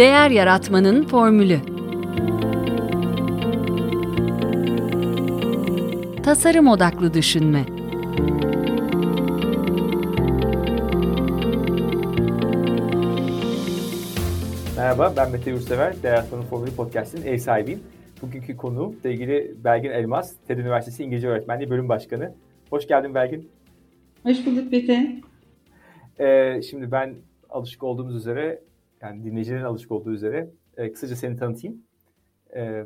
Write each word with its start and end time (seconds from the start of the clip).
Değer 0.00 0.30
Yaratmanın 0.30 1.06
Formülü 1.06 1.58
Tasarım 6.22 6.68
Odaklı 6.68 7.14
Düşünme 7.14 7.64
Merhaba, 14.76 15.12
ben 15.16 15.30
Mete 15.30 15.50
Yurtsever, 15.50 16.02
Değer 16.02 16.14
Yaratmanın 16.14 16.42
Formülü 16.42 16.70
Podcast'in 16.70 17.22
ev 17.22 17.38
sahibiyim. 17.38 17.80
Bugünkü 18.22 18.56
konuğum 18.56 18.96
sevgili 19.02 19.54
Belgin 19.64 19.90
Elmas, 19.90 20.32
TED 20.48 20.58
Üniversitesi 20.58 21.04
İngilizce 21.04 21.28
Öğretmenliği 21.28 21.70
Bölüm 21.70 21.88
Başkanı. 21.88 22.34
Hoş 22.70 22.88
geldin 22.88 23.14
Belgin. 23.14 23.50
Hoş 24.22 24.46
bulduk 24.46 24.72
Mete. 24.72 25.20
Ee, 26.20 26.60
şimdi 26.70 26.92
ben 26.92 27.14
alışık 27.50 27.82
olduğumuz 27.82 28.16
üzere, 28.16 28.60
yani 29.02 29.24
dinleyicilerin 29.24 29.64
alışık 29.64 29.92
olduğu 29.92 30.12
üzere 30.12 30.50
e, 30.76 30.92
kısaca 30.92 31.16
seni 31.16 31.36
tanıtayım. 31.36 31.82
E, 32.56 32.84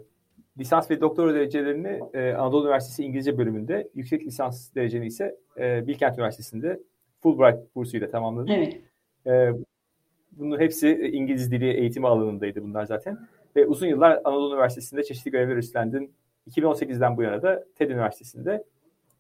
lisans 0.59 0.91
ve 0.91 1.01
doktora 1.01 1.35
derecelerini 1.35 2.01
e, 2.15 2.33
Anadolu 2.33 2.65
Üniversitesi 2.65 3.05
İngilizce 3.05 3.39
bölümünde, 3.39 3.89
yüksek 3.95 4.27
lisans 4.27 4.75
dereceni 4.75 5.07
ise 5.07 5.37
e, 5.59 5.87
Bilkent 5.87 6.19
Üniversitesi'nde 6.19 6.81
Fulbright 7.21 7.75
bursuyla 7.75 8.11
tamamladın. 8.11 8.49
Evet. 8.49 8.81
E, 9.27 9.51
bunun 10.33 10.61
hepsi 10.61 11.11
İngiliz 11.13 11.53
dili 11.53 11.71
eğitimi 11.71 12.07
alanındaydı 12.09 12.63
bunlar 12.63 12.85
zaten. 12.85 13.19
Ve 13.57 13.67
uzun 13.67 13.87
yıllar 13.87 14.21
Anadolu 14.25 14.55
Üniversitesi'nde 14.55 15.03
çeşitli 15.03 15.31
görevler 15.31 15.57
üstlendin. 15.57 16.13
2018'den 16.51 17.17
bu 17.17 17.23
yana 17.23 17.43
da 17.43 17.65
TED 17.75 17.91
Üniversitesi'nde 17.91 18.65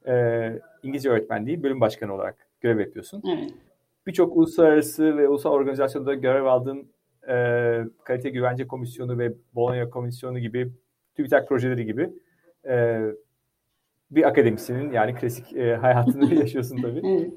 e, 0.06 0.52
İngilizce 0.82 1.10
öğretmenliği 1.10 1.62
bölüm 1.62 1.80
başkanı 1.80 2.14
olarak 2.14 2.36
görev 2.60 2.80
yapıyorsun. 2.80 3.22
Evet. 3.36 3.50
Birçok 4.06 4.36
uluslararası 4.36 5.16
ve 5.16 5.28
ulusal 5.28 5.50
organizasyonda 5.50 6.14
görev 6.14 6.44
aldın. 6.44 6.92
E, 7.28 7.34
Kalite 8.04 8.30
Güvence 8.30 8.66
Komisyonu 8.66 9.18
ve 9.18 9.32
Bologna 9.54 9.90
Komisyonu 9.90 10.38
gibi 10.38 10.72
TÜBİTAK 11.16 11.48
projeleri 11.48 11.86
gibi 11.86 12.10
e, 12.68 13.00
bir 14.10 14.28
akademisyenin 14.28 14.92
yani 14.92 15.14
klasik 15.14 15.56
e, 15.56 15.76
hayatını 15.76 16.34
yaşıyorsun 16.40 16.82
tabii. 16.82 17.00
evet. 17.04 17.32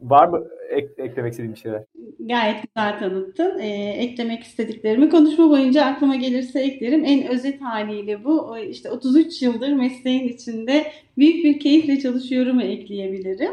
Var 0.00 0.28
mı 0.28 0.48
ek, 0.70 0.88
eklemek 0.98 1.32
istediğin 1.32 1.54
bir 1.54 1.58
şeyler? 1.58 1.84
Gayet 2.18 2.56
güzel 2.62 2.98
tanıttın. 2.98 3.58
Ee, 3.58 3.94
eklemek 3.98 4.42
istediklerimi 4.42 5.08
konuşma 5.08 5.50
boyunca 5.50 5.84
aklıma 5.84 6.16
gelirse 6.16 6.60
eklerim. 6.60 7.04
En 7.04 7.28
özet 7.28 7.60
haliyle 7.60 8.24
bu. 8.24 8.58
işte 8.58 8.90
33 8.90 9.42
yıldır 9.42 9.72
mesleğin 9.72 10.28
içinde 10.28 10.86
büyük 11.18 11.44
bir 11.44 11.60
keyifle 11.60 11.98
çalışıyorumu 11.98 12.62
ekleyebilirim. 12.62 13.52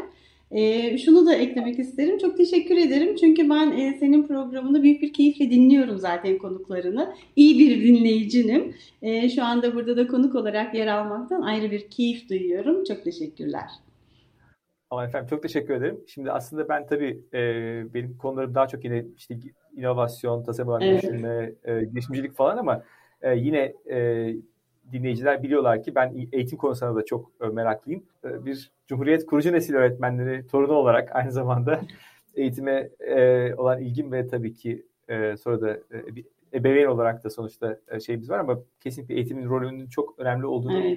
Ee, 0.54 0.98
şunu 0.98 1.26
da 1.26 1.34
eklemek 1.34 1.78
isterim. 1.78 2.18
Çok 2.18 2.36
teşekkür 2.36 2.76
ederim. 2.76 3.16
Çünkü 3.16 3.50
ben 3.50 3.70
e, 3.70 3.94
senin 3.98 4.26
programını 4.26 4.82
büyük 4.82 5.02
bir 5.02 5.12
keyifle 5.12 5.50
dinliyorum 5.50 5.98
zaten 5.98 6.38
konuklarını. 6.38 7.14
İyi 7.36 7.58
bir 7.58 7.84
dinleyicinim. 7.84 8.74
E, 9.02 9.28
şu 9.28 9.44
anda 9.44 9.74
burada 9.74 9.96
da 9.96 10.06
konuk 10.06 10.34
olarak 10.34 10.74
yer 10.74 10.86
almaktan 10.86 11.42
ayrı 11.42 11.70
bir 11.70 11.90
keyif 11.90 12.28
duyuyorum. 12.28 12.84
Çok 12.84 13.04
teşekkürler. 13.04 13.70
Ama 14.90 15.04
efendim 15.04 15.28
çok 15.30 15.42
teşekkür 15.42 15.74
ederim. 15.74 16.00
Şimdi 16.06 16.32
aslında 16.32 16.68
ben 16.68 16.86
tabii 16.86 17.20
e, 17.34 17.40
benim 17.94 18.18
konularım 18.18 18.54
daha 18.54 18.68
çok 18.68 18.84
yine 18.84 19.04
işte 19.16 19.38
inovasyon, 19.76 20.42
tasarım 20.42 20.70
alanı 20.70 20.84
evet. 20.84 21.02
düşünme, 21.02 21.52
e, 21.64 21.84
girişimcilik 21.84 22.34
falan 22.34 22.56
ama 22.56 22.84
e, 23.22 23.36
yine 23.36 23.74
e, 23.90 24.28
dinleyiciler 24.92 25.42
biliyorlar 25.42 25.82
ki 25.82 25.94
ben 25.94 26.28
eğitim 26.32 26.58
konusunda 26.58 26.96
da 26.96 27.04
çok 27.04 27.30
e, 27.40 27.46
meraklıyım. 27.46 28.02
E, 28.24 28.44
bir 28.44 28.70
Cumhuriyet 28.86 29.26
kurucu 29.26 29.52
nesil 29.52 29.74
öğretmenleri 29.74 30.46
torunu 30.46 30.72
olarak 30.72 31.16
aynı 31.16 31.32
zamanda 31.32 31.80
eğitime 32.34 32.90
e, 33.00 33.54
olan 33.54 33.80
ilgim 33.80 34.12
ve 34.12 34.26
tabii 34.26 34.54
ki 34.54 34.86
sonra 35.40 35.60
da 35.60 35.78
bir 35.90 36.24
ebeveyn 36.54 36.86
olarak 36.86 37.24
da 37.24 37.30
sonuçta 37.30 37.78
şeyimiz 38.06 38.30
var 38.30 38.38
ama 38.38 38.58
kesinlikle 38.80 39.14
eğitimin 39.14 39.48
rolünün 39.48 39.86
çok 39.86 40.18
önemli 40.18 40.46
olduğunu 40.46 40.96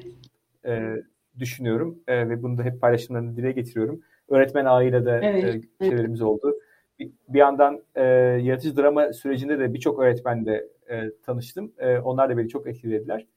evet. 0.64 1.06
düşünüyorum 1.40 2.00
ve 2.08 2.44
bunu 2.44 2.58
da 2.58 2.64
hep 2.64 2.82
paylaşımlarını 2.82 3.38
dile 3.38 3.52
getiriyorum. 3.52 4.02
Öğretmen 4.30 4.66
ağıyla 4.66 5.06
da 5.06 5.20
evet, 5.20 5.64
şeylerimiz 5.82 6.22
evet. 6.22 6.30
oldu. 6.30 6.56
Bir, 7.00 7.12
bir 7.30 7.40
yandan 7.40 7.84
e, 7.96 8.04
yaratıcı 8.42 8.78
drama 8.78 9.14
sürecinde 9.14 9.60
de 9.60 9.74
birçok 9.74 10.00
öğretmenle 10.00 10.68
e, 10.90 11.12
tanıştım. 11.24 11.72
E, 11.78 11.98
onlar 11.98 12.30
da 12.30 12.38
beni 12.38 12.50
çok 12.50 12.68
etkilediler. 12.68 13.28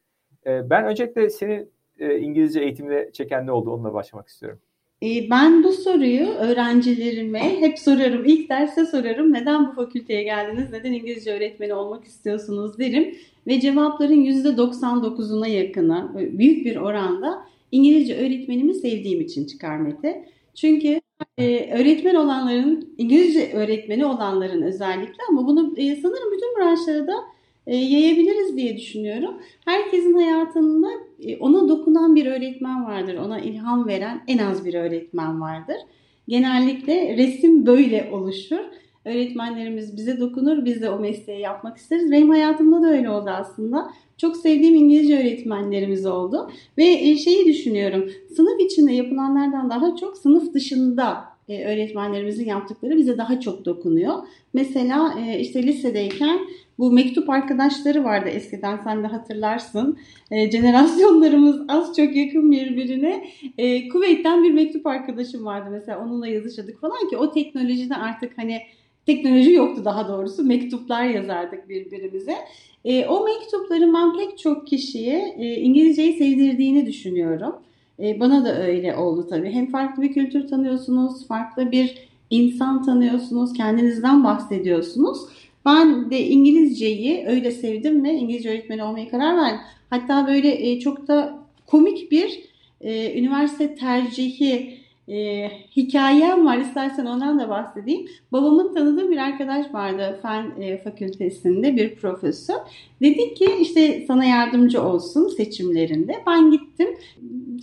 E, 0.47 0.71
ben 0.71 0.85
öncelikle 0.85 1.31
seni 1.31 1.67
e, 1.99 2.19
İngilizce 2.19 2.61
eğitimine 2.61 3.13
çeken 3.13 3.47
ne 3.47 3.53
oldu 3.53 3.71
onunla 3.71 3.95
başlamak 3.95 4.29
istiyorum. 4.29 4.59
E, 5.03 5.31
ben 5.31 5.65
bu 5.65 5.73
soruyu 5.73 6.29
öğrencilerime 6.29 7.61
hep 7.61 7.79
sorarım. 7.79 8.25
İlk 8.25 8.51
derste 8.51 8.87
sorarım. 8.87 9.33
Neden 9.33 9.69
bu 9.69 9.73
fakülteye 9.73 10.23
geldiniz? 10.23 10.73
Neden 10.73 10.93
İngilizce 10.93 11.33
öğretmeni 11.33 11.75
olmak 11.75 12.05
istiyorsunuz 12.05 12.79
derim. 12.79 13.17
Ve 13.47 13.61
cevapların 13.61 14.25
%99'una 14.25 15.49
yakını 15.49 16.11
büyük 16.39 16.67
bir 16.67 16.77
oranda 16.77 17.47
İngilizce 17.73 18.17
öğretmenimi 18.17 18.75
sevdiğim 18.75 19.21
için 19.21 19.47
çıkar 19.47 19.77
Mete. 19.77 20.29
Çünkü 20.55 21.01
e, 21.39 21.75
öğretmen 21.81 22.15
olanların, 22.15 22.95
İngilizce 22.99 23.53
öğretmeni 23.53 24.07
olanların 24.07 24.63
özellikle 24.63 25.23
ama 25.29 25.47
bunu 25.47 25.75
e, 25.77 25.97
sanırım 25.97 26.33
bütün 26.33 26.57
branşlara 26.59 27.07
da 27.07 27.13
e, 27.13 27.19
yayabiliriz 27.67 28.57
diye 28.57 28.77
düşünüyorum. 28.77 29.35
Herkesin 29.65 30.15
hayatında 30.15 30.89
e, 31.23 31.37
ona 31.37 31.69
dokunan 31.69 32.15
bir 32.15 32.27
öğretmen 32.27 32.85
vardır. 32.85 33.15
Ona 33.15 33.41
ilham 33.41 33.89
veren 33.89 34.23
en 34.29 34.39
az 34.39 34.65
bir 34.65 34.75
öğretmen 34.75 35.41
vardır. 35.41 35.77
Genellikle 36.29 37.17
resim 37.17 37.67
böyle 37.67 38.11
oluşur. 38.13 38.61
Öğretmenlerimiz 39.05 39.97
bize 39.97 40.21
dokunur, 40.21 40.65
biz 40.65 40.83
de 40.83 40.91
o 40.91 40.99
mesleği 40.99 41.41
yapmak 41.41 41.77
isteriz. 41.77 42.11
Benim 42.11 42.31
hayatımda 42.31 42.83
da 42.83 42.91
öyle 42.93 43.11
oldu 43.11 43.31
aslında. 43.31 43.91
Çok 44.17 44.37
sevdiğim 44.37 44.75
İngilizce 44.75 45.19
öğretmenlerimiz 45.19 46.07
oldu. 46.07 46.51
Ve 46.79 46.85
e, 46.85 47.17
şeyi 47.17 47.47
düşünüyorum, 47.47 48.11
sınıf 48.37 48.61
içinde 48.61 48.93
yapılanlardan 48.93 49.71
daha 49.71 49.97
çok 49.97 50.17
sınıf 50.17 50.55
dışında 50.55 51.30
e, 51.51 51.65
öğretmenlerimizin 51.65 52.47
yaptıkları 52.47 52.97
bize 52.97 53.19
daha 53.19 53.41
çok 53.41 53.65
dokunuyor. 53.65 54.15
Mesela 54.55 55.15
e, 55.21 55.39
işte 55.39 55.63
lisedeyken 55.63 56.41
bu 56.79 56.93
mektup 56.93 57.31
arkadaşları 57.31 58.05
vardı 58.05 58.29
eskiden 58.29 58.81
sen 58.85 59.03
de 59.03 59.07
hatırlarsın. 59.07 59.99
E, 60.31 60.51
jenerasyonlarımız 60.51 61.61
az 61.69 61.97
çok 61.97 62.17
yakın 62.17 62.53
birbirine. 62.53 63.25
E, 63.59 63.89
Kuveyt'ten 63.89 64.43
bir 64.43 64.51
mektup 64.51 64.87
arkadaşım 64.87 65.45
vardı 65.45 65.69
mesela 65.71 66.05
onunla 66.05 66.27
yazışırdık 66.27 66.81
falan 66.81 67.09
ki 67.11 67.17
o 67.17 67.33
teknolojide 67.33 67.97
artık 67.97 68.39
hani 68.39 68.61
teknoloji 69.07 69.53
yoktu 69.53 69.85
daha 69.85 70.09
doğrusu 70.09 70.45
mektuplar 70.45 71.05
yazardık 71.05 71.69
birbirimize. 71.69 72.35
E, 72.85 73.07
o 73.07 73.25
mektupların 73.25 73.95
ben 73.95 74.17
pek 74.17 74.39
çok 74.39 74.67
kişiye 74.67 75.35
İngilizceyi 75.39 76.13
sevdirdiğini 76.13 76.87
düşünüyorum. 76.87 77.55
E, 78.03 78.21
bana 78.21 78.45
da 78.45 78.63
öyle 78.63 78.97
oldu 78.97 79.27
tabii. 79.31 79.51
Hem 79.51 79.71
farklı 79.71 80.03
bir 80.03 80.13
kültür 80.13 80.49
tanıyorsunuz, 80.49 81.27
farklı 81.27 81.73
bir 81.73 82.09
insan 82.31 82.83
tanıyorsunuz, 82.83 83.53
kendinizden 83.53 84.25
bahsediyorsunuz. 84.25 85.21
Ben 85.67 86.11
de 86.11 86.27
İngilizceyi 86.27 87.27
öyle 87.27 87.51
sevdim 87.51 88.05
ve 88.05 88.13
İngilizce 88.15 88.51
öğretmeni 88.51 88.83
olmaya 88.83 89.09
karar 89.09 89.37
verdim. 89.37 89.61
Hatta 89.91 90.27
böyle 90.27 90.71
e, 90.71 90.81
çok 90.81 91.09
da 91.09 91.39
komik 91.67 92.11
bir 92.11 92.41
e, 92.81 93.19
üniversite 93.19 93.75
tercihi 93.75 94.80
e, 95.11 95.51
hikayem 95.77 96.47
var. 96.47 96.59
İstersen 96.59 97.07
ondan 97.07 97.39
da 97.39 97.49
bahsedeyim. 97.49 98.09
Babamın 98.33 98.75
tanıdığı 98.75 99.11
bir 99.11 99.17
arkadaş 99.17 99.75
vardı 99.75 100.19
fen 100.23 100.61
e, 100.61 100.83
fakültesinde 100.83 101.77
bir 101.77 101.95
profesör. 101.95 102.57
Dedi 103.03 103.35
ki 103.35 103.49
işte 103.61 104.05
sana 104.07 104.25
yardımcı 104.25 104.83
olsun 104.83 105.29
seçimlerinde. 105.29 106.15
Ben 106.27 106.51
gittim. 106.51 106.89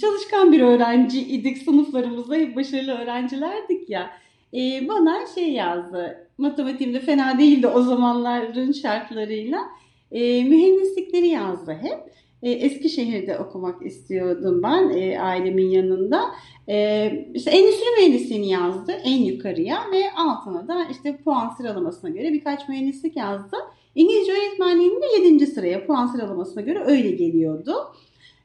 Çalışkan 0.01 0.51
bir 0.51 0.61
öğrenci 0.61 1.19
idik. 1.19 1.57
Sınıflarımızda 1.57 2.55
başarılı 2.55 2.91
öğrencilerdik 2.91 3.89
ya. 3.89 4.09
E, 4.53 4.87
bana 4.87 5.25
şey 5.35 5.51
yazdı. 5.51 6.27
Matematiğimde 6.37 6.99
fena 6.99 7.39
değildi 7.39 7.67
o 7.67 7.81
zamanların 7.81 8.71
şartlarıyla. 8.71 9.59
E, 10.11 10.43
mühendislikleri 10.43 11.27
yazdı 11.27 11.77
hep. 11.81 12.17
E, 12.43 12.51
Eskişehir'de 12.51 13.39
okumak 13.39 13.85
istiyordum 13.85 14.63
ben 14.63 14.89
e, 14.89 15.19
ailemin 15.19 15.69
yanında. 15.69 16.21
E, 16.69 17.09
işte 17.33 17.51
endüstri 17.51 17.85
mühendisliğini 17.97 18.49
yazdı 18.49 18.91
en 18.91 19.17
yukarıya 19.23 19.79
ve 19.91 20.11
altına 20.11 20.67
da 20.67 20.87
işte 20.91 21.17
puan 21.17 21.49
sıralamasına 21.49 22.09
göre 22.09 22.33
birkaç 22.33 22.69
mühendislik 22.69 23.17
yazdı. 23.17 23.57
İngilizce 23.95 24.31
öğretmenliğinde 24.31 25.05
7. 25.23 25.47
sıraya 25.47 25.85
puan 25.85 26.07
sıralamasına 26.07 26.61
göre 26.61 26.83
öyle 26.85 27.11
geliyordu. 27.11 27.75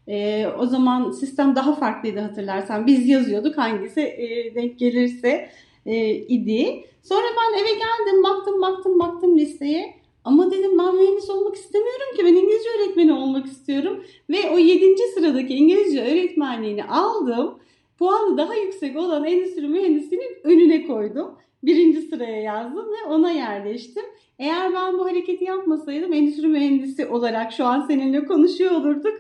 E, 0.09 0.47
o 0.59 0.67
zaman 0.67 1.11
sistem 1.11 1.57
daha 1.57 1.75
farklıydı 1.75 2.21
hatırlarsan. 2.21 2.87
Biz 2.87 3.09
yazıyorduk 3.09 3.59
hangisi 3.59 4.01
e, 4.01 4.55
denk 4.55 4.79
gelirse 4.79 5.49
e, 5.87 6.15
idi. 6.15 6.85
Sonra 7.03 7.23
ben 7.23 7.59
eve 7.59 7.73
geldim 7.73 8.23
baktım 8.25 8.63
baktım 8.63 8.99
baktım 8.99 9.39
listeye. 9.39 10.02
Ama 10.25 10.51
dedim 10.51 10.79
ben 10.79 10.95
mühendis 10.95 11.31
olmak 11.31 11.55
istemiyorum 11.55 12.17
ki 12.17 12.25
ben 12.25 12.35
İngilizce 12.35 12.69
öğretmeni 12.79 13.13
olmak 13.13 13.47
istiyorum. 13.47 14.05
Ve 14.31 14.51
o 14.55 14.59
7. 14.59 14.97
sıradaki 15.15 15.55
İngilizce 15.55 16.03
öğretmenliğini 16.03 16.85
aldım 16.85 17.59
puanı 17.99 18.37
daha 18.37 18.55
yüksek 18.55 18.97
olan 18.97 19.25
endüstri 19.25 19.69
mühendisinin 19.69 20.37
önüne 20.45 20.87
koydum. 20.87 21.35
Birinci 21.63 22.03
sıraya 22.03 22.43
yazdım 22.43 22.87
ve 22.87 23.09
ona 23.09 23.31
yerleştim. 23.31 24.03
Eğer 24.39 24.75
ben 24.75 24.99
bu 24.99 25.05
hareketi 25.05 25.45
yapmasaydım 25.45 26.13
endüstri 26.13 26.47
mühendisi 26.47 27.07
olarak 27.07 27.53
şu 27.53 27.65
an 27.65 27.81
seninle 27.81 28.25
konuşuyor 28.25 28.71
olurduk. 28.71 29.15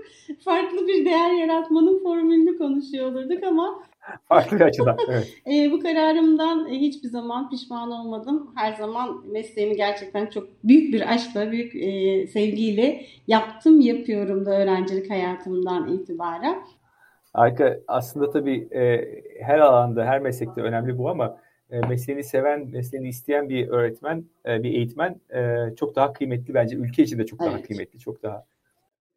Farklı 0.44 0.88
bir 0.88 1.04
değer 1.04 1.32
yaratmanın 1.32 2.02
formülünü 2.02 2.58
konuşuyor 2.58 3.12
olurduk 3.12 3.44
ama 3.44 3.82
farklı 4.28 4.56
bir 4.56 4.64
açıdan. 4.64 4.96
Evet. 5.08 5.28
E, 5.52 5.72
bu 5.72 5.80
kararımdan 5.80 6.68
hiçbir 6.68 7.08
zaman 7.08 7.50
pişman 7.50 7.90
olmadım. 7.90 8.52
Her 8.54 8.72
zaman 8.72 9.22
mesleğimi 9.26 9.76
gerçekten 9.76 10.26
çok 10.26 10.48
büyük 10.64 10.94
bir 10.94 11.12
aşkla, 11.12 11.52
büyük 11.52 11.74
e, 11.74 12.26
sevgiyle 12.26 13.02
yaptım, 13.26 13.80
yapıyorum 13.80 14.46
da 14.46 14.58
öğrencilik 14.58 15.10
hayatımdan 15.10 15.92
itibaren. 15.92 16.62
Harika. 17.32 17.78
Aslında 17.88 18.30
tabii 18.30 18.68
e, 18.72 19.04
her 19.40 19.58
alanda, 19.58 20.04
her 20.04 20.20
meslekte 20.20 20.60
önemli 20.60 20.98
bu 20.98 21.10
ama 21.10 21.38
e, 21.70 21.80
mesleğini 21.80 22.24
seven, 22.24 22.68
mesleğini 22.72 23.08
isteyen 23.08 23.48
bir 23.48 23.68
öğretmen, 23.68 24.24
e, 24.46 24.62
bir 24.62 24.74
eğitmen 24.74 25.20
e, 25.34 25.56
çok 25.76 25.96
daha 25.96 26.12
kıymetli 26.12 26.54
bence. 26.54 26.76
Ülke 26.76 27.02
için 27.02 27.18
de 27.18 27.26
çok 27.26 27.40
evet. 27.42 27.52
daha 27.52 27.62
kıymetli, 27.62 27.98
çok 27.98 28.22
daha. 28.22 28.44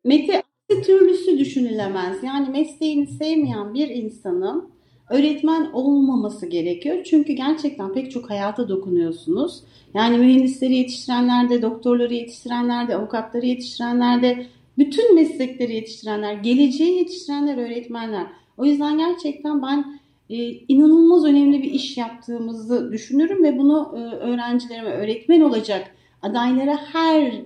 Mete 0.04 0.44
türlüsü 0.86 1.40
düşünülemez. 1.40 2.24
Yani 2.24 2.50
mesleğini 2.50 3.08
sevmeyen 3.08 3.74
bir 3.74 3.90
insanın 3.90 4.75
öğretmen 5.10 5.70
olmaması 5.74 6.46
gerekiyor. 6.46 7.04
Çünkü 7.04 7.34
gerçekten 7.34 7.94
pek 7.94 8.12
çok 8.12 8.30
hayata 8.30 8.70
dokunuyorsunuz. 8.70 9.64
Yani 9.94 10.18
mühendisleri 10.18 10.76
yetiştirenler 10.76 11.50
de, 11.50 11.62
doktorları 11.62 12.14
yetiştirenler 12.14 12.88
de, 12.88 12.96
avukatları 12.96 13.46
yetiştirenler 13.46 14.22
de, 14.22 14.46
bütün 14.78 15.16
meslekleri 15.16 15.76
yetiştirenler, 15.76 16.34
geleceği 16.34 16.98
yetiştirenler 16.98 17.58
öğretmenler. 17.58 18.28
O 18.58 18.66
yüzden 18.66 18.98
gerçekten 18.98 19.62
ben 19.62 20.00
e, 20.30 20.36
inanılmaz 20.52 21.26
önemli 21.26 21.64
bir 21.64 21.72
iş 21.72 21.98
yaptığımızı 21.98 22.92
düşünürüm 22.92 23.44
ve 23.44 23.58
bunu 23.58 23.94
e, 23.98 24.00
öğrencilerime 24.16 24.90
öğretmen 24.90 25.42
olacak 25.42 25.96
adaylara 26.22 26.78
her 26.94 27.42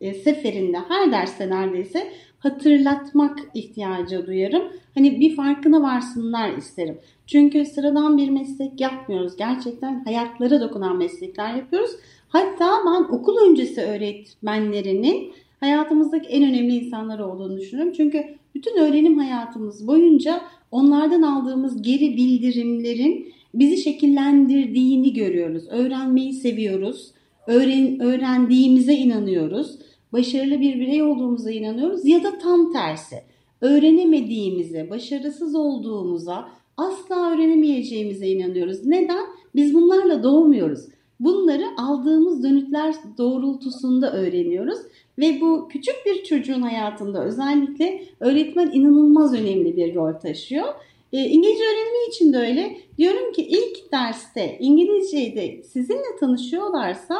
e, 0.00 0.14
seferinde, 0.14 0.78
her 0.88 1.12
derste 1.12 1.50
neredeyse 1.50 2.12
hatırlatmak 2.42 3.38
ihtiyacı 3.54 4.26
duyarım. 4.26 4.62
Hani 4.94 5.20
bir 5.20 5.36
farkına 5.36 5.82
varsınlar 5.82 6.56
isterim. 6.56 6.98
Çünkü 7.26 7.66
sıradan 7.66 8.18
bir 8.18 8.30
meslek 8.30 8.80
yapmıyoruz. 8.80 9.36
Gerçekten 9.36 10.04
hayatlara 10.04 10.60
dokunan 10.60 10.96
meslekler 10.96 11.54
yapıyoruz. 11.54 11.90
Hatta 12.28 12.78
ben 12.86 13.16
okul 13.16 13.36
öncesi 13.50 13.80
öğretmenlerinin 13.80 15.32
hayatımızdaki 15.60 16.28
en 16.28 16.42
önemli 16.42 16.74
insanlar 16.76 17.18
olduğunu 17.18 17.58
düşünüyorum. 17.58 17.92
Çünkü 17.96 18.24
bütün 18.54 18.76
öğrenim 18.76 19.18
hayatımız 19.18 19.86
boyunca 19.86 20.40
onlardan 20.70 21.22
aldığımız 21.22 21.82
geri 21.82 22.16
bildirimlerin 22.16 23.32
bizi 23.54 23.76
şekillendirdiğini 23.76 25.12
görüyoruz. 25.12 25.64
Öğrenmeyi 25.70 26.32
seviyoruz. 26.32 27.12
Öğren, 27.46 28.00
öğrendiğimize 28.00 28.94
inanıyoruz. 28.94 29.78
Başarılı 30.12 30.60
bir 30.60 30.80
birey 30.80 31.02
olduğumuza 31.02 31.50
inanıyoruz 31.50 32.06
ya 32.06 32.24
da 32.24 32.38
tam 32.38 32.72
tersi. 32.72 33.16
Öğrenemediğimize, 33.60 34.90
başarısız 34.90 35.54
olduğumuza, 35.54 36.48
asla 36.76 37.32
öğrenemeyeceğimize 37.32 38.26
inanıyoruz. 38.26 38.86
Neden? 38.86 39.26
Biz 39.54 39.74
bunlarla 39.74 40.22
doğmuyoruz. 40.22 40.80
Bunları 41.20 41.64
aldığımız 41.78 42.42
dönütler 42.42 42.94
doğrultusunda 43.18 44.12
öğreniyoruz 44.12 44.78
ve 45.18 45.40
bu 45.40 45.68
küçük 45.68 45.94
bir 46.06 46.24
çocuğun 46.24 46.62
hayatında 46.62 47.24
özellikle 47.24 48.02
öğretmen 48.20 48.70
inanılmaz 48.72 49.34
önemli 49.34 49.76
bir 49.76 49.94
rol 49.94 50.12
taşıyor. 50.12 50.66
E, 51.12 51.18
İngilizce 51.18 51.64
öğrenimi 51.64 52.08
için 52.08 52.32
de 52.32 52.38
öyle. 52.38 52.76
Diyorum 52.98 53.32
ki 53.32 53.42
ilk 53.42 53.92
derste 53.92 54.56
İngilizceyi 54.60 55.36
de 55.36 55.62
sizinle 55.62 56.16
tanışıyorlarsa 56.20 57.14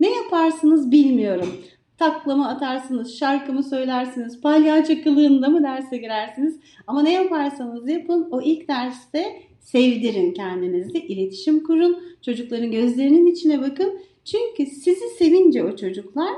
ne 0.00 0.10
yaparsınız 0.10 0.90
bilmiyorum. 0.90 1.48
Taklama 1.98 2.48
atarsınız, 2.48 3.18
şarkımı 3.18 3.62
söylersiniz, 3.62 4.40
palyaço 4.40 5.02
kılığında 5.02 5.48
mı 5.48 5.62
derse 5.62 5.96
girersiniz. 5.96 6.56
Ama 6.86 7.02
ne 7.02 7.12
yaparsanız 7.12 7.88
yapın 7.88 8.28
o 8.30 8.42
ilk 8.42 8.68
derste 8.68 9.42
sevdirin 9.60 10.32
kendinizi, 10.32 10.98
iletişim 10.98 11.62
kurun, 11.64 12.02
çocukların 12.22 12.70
gözlerinin 12.70 13.26
içine 13.26 13.60
bakın. 13.60 14.00
Çünkü 14.24 14.66
sizi 14.66 15.08
sevince 15.18 15.64
o 15.64 15.76
çocuklar 15.76 16.34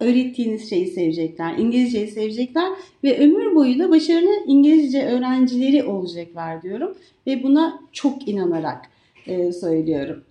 öğrettiğiniz 0.00 0.70
şeyi 0.70 0.86
sevecekler, 0.86 1.58
İngilizceyi 1.58 2.08
sevecekler 2.08 2.72
ve 3.04 3.18
ömür 3.18 3.54
boyu 3.54 3.78
da 3.78 3.90
başarılı 3.90 4.44
İngilizce 4.46 5.06
öğrencileri 5.06 5.84
olacaklar 5.84 6.62
diyorum 6.62 6.94
ve 7.26 7.42
buna 7.42 7.80
çok 7.92 8.28
inanarak 8.28 8.90
e, 9.26 9.52
söylüyorum. 9.52 10.24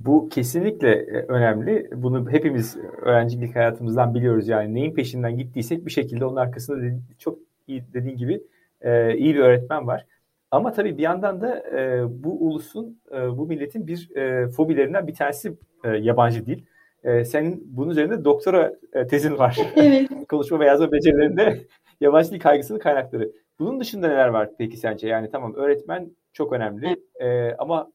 Bu 0.00 0.28
kesinlikle 0.28 0.90
e, 0.90 1.26
önemli. 1.28 1.90
Bunu 1.92 2.30
hepimiz 2.30 2.76
öğrencilik 3.02 3.56
hayatımızdan 3.56 4.14
biliyoruz. 4.14 4.48
Yani 4.48 4.74
neyin 4.74 4.94
peşinden 4.94 5.36
gittiysek 5.36 5.86
bir 5.86 5.90
şekilde 5.90 6.24
onun 6.24 6.36
arkasında 6.36 6.98
çok 7.18 7.38
iyi 7.66 7.84
dediğin 7.94 8.16
gibi 8.16 8.42
e, 8.80 9.16
iyi 9.16 9.34
bir 9.34 9.40
öğretmen 9.40 9.86
var. 9.86 10.06
Ama 10.50 10.72
tabii 10.72 10.98
bir 10.98 11.02
yandan 11.02 11.40
da 11.40 11.64
bu 12.08 12.46
ulusun, 12.46 13.00
bu 13.12 13.46
milletin 13.46 13.86
bir 13.86 14.10
fobilerinden 14.56 15.06
bir 15.06 15.14
tanesi 15.14 15.54
yabancı 15.84 16.46
dil 16.46 16.62
e, 17.04 17.24
senin 17.24 17.62
bunun 17.76 17.90
üzerinde 17.90 18.24
doktora 18.24 18.72
e, 18.92 19.06
tezin 19.06 19.38
var. 19.38 19.58
Evet. 19.76 20.08
Konuşma 20.28 20.60
ve 20.60 20.66
yazma 20.66 20.92
becerilerinde 20.92 21.60
yabancı 22.00 22.30
dil 22.30 22.40
kaygısının 22.40 22.78
kaynakları. 22.78 23.32
Bunun 23.58 23.80
dışında 23.80 24.08
neler 24.08 24.28
var 24.28 24.50
peki 24.58 24.76
sence? 24.76 25.08
Yani 25.08 25.30
tamam 25.30 25.54
öğretmen 25.54 26.10
çok 26.32 26.52
önemli 26.52 26.96
e, 27.20 27.54
ama 27.54 27.90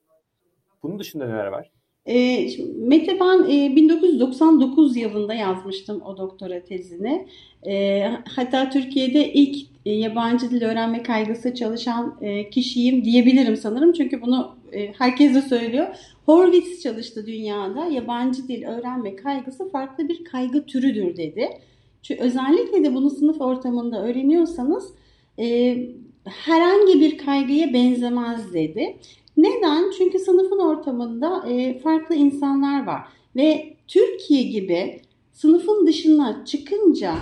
bunun 0.83 0.99
dışında 0.99 1.25
neler 1.25 1.47
var? 1.47 1.71
E, 2.05 2.47
Mete 2.75 3.19
ben 3.19 3.50
e, 3.50 3.75
1999 3.75 4.97
yılında 4.97 5.33
yazmıştım 5.33 6.01
o 6.01 6.17
doktora 6.17 6.63
tezini. 6.63 7.27
E, 7.67 8.03
hatta 8.35 8.69
Türkiye'de 8.69 9.33
ilk 9.33 9.67
e, 9.85 9.91
yabancı 9.91 10.50
dil 10.51 10.63
öğrenme 10.63 11.03
kaygısı 11.03 11.55
çalışan 11.55 12.17
e, 12.21 12.50
kişiyim 12.50 13.05
diyebilirim 13.05 13.57
sanırım. 13.57 13.94
Çünkü 13.94 14.21
bunu 14.21 14.55
e, 14.73 14.94
herkes 14.94 15.35
de 15.35 15.41
söylüyor. 15.41 15.88
Horvitz 16.25 16.81
çalıştı 16.83 17.27
dünyada. 17.27 17.85
Yabancı 17.85 18.47
dil 18.47 18.63
öğrenme 18.63 19.15
kaygısı 19.15 19.69
farklı 19.69 20.09
bir 20.09 20.23
kaygı 20.23 20.65
türüdür 20.65 21.17
dedi. 21.17 21.49
Çünkü 22.01 22.23
özellikle 22.23 22.83
de 22.83 22.95
bunu 22.95 23.09
sınıf 23.09 23.41
ortamında 23.41 24.06
öğreniyorsanız 24.06 24.94
e, 25.39 25.77
herhangi 26.25 27.01
bir 27.01 27.17
kaygıya 27.17 27.73
benzemez 27.73 28.53
dedi. 28.53 28.97
Neden? 29.38 29.91
Çünkü 29.97 30.19
sınıfın 30.19 30.59
ortamında 30.59 31.47
e, 31.49 31.80
farklı 31.80 32.16
insanlar 32.16 32.85
var 32.85 33.02
ve 33.35 33.75
Türkiye 33.87 34.44
gibi 34.44 35.02
sınıfın 35.31 35.87
dışına 35.87 36.45
çıkınca 36.45 37.16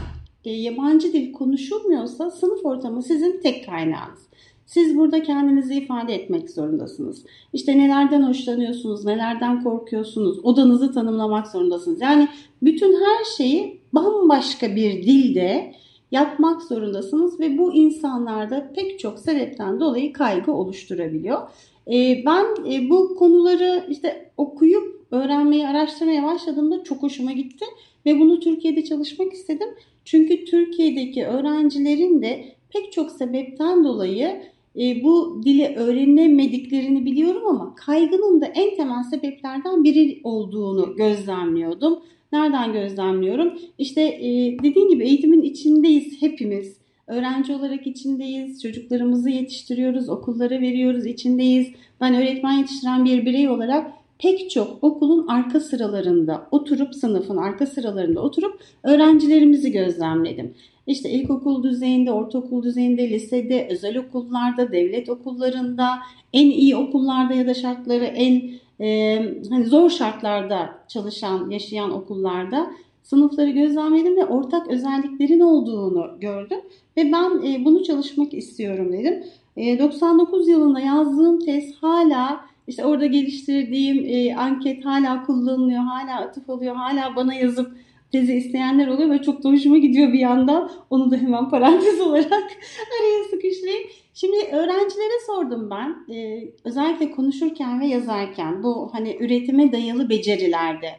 e, 0.45 0.51
yabancı 0.51 1.13
dil 1.13 1.33
konuşulmuyorsa 1.33 2.31
sınıf 2.31 2.65
ortamı 2.65 3.03
sizin 3.03 3.41
tek 3.41 3.65
kaynağınız. 3.65 4.31
Siz 4.65 4.97
burada 4.97 5.23
kendinizi 5.23 5.75
ifade 5.75 6.15
etmek 6.15 6.49
zorundasınız. 6.49 7.25
İşte 7.53 7.77
nelerden 7.77 8.21
hoşlanıyorsunuz, 8.21 9.05
nelerden 9.05 9.63
korkuyorsunuz, 9.63 10.39
odanızı 10.45 10.93
tanımlamak 10.93 11.47
zorundasınız. 11.47 12.01
Yani 12.01 12.27
bütün 12.61 12.93
her 12.93 13.25
şeyi 13.37 13.79
bambaşka 13.93 14.75
bir 14.75 15.03
dilde 15.03 15.73
yapmak 16.11 16.61
zorundasınız 16.61 17.39
ve 17.39 17.57
bu 17.57 17.73
insanlarda 17.73 18.71
pek 18.75 18.99
çok 18.99 19.19
sebepten 19.19 19.79
dolayı 19.79 20.13
kaygı 20.13 20.51
oluşturabiliyor. 20.51 21.41
Ee, 21.87 22.23
ben 22.25 22.45
e, 22.71 22.89
bu 22.89 23.15
konuları 23.15 23.85
işte 23.89 24.31
okuyup 24.37 25.01
öğrenmeyi, 25.11 25.67
araştırmaya 25.67 26.23
başladığımda 26.23 26.83
çok 26.83 27.03
hoşuma 27.03 27.31
gitti 27.31 27.65
ve 28.05 28.19
bunu 28.19 28.39
Türkiye'de 28.39 28.83
çalışmak 28.83 29.33
istedim. 29.33 29.67
Çünkü 30.05 30.45
Türkiye'deki 30.45 31.25
öğrencilerin 31.25 32.21
de 32.21 32.45
pek 32.69 32.91
çok 32.91 33.11
sebepten 33.11 33.83
dolayı 33.83 34.41
e, 34.79 35.03
bu 35.03 35.41
dili 35.45 35.75
öğrenemediklerini 35.75 37.05
biliyorum 37.05 37.47
ama 37.47 37.75
kaygının 37.75 38.41
da 38.41 38.45
en 38.45 38.75
temel 38.75 39.03
sebeplerden 39.03 39.83
biri 39.83 40.21
olduğunu 40.23 40.95
gözlemliyordum. 40.95 41.99
Nereden 42.31 42.73
gözlemliyorum? 42.73 43.53
İşte 43.77 44.01
e, 44.01 44.57
dediğim 44.63 44.89
gibi 44.89 45.03
eğitimin 45.03 45.41
içindeyiz 45.41 46.21
hepimiz. 46.21 46.80
Öğrenci 47.11 47.55
olarak 47.55 47.87
içindeyiz, 47.87 48.61
çocuklarımızı 48.61 49.29
yetiştiriyoruz, 49.29 50.09
okullara 50.09 50.61
veriyoruz, 50.61 51.05
içindeyiz. 51.05 51.67
Ben 52.01 52.15
öğretmen 52.15 52.51
yetiştiren 52.51 53.05
bir 53.05 53.25
birey 53.25 53.49
olarak 53.49 53.91
pek 54.19 54.51
çok 54.51 54.83
okulun 54.83 55.27
arka 55.27 55.59
sıralarında 55.59 56.47
oturup 56.51 56.95
sınıfın 56.95 57.37
arka 57.37 57.65
sıralarında 57.65 58.21
oturup 58.21 58.59
öğrencilerimizi 58.83 59.71
gözlemledim. 59.71 60.53
İşte 60.87 61.09
ilkokul 61.09 61.63
düzeyinde, 61.63 62.11
ortaokul 62.11 62.63
düzeyinde, 62.63 63.09
lisede, 63.09 63.67
özel 63.71 63.97
okullarda, 63.97 64.71
devlet 64.71 65.09
okullarında, 65.09 65.99
en 66.33 66.47
iyi 66.49 66.75
okullarda 66.75 67.33
ya 67.33 67.47
da 67.47 67.53
şartları 67.53 68.05
en 68.05 68.51
e, 68.85 69.15
hani 69.49 69.65
zor 69.65 69.89
şartlarda 69.89 70.69
çalışan, 70.87 71.49
yaşayan 71.49 71.91
okullarda 71.91 72.71
sınıfları 73.11 73.49
gözlemledim 73.49 74.15
ve 74.15 74.25
ortak 74.25 74.67
özelliklerin 74.67 75.39
olduğunu 75.39 76.17
gördüm. 76.19 76.59
Ve 76.97 77.11
ben 77.11 77.45
e, 77.45 77.65
bunu 77.65 77.83
çalışmak 77.83 78.33
istiyorum 78.33 78.93
dedim. 78.93 79.23
E, 79.57 79.79
99 79.79 80.47
yılında 80.47 80.79
yazdığım 80.79 81.39
tez 81.39 81.75
hala 81.75 82.45
işte 82.67 82.85
orada 82.85 83.05
geliştirdiğim 83.05 84.05
e, 84.05 84.35
anket 84.35 84.85
hala 84.85 85.23
kullanılıyor, 85.23 85.83
hala 85.83 86.21
atıf 86.21 86.49
oluyor, 86.49 86.75
hala 86.75 87.15
bana 87.15 87.33
yazıp 87.33 87.71
tezi 88.11 88.33
isteyenler 88.33 88.87
oluyor 88.87 89.09
ve 89.09 89.21
çok 89.21 89.43
da 89.43 89.49
hoşuma 89.49 89.77
gidiyor 89.77 90.13
bir 90.13 90.19
yandan. 90.19 90.71
Onu 90.89 91.11
da 91.11 91.17
hemen 91.17 91.49
parantez 91.49 92.01
olarak 92.07 92.51
araya 92.99 93.23
sıkıştırayım. 93.29 93.89
Şimdi 94.13 94.37
öğrencilere 94.37 95.25
sordum 95.27 95.69
ben. 95.69 96.15
Ee, 96.15 96.51
özellikle 96.63 97.11
konuşurken 97.11 97.79
ve 97.79 97.85
yazarken 97.85 98.63
bu 98.63 98.89
hani 98.93 99.17
üretime 99.19 99.71
dayalı 99.71 100.09
becerilerde 100.09 100.89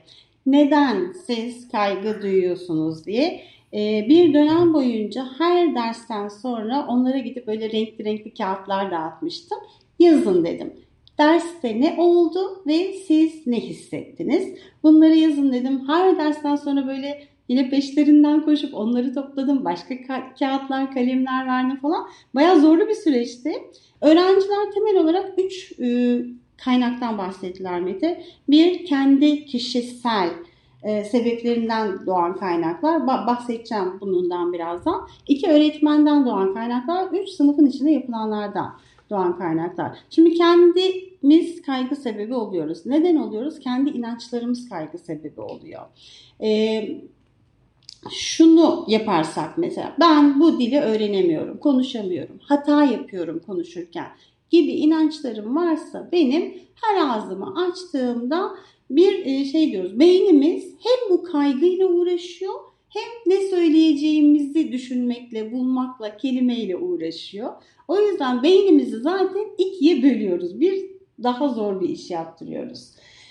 neden 0.47 1.13
siz 1.27 1.69
kaygı 1.69 2.23
duyuyorsunuz 2.23 3.07
diye 3.07 3.53
ee, 3.75 4.07
bir 4.09 4.35
dönem 4.35 4.75
boyunca 4.75 5.27
her 5.39 5.75
dersten 5.75 6.29
sonra 6.29 6.87
onlara 6.89 7.19
gidip 7.19 7.47
böyle 7.47 7.73
renkli 7.73 8.05
renkli 8.05 8.35
kağıtlar 8.35 8.91
dağıtmıştım. 8.91 9.59
Yazın 9.99 10.45
dedim. 10.45 10.73
Derste 11.19 11.81
ne 11.81 11.95
oldu 11.99 12.63
ve 12.67 12.93
siz 12.93 13.47
ne 13.47 13.61
hissettiniz? 13.61 14.49
Bunları 14.83 15.15
yazın 15.15 15.53
dedim. 15.53 15.89
Her 15.89 16.19
dersten 16.19 16.57
sonra 16.57 16.87
böyle 16.87 17.23
yine 17.49 17.71
peşlerinden 17.71 18.45
koşup 18.45 18.75
onları 18.75 19.15
topladım. 19.15 19.65
Başka 19.65 19.95
ka- 19.95 20.39
kağıtlar, 20.39 20.95
kalemler 20.95 21.47
verdim 21.47 21.77
falan. 21.77 22.07
Bayağı 22.35 22.61
zorlu 22.61 22.89
bir 22.89 22.95
süreçti. 22.95 23.53
Öğrenciler 24.01 24.73
temel 24.75 24.97
olarak 24.97 25.33
3 25.39 25.73
e, 25.81 26.19
kaynaktan 26.65 27.19
bahsettiler 27.19 27.81
Mete. 27.81 28.25
Bir, 28.49 28.87
kendi 28.87 29.47
kişisel 29.47 30.31
e, 30.83 31.05
sebeplerinden 31.05 32.07
doğan 32.07 32.37
kaynaklar. 32.37 32.97
Ba- 32.97 33.27
bahsedeceğim 33.27 34.01
bundan 34.01 34.53
birazdan. 34.53 35.09
İki, 35.29 35.51
öğretmenden 35.51 36.27
doğan 36.27 36.55
kaynaklar. 36.55 37.09
Üç, 37.13 37.29
sınıfın 37.29 37.67
içinde 37.67 37.91
yapılanlardan 37.91 38.79
doğan 39.11 39.39
kaynaklar. 39.39 39.99
Şimdi 40.11 40.35
kendimiz 40.35 41.63
kaygı 41.63 41.97
sebebi 41.97 42.35
oluyoruz. 42.35 42.87
Neden 42.87 43.17
oluyoruz? 43.17 43.59
Kendi 43.59 43.91
inançlarımız 43.91 44.69
kaygı 44.69 44.99
sebebi 44.99 45.41
oluyor. 45.41 45.83
Ee, 46.43 46.89
şunu 48.11 48.85
yaparsak 48.89 49.59
mesela 49.59 49.97
ben 50.01 50.41
bu 50.41 50.61
dili 50.61 50.81
öğrenemiyorum, 50.81 51.59
konuşamıyorum, 51.59 52.39
hata 52.43 52.85
yapıyorum 52.85 53.41
konuşurken 53.47 54.07
gibi 54.53 54.73
inançlarım 54.73 55.57
varsa 55.57 56.09
benim 56.13 56.55
her 56.75 57.09
ağzımı 57.09 57.67
açtığımda 57.67 58.51
bir 58.91 59.27
e, 59.27 59.45
şey 59.45 59.73
diyoruz. 59.73 59.99
Beynimiz 59.99 60.65
hem 60.65 61.11
bu 61.11 61.23
kaygıyla 61.23 61.87
uğraşıyor 61.87 62.55
hem 62.89 63.33
ne 63.33 63.49
söyleyeceğimizi 63.49 64.73
düşünmekle, 64.73 65.53
bulmakla, 65.53 66.17
kelimeyle 66.17 66.77
uğraşıyor. 66.77 67.53
O 67.89 68.01
yüzden 68.01 68.43
beynimizi 68.43 68.97
zaten 68.97 69.47
ikiye 69.59 70.03
bölüyoruz. 70.03 70.61
Bir 70.61 70.91
daha 71.23 71.49
zor 71.49 71.81
bir 71.81 71.89
iş 71.89 72.11
yaptırıyoruz. 72.11 72.91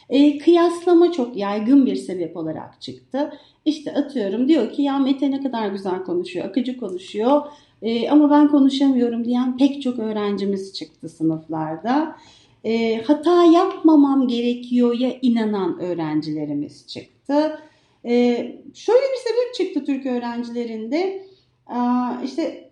E, 0.09 0.37
kıyaslama 0.37 1.11
çok 1.11 1.37
yaygın 1.37 1.85
bir 1.85 1.95
sebep 1.95 2.37
olarak 2.37 2.81
çıktı. 2.81 3.33
İşte 3.65 3.93
atıyorum 3.93 4.47
diyor 4.47 4.73
ki 4.73 4.81
ya 4.81 4.99
Mete 4.99 5.31
ne 5.31 5.43
kadar 5.43 5.67
güzel 5.67 6.03
konuşuyor, 6.03 6.45
akıcı 6.45 6.77
konuşuyor 6.77 7.41
e, 7.81 8.09
ama 8.09 8.31
ben 8.31 8.47
konuşamıyorum 8.47 9.25
diyen 9.25 9.57
pek 9.57 9.81
çok 9.81 9.99
öğrencimiz 9.99 10.73
çıktı 10.73 11.09
sınıflarda. 11.09 12.15
E, 12.63 13.01
hata 13.01 13.43
yapmamam 13.43 14.27
gerekiyor 14.27 14.99
ya 14.99 15.13
inanan 15.21 15.79
öğrencilerimiz 15.79 16.87
çıktı. 16.87 17.59
E, 18.05 18.35
şöyle 18.73 19.01
bir 19.01 19.29
sebep 19.29 19.53
çıktı 19.55 19.85
Türk 19.85 20.05
öğrencilerinde. 20.05 21.25
E, 21.69 21.77
işte 22.25 22.71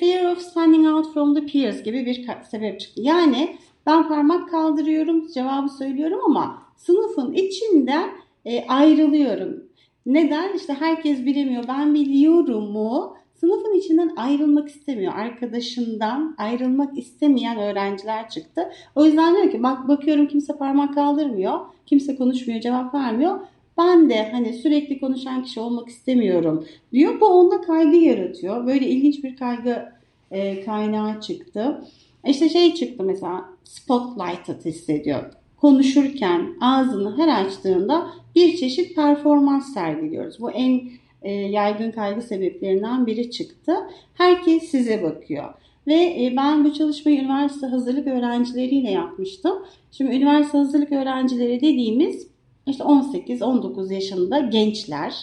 fear 0.00 0.32
of 0.32 0.38
standing 0.38 0.86
out 0.86 1.14
from 1.14 1.34
the 1.34 1.46
peers 1.46 1.82
gibi 1.82 2.06
bir 2.06 2.26
sebep 2.50 2.80
çıktı. 2.80 3.00
Yani 3.00 3.56
ben 3.86 4.08
parmak 4.08 4.50
kaldırıyorum, 4.50 5.32
cevabı 5.34 5.68
söylüyorum 5.68 6.20
ama 6.26 6.62
sınıfın 6.76 7.32
içinden 7.32 8.10
e, 8.44 8.66
ayrılıyorum. 8.66 9.71
Neden? 10.06 10.56
İşte 10.56 10.72
herkes 10.72 11.26
bilemiyor. 11.26 11.64
Ben 11.68 11.94
biliyorum 11.94 12.70
mu? 12.72 13.16
Sınıfın 13.34 13.78
içinden 13.78 14.12
ayrılmak 14.16 14.68
istemiyor. 14.68 15.12
Arkadaşından 15.14 16.34
ayrılmak 16.38 16.98
istemeyen 16.98 17.58
öğrenciler 17.58 18.28
çıktı. 18.28 18.70
O 18.94 19.04
yüzden 19.04 19.34
diyor 19.36 19.50
ki 19.50 19.62
bak 19.62 19.88
bakıyorum 19.88 20.26
kimse 20.28 20.56
parmak 20.56 20.94
kaldırmıyor. 20.94 21.60
Kimse 21.86 22.16
konuşmuyor, 22.16 22.60
cevap 22.60 22.94
vermiyor. 22.94 23.40
Ben 23.78 24.10
de 24.10 24.30
hani 24.32 24.52
sürekli 24.52 25.00
konuşan 25.00 25.42
kişi 25.42 25.60
olmak 25.60 25.88
istemiyorum 25.88 26.66
diyor. 26.92 27.20
Bu 27.20 27.26
onda 27.26 27.60
kaygı 27.60 27.96
yaratıyor. 27.96 28.66
Böyle 28.66 28.86
ilginç 28.86 29.24
bir 29.24 29.36
kaygı 29.36 29.92
e, 30.30 30.64
kaynağı 30.64 31.20
çıktı. 31.20 31.84
İşte 32.26 32.48
şey 32.48 32.74
çıktı 32.74 33.04
mesela 33.04 33.44
spotlighted 33.64 34.64
hissediyor. 34.64 35.32
Konuşurken 35.56 36.54
ağzını 36.60 37.18
her 37.18 37.44
açtığında 37.44 38.06
bir 38.34 38.56
çeşit 38.56 38.96
performans 38.96 39.74
sergiliyoruz. 39.74 40.40
Bu 40.40 40.50
en 40.50 40.90
e, 41.22 41.32
yaygın 41.32 41.90
kaygı 41.90 42.22
sebeplerinden 42.22 43.06
biri 43.06 43.30
çıktı. 43.30 43.76
Herkes 44.14 44.62
size 44.62 45.02
bakıyor. 45.02 45.54
Ve 45.86 45.94
e, 45.94 46.34
ben 46.36 46.64
bu 46.64 46.72
çalışmayı 46.74 47.20
üniversite 47.20 47.66
hazırlık 47.66 48.06
öğrencileriyle 48.06 48.90
yapmıştım. 48.90 49.52
Şimdi 49.92 50.16
üniversite 50.16 50.58
hazırlık 50.58 50.92
öğrencileri 50.92 51.60
dediğimiz 51.60 52.26
işte 52.66 52.84
18-19 52.84 53.94
yaşında 53.94 54.38
gençler. 54.38 55.14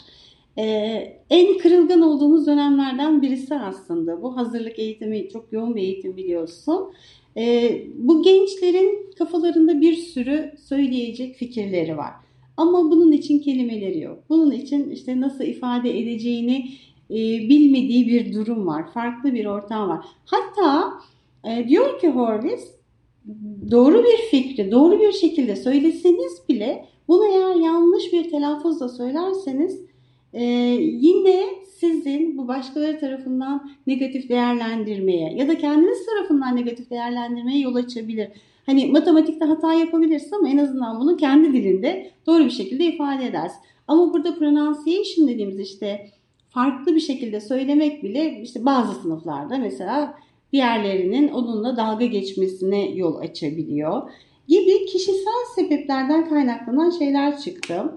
Ee, 0.57 1.17
en 1.29 1.57
kırılgan 1.57 2.01
olduğumuz 2.01 2.47
dönemlerden 2.47 3.21
birisi 3.21 3.55
aslında 3.55 4.21
bu. 4.21 4.37
Hazırlık 4.37 4.79
eğitimi 4.79 5.29
çok 5.29 5.53
yoğun 5.53 5.75
bir 5.75 5.81
eğitim 5.81 6.17
biliyorsun. 6.17 6.93
Ee, 7.37 7.81
bu 7.95 8.23
gençlerin 8.23 9.11
kafalarında 9.17 9.81
bir 9.81 9.95
sürü 9.95 10.55
söyleyecek 10.67 11.35
fikirleri 11.35 11.97
var. 11.97 12.13
Ama 12.59 12.91
bunun 12.91 13.11
için 13.11 13.39
kelimeleri 13.39 13.99
yok. 13.99 14.23
Bunun 14.29 14.51
için 14.51 14.89
işte 14.89 15.21
nasıl 15.21 15.43
ifade 15.43 15.99
edeceğini 15.99 16.69
e, 17.09 17.15
bilmediği 17.49 18.07
bir 18.07 18.33
durum 18.33 18.67
var. 18.67 18.91
Farklı 18.93 19.33
bir 19.33 19.45
ortam 19.45 19.89
var. 19.89 20.05
Hatta 20.25 20.93
e, 21.45 21.67
diyor 21.67 21.99
ki 21.99 22.09
Horvis 22.09 22.71
doğru 23.71 24.03
bir 24.03 24.17
fikri 24.17 24.71
doğru 24.71 24.99
bir 24.99 25.11
şekilde 25.11 25.55
söyleseniz 25.55 26.41
bile 26.49 26.85
bunu 27.07 27.25
eğer 27.25 27.55
yanlış 27.55 28.13
bir 28.13 28.29
telaffuzla 28.29 28.89
söylerseniz 28.89 29.81
e, 30.33 30.43
yine 30.81 31.45
sizin 31.79 32.37
bu 32.37 32.47
başkaları 32.47 32.99
tarafından 32.99 33.71
negatif 33.87 34.29
değerlendirmeye 34.29 35.33
ya 35.33 35.47
da 35.47 35.57
kendiniz 35.57 36.05
tarafından 36.05 36.55
negatif 36.55 36.89
değerlendirmeye 36.89 37.59
yol 37.59 37.75
açabilir. 37.75 38.27
Hani 38.69 38.85
matematikte 38.85 39.45
hata 39.45 39.73
yapabilirsin 39.73 40.35
ama 40.35 40.49
en 40.49 40.57
azından 40.57 40.99
bunu 40.99 41.17
kendi 41.17 41.53
dilinde 41.53 42.11
doğru 42.27 42.45
bir 42.45 42.49
şekilde 42.49 42.85
ifade 42.85 43.25
edersin. 43.25 43.59
Ama 43.87 44.13
burada 44.13 44.35
pronunciation 44.35 45.27
dediğimiz 45.27 45.59
işte 45.59 46.09
farklı 46.49 46.95
bir 46.95 46.99
şekilde 46.99 47.41
söylemek 47.41 48.03
bile 48.03 48.41
işte 48.41 48.65
bazı 48.65 49.01
sınıflarda 49.01 49.57
mesela 49.57 50.13
diğerlerinin 50.53 51.27
onunla 51.27 51.77
dalga 51.77 52.05
geçmesine 52.05 52.89
yol 52.89 53.17
açabiliyor 53.17 54.11
gibi 54.47 54.85
kişisel 54.85 55.45
sebeplerden 55.55 56.29
kaynaklanan 56.29 56.89
şeyler 56.89 57.39
çıktı. 57.39 57.93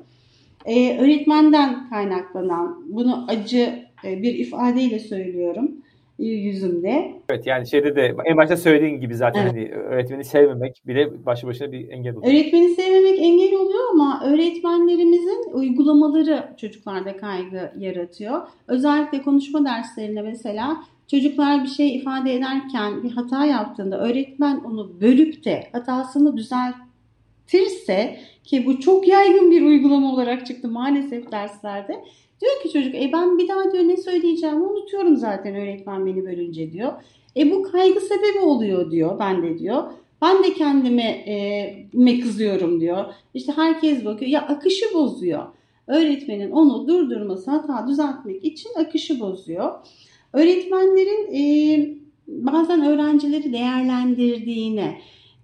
Ee, 0.64 0.98
öğretmenden 0.98 1.90
kaynaklanan 1.90 2.84
bunu 2.88 3.24
acı 3.28 3.78
e, 4.04 4.22
bir 4.22 4.34
ifadeyle 4.34 4.98
söylüyorum 4.98 5.81
e, 6.18 6.24
yüzümde. 6.24 7.12
Evet 7.28 7.46
yani 7.46 7.66
şeyde 7.66 7.96
de 7.96 8.14
en 8.24 8.36
başta 8.36 8.56
söylediğin 8.56 9.00
gibi 9.00 9.14
zaten 9.14 9.42
evet. 9.42 9.52
hani 9.52 9.72
öğretmeni 9.72 10.24
sevmemek 10.24 10.82
bile 10.86 11.26
başlı 11.26 11.48
başına 11.48 11.72
bir 11.72 11.88
engel 11.88 12.16
oluyor. 12.16 12.32
Öğretmeni 12.32 12.68
sevmemek 12.68 13.18
engel 13.18 13.54
oluyor 13.54 13.90
ama 13.92 14.22
öğretmenlerimizin 14.26 15.52
uygulamaları 15.52 16.48
çocuklarda 16.56 17.16
kaygı 17.16 17.72
yaratıyor. 17.78 18.40
Özellikle 18.68 19.22
konuşma 19.22 19.64
derslerinde 19.64 20.22
mesela 20.22 20.76
Çocuklar 21.12 21.64
bir 21.64 21.68
şey 21.68 21.96
ifade 21.96 22.34
ederken 22.34 23.02
bir 23.02 23.10
hata 23.10 23.46
yaptığında 23.46 24.00
öğretmen 24.00 24.60
onu 24.60 25.00
bölüp 25.00 25.44
de 25.44 25.68
hatasını 25.72 26.36
düzeltirse 26.36 28.20
ki 28.44 28.66
bu 28.66 28.80
çok 28.80 29.08
yaygın 29.08 29.50
bir 29.50 29.62
uygulama 29.62 30.12
olarak 30.12 30.46
çıktı 30.46 30.68
maalesef 30.68 31.32
derslerde. 31.32 32.04
Diyor 32.42 32.62
ki 32.62 32.72
çocuk 32.72 32.94
e 32.94 33.10
ben 33.12 33.38
bir 33.38 33.48
daha 33.48 33.72
diyor 33.72 33.84
ne 33.84 33.96
söyleyeceğimi 33.96 34.62
unutuyorum 34.62 35.16
zaten 35.16 35.54
öğretmen 35.54 36.06
beni 36.06 36.24
bölünce 36.24 36.72
diyor. 36.72 36.92
E 37.36 37.50
bu 37.50 37.62
kaygı 37.62 38.00
sebebi 38.00 38.38
oluyor 38.38 38.90
diyor 38.90 39.18
ben 39.18 39.42
de 39.42 39.58
diyor. 39.58 39.82
Ben 40.22 40.44
de 40.44 40.54
kendime 40.54 41.02
e, 41.96 42.20
kızıyorum 42.20 42.80
diyor. 42.80 43.04
İşte 43.34 43.52
herkes 43.56 44.04
bakıyor. 44.04 44.30
Ya 44.30 44.40
akışı 44.40 44.94
bozuyor. 44.94 45.46
Öğretmenin 45.86 46.50
onu 46.50 46.88
durdurması, 46.88 47.50
hata 47.50 47.88
düzeltmek 47.88 48.44
için 48.44 48.70
akışı 48.78 49.20
bozuyor. 49.20 49.72
Öğretmenlerin 50.32 51.34
e, 51.34 51.42
bazen 52.28 52.84
öğrencileri 52.84 53.52
değerlendirdiğine, 53.52 54.98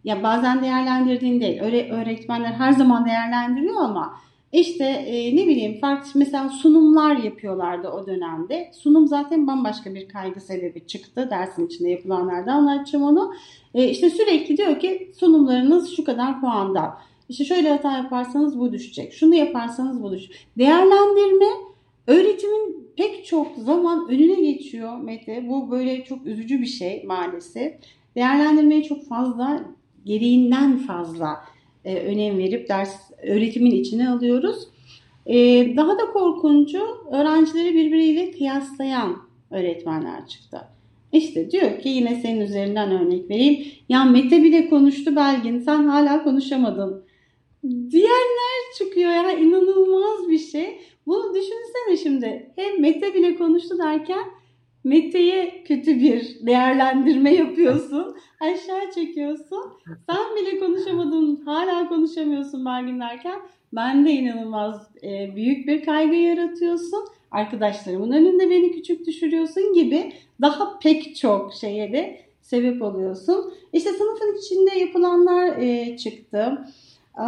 ya 0.04 0.22
bazen 0.22 0.62
değerlendirdiğinde 0.62 1.72
değil, 1.72 1.90
öğretmenler 1.90 2.52
her 2.52 2.72
zaman 2.72 3.06
değerlendiriyor 3.06 3.76
ama 3.76 4.14
İşte 4.52 4.84
e, 4.84 5.36
ne 5.36 5.46
bileyim 5.46 5.80
farklı 5.80 6.10
mesela 6.14 6.48
sunumlar 6.48 7.16
yapıyorlardı 7.16 7.88
o 7.88 8.06
dönemde. 8.06 8.70
Sunum 8.74 9.06
zaten 9.06 9.46
bambaşka 9.46 9.94
bir 9.94 10.08
kaygı 10.08 10.40
sebebi 10.40 10.86
çıktı. 10.86 11.28
Dersin 11.30 11.66
içinde 11.66 11.90
yapılanlarda 11.90 12.52
anlatacağım 12.52 13.04
onu. 13.04 13.34
E, 13.74 13.88
işte 13.88 14.10
sürekli 14.10 14.56
diyor 14.56 14.80
ki 14.80 15.12
sunumlarınız 15.18 15.96
şu 15.96 16.04
kadar 16.04 16.40
puanda. 16.40 16.98
İşte 17.28 17.44
şöyle 17.44 17.70
hata 17.70 17.96
yaparsanız 17.96 18.58
bu 18.58 18.72
düşecek. 18.72 19.12
Şunu 19.12 19.34
yaparsanız 19.34 20.02
bu 20.02 20.12
düşecek. 20.12 20.46
Değerlendirme 20.58 21.46
öğretimin 22.06 22.88
pek 22.96 23.26
çok 23.26 23.46
zaman 23.56 24.08
önüne 24.10 24.50
geçiyor 24.52 24.98
Mete. 24.98 25.48
Bu 25.48 25.70
böyle 25.70 26.04
çok 26.04 26.26
üzücü 26.26 26.60
bir 26.60 26.66
şey 26.66 27.04
maalesef. 27.06 27.74
Değerlendirmeye 28.16 28.82
çok 28.82 29.08
fazla 29.08 29.64
gereğinden 30.04 30.78
fazla 30.78 31.40
e, 31.88 31.94
önem 31.96 32.38
verip 32.38 32.68
ders 32.68 33.10
öğretimin 33.22 33.70
içine 33.70 34.10
alıyoruz. 34.10 34.68
E, 35.26 35.36
daha 35.76 35.98
da 35.98 36.06
korkuncu 36.12 36.80
öğrencileri 37.12 37.74
birbiriyle 37.74 38.30
kıyaslayan 38.30 39.16
öğretmenler 39.50 40.26
çıktı. 40.26 40.60
İşte 41.12 41.50
diyor 41.50 41.80
ki 41.80 41.88
yine 41.88 42.20
senin 42.22 42.40
üzerinden 42.40 42.90
örnek 42.90 43.30
vereyim. 43.30 43.66
Ya 43.88 44.04
Mete 44.04 44.42
bile 44.42 44.68
konuştu 44.68 45.16
Belgin 45.16 45.58
sen 45.58 45.84
hala 45.84 46.24
konuşamadın. 46.24 47.04
Diyenler 47.64 48.74
çıkıyor 48.78 49.10
ya 49.10 49.32
inanılmaz 49.32 50.28
bir 50.28 50.38
şey. 50.38 50.78
Bunu 51.06 51.34
düşünsene 51.34 51.96
şimdi. 52.02 52.52
Hem 52.56 52.80
Mete 52.80 53.14
bile 53.14 53.36
konuştu 53.36 53.78
derken 53.78 54.24
Mete'ye 54.84 55.64
kötü 55.64 56.00
bir 56.00 56.46
değerlendirme 56.46 57.34
yapıyorsun. 57.34 58.16
Aşağı 58.40 58.90
çekiyorsun. 58.94 59.64
Sen 59.86 60.36
bile 60.36 60.58
konuşamadın, 60.58 61.42
hala 61.44 61.88
konuşamıyorsun 61.88 62.64
Belgin 62.64 63.00
derken 63.00 63.40
ben 63.72 64.06
de 64.06 64.10
inanılmaz 64.10 64.90
e, 65.02 65.36
büyük 65.36 65.66
bir 65.66 65.84
kaygı 65.84 66.14
yaratıyorsun. 66.14 67.04
Arkadaşlarımın 67.30 68.12
önünde 68.12 68.50
beni 68.50 68.72
küçük 68.72 69.06
düşürüyorsun 69.06 69.72
gibi 69.74 70.12
daha 70.40 70.78
pek 70.78 71.16
çok 71.16 71.54
şeye 71.54 71.92
de 71.92 72.20
sebep 72.40 72.82
oluyorsun. 72.82 73.54
İşte 73.72 73.90
sınıfın 73.90 74.38
içinde 74.38 74.78
yapılanlar 74.78 75.56
e, 75.58 75.96
çıktı. 75.96 76.58
E, 77.18 77.26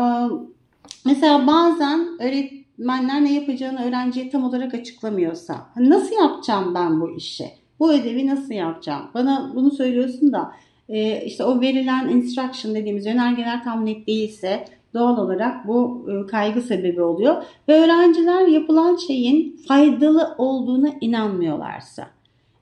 mesela 1.04 1.46
bazen 1.46 2.08
öğret 2.20 2.59
öğretmenler 2.80 3.24
ne 3.24 3.34
yapacağını 3.34 3.84
öğrenciye 3.84 4.30
tam 4.30 4.44
olarak 4.44 4.74
açıklamıyorsa 4.74 5.66
nasıl 5.76 6.16
yapacağım 6.16 6.74
ben 6.74 7.00
bu 7.00 7.16
işi? 7.16 7.44
Bu 7.80 7.92
ödevi 7.92 8.26
nasıl 8.26 8.54
yapacağım? 8.54 9.02
Bana 9.14 9.52
bunu 9.54 9.70
söylüyorsun 9.70 10.32
da 10.32 10.52
e, 10.88 11.24
işte 11.24 11.44
o 11.44 11.60
verilen 11.60 12.08
instruction 12.08 12.74
dediğimiz 12.74 13.06
yönergeler 13.06 13.64
tam 13.64 13.86
net 13.86 14.06
değilse 14.06 14.64
doğal 14.94 15.18
olarak 15.18 15.68
bu 15.68 16.06
e, 16.10 16.26
kaygı 16.26 16.62
sebebi 16.62 17.02
oluyor. 17.02 17.42
Ve 17.68 17.80
öğrenciler 17.80 18.46
yapılan 18.46 18.96
şeyin 18.96 19.56
faydalı 19.68 20.34
olduğuna 20.38 20.90
inanmıyorlarsa. 21.00 22.06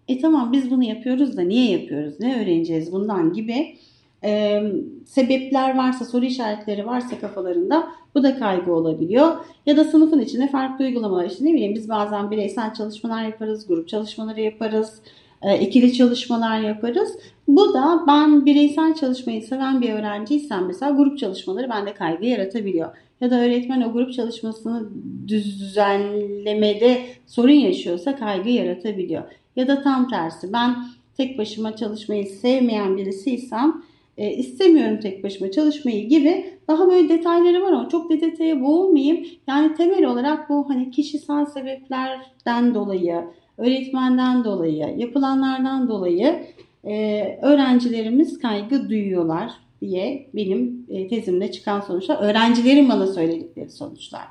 E 0.09 0.21
tamam 0.21 0.53
biz 0.53 0.71
bunu 0.71 0.85
yapıyoruz 0.85 1.37
da 1.37 1.43
niye 1.43 1.71
yapıyoruz? 1.71 2.21
Ne 2.21 2.43
öğreneceğiz 2.43 2.93
bundan 2.93 3.33
gibi 3.33 3.77
e, 4.25 4.63
sebepler 5.07 5.77
varsa, 5.77 6.05
soru 6.05 6.25
işaretleri 6.25 6.87
varsa 6.87 7.21
kafalarında 7.21 7.89
bu 8.15 8.23
da 8.23 8.39
kaygı 8.39 8.73
olabiliyor. 8.73 9.37
Ya 9.67 9.77
da 9.77 9.85
sınıfın 9.85 10.21
içinde 10.21 10.49
farklı 10.49 10.85
uygulamalar 10.85 11.25
işte 11.25 11.45
ne 11.45 11.53
bileyim 11.53 11.75
biz 11.75 11.89
bazen 11.89 12.31
bireysel 12.31 12.75
çalışmalar 12.75 13.25
yaparız, 13.25 13.67
grup 13.67 13.89
çalışmaları 13.89 14.41
yaparız, 14.41 15.03
e, 15.43 15.61
ikili 15.61 15.93
çalışmalar 15.93 16.61
yaparız. 16.61 17.19
Bu 17.49 17.75
da 17.75 18.05
ben 18.07 18.47
bireysel 18.47 18.95
çalışmayı 18.95 19.43
seven 19.43 19.81
bir 19.81 19.93
öğrenciysem 19.93 20.67
mesela 20.67 20.93
grup 20.93 21.19
çalışmaları 21.19 21.69
bende 21.69 21.95
kaygı 21.95 22.27
yaratabiliyor. 22.27 22.97
Ya 23.21 23.31
da 23.31 23.41
öğretmen 23.41 23.81
o 23.81 23.93
grup 23.93 24.13
çalışmasını 24.13 24.89
düzenlemede 25.29 27.03
sorun 27.27 27.53
yaşıyorsa 27.53 28.17
kaygı 28.17 28.49
yaratabiliyor. 28.51 29.23
Ya 29.57 29.69
da 29.69 29.83
tam 29.83 30.11
tersi 30.11 30.53
ben 30.53 30.77
tek 31.17 31.39
başıma 31.39 31.77
çalışmayı 31.77 32.27
sevmeyen 32.27 32.97
birisiysem 32.97 33.83
e, 34.19 34.33
istemiyorum 34.33 35.01
tek 35.01 35.25
başıma 35.25 35.51
çalışmayı 35.51 36.09
gibi 36.09 36.45
daha 36.69 36.89
böyle 36.89 37.09
detayları 37.09 37.63
var 37.63 37.73
ama 37.73 37.89
çok 37.89 38.11
detaya 38.11 38.61
boğulmayayım. 38.61 39.27
Yani 39.49 39.75
temel 39.75 40.05
olarak 40.05 40.51
bu 40.51 40.71
hani 40.71 40.91
kişisel 40.91 41.47
sebeplerden 41.47 42.75
dolayı, 42.75 43.25
öğretmenden 43.59 44.45
dolayı, 44.45 44.95
yapılanlardan 44.97 45.89
dolayı 45.89 46.47
e, 46.85 47.39
öğrencilerimiz 47.43 48.39
kaygı 48.39 48.89
duyuyorlar 48.89 49.53
diye 49.81 50.31
benim 50.35 50.87
e, 50.89 51.09
tezimde 51.09 51.51
çıkan 51.51 51.81
sonuçlar. 51.81 52.19
Öğrencilerin 52.23 52.89
bana 52.89 53.07
söyledikleri 53.07 53.71
sonuçlar. 53.71 54.23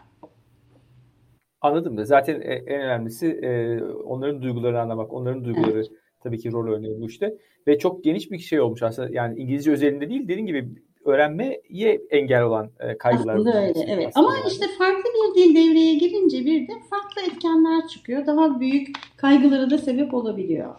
Anladım 1.62 1.97
da 1.97 2.06
zaten 2.06 2.41
e, 2.41 2.54
en 2.54 2.82
önemlisi 2.82 3.28
e, 3.28 3.84
onların 3.84 4.41
duygularını 4.41 4.80
anlamak, 4.80 5.13
onların 5.13 5.45
duyguları 5.45 5.71
evet 5.71 5.91
tabii 6.23 6.39
ki 6.39 6.52
rol 6.52 6.73
oynuyor 6.73 7.02
bu 7.02 7.08
işte. 7.08 7.38
Ve 7.67 7.80
çok 7.80 8.03
geniş 8.03 8.32
bir 8.32 8.39
şey 8.39 8.60
olmuş 8.60 8.84
aslında. 8.84 9.10
Yani 9.12 9.39
İngilizce 9.39 9.71
özelinde 9.71 10.10
değil 10.10 10.27
dediğin 10.27 10.45
gibi 10.45 10.69
öğrenmeye 11.06 11.62
engel 12.10 12.43
olan 12.43 12.69
e, 12.80 12.97
kaygılar. 12.97 13.36
Aslında 13.36 13.62
öyle 13.62 13.80
evet. 13.88 14.08
Aslında 14.08 14.27
Ama 14.27 14.38
yani. 14.38 14.47
işte 14.51 14.65
farklı 14.77 15.03
bir 15.03 15.41
dil 15.41 15.56
devreye 15.56 15.95
girince 15.95 16.45
bir 16.45 16.67
de 16.67 16.73
farklı 16.89 17.21
etkenler 17.32 17.88
çıkıyor. 17.88 18.25
Daha 18.25 18.60
büyük 18.60 18.95
kaygılara 19.17 19.69
da 19.69 19.77
sebep 19.77 20.13
olabiliyor. 20.13 20.75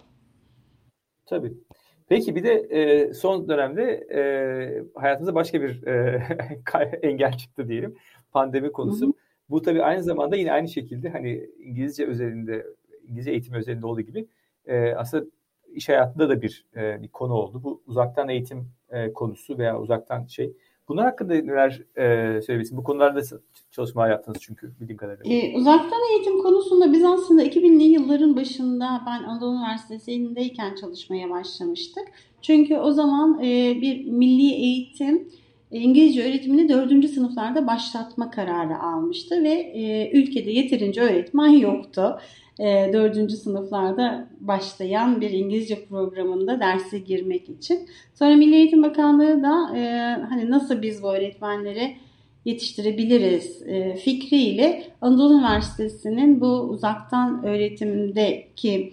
Tabii. 1.27 1.53
Peki 2.09 2.37
bir 2.37 2.44
de 2.44 2.53
e, 2.53 3.14
son 3.14 3.48
dönemde 3.48 3.83
e, 4.14 4.20
hayatımıza 5.01 5.35
başka 5.35 5.62
bir 5.62 5.87
e, 5.87 6.22
engel 7.03 7.37
çıktı 7.37 7.68
diyelim. 7.68 7.96
Pandemi 8.33 8.72
konusu. 8.72 9.07
Hı 9.07 9.11
hı. 9.11 9.12
Bu 9.51 9.62
tabii 9.62 9.83
aynı 9.83 10.03
zamanda 10.03 10.37
yine 10.37 10.53
aynı 10.53 10.68
şekilde 10.68 11.09
hani 11.09 11.46
İngilizce 11.59 12.07
özelinde, 12.07 12.66
İngilizce 13.09 13.31
eğitim 13.31 13.55
özelinde 13.55 13.87
olduğu 13.87 14.01
gibi 14.01 14.27
e, 14.66 14.92
aslında 14.92 15.27
iş 15.74 15.88
hayatında 15.88 16.28
da 16.28 16.42
bir 16.42 16.66
e, 16.76 17.02
bir 17.02 17.09
konu 17.09 17.33
oldu. 17.33 17.61
Bu 17.64 17.83
uzaktan 17.87 18.28
eğitim 18.28 18.68
e, 18.90 19.12
konusu 19.12 19.59
veya 19.59 19.81
uzaktan 19.81 20.26
şey. 20.26 20.52
Bunlar 20.88 21.04
hakkında 21.04 21.35
neler 21.35 21.83
e, 21.96 22.04
söyleyebilirsin? 22.42 22.78
Bu 22.78 22.85
konularda 22.85 23.20
çalışma 23.70 24.09
yaptınız 24.09 24.38
çünkü 24.40 24.72
bildiğim 24.81 24.96
kadarıyla. 24.96 25.37
E, 25.37 25.57
uzaktan 25.57 26.00
eğitim 26.12 26.42
konusunda 26.42 26.92
biz 26.92 27.04
aslında 27.04 27.44
2000'li 27.44 27.85
yılların 27.85 28.37
başında 28.37 29.02
ben 29.07 29.22
Anadolu 29.22 29.57
Üniversitesi'ndeyken 29.57 30.74
çalışmaya 30.74 31.31
başlamıştık. 31.31 32.04
Çünkü 32.42 32.76
o 32.76 32.92
zaman 32.92 33.40
e, 33.44 33.78
bir 33.81 34.04
milli 34.04 34.52
eğitim 34.52 35.28
e, 35.70 35.78
İngilizce 35.78 36.28
öğretimini 36.28 36.68
dördüncü 36.68 37.09
sınıflarda 37.09 37.66
başlatma 37.66 38.31
kararı 38.31 38.78
almıştı 38.78 39.42
ve 39.44 39.50
e, 39.50 40.11
ülkede 40.11 40.50
yeterince 40.50 41.00
öğretmen 41.00 41.48
yoktu 41.48 42.18
e, 42.59 42.90
dördüncü 42.92 43.37
sınıflarda 43.37 44.29
başlayan 44.40 45.21
bir 45.21 45.31
İngilizce 45.31 45.85
programında 45.85 46.61
derse 46.61 46.99
girmek 46.99 47.49
için. 47.49 47.88
Sonra 48.14 48.37
Milli 48.37 48.55
Eğitim 48.55 48.83
Bakanlığı 48.83 49.42
da 49.42 49.77
e, 49.77 49.83
hani 50.29 50.51
nasıl 50.51 50.83
biz 50.83 51.03
bu 51.03 51.14
öğretmenleri 51.14 51.97
yetiştirebiliriz 52.44 53.62
e, 53.62 53.97
fikriyle 53.97 54.85
Anadolu 55.01 55.35
Üniversitesi'nin 55.35 56.40
bu 56.40 56.47
uzaktan 56.47 57.44
öğretimdeki 57.44 58.92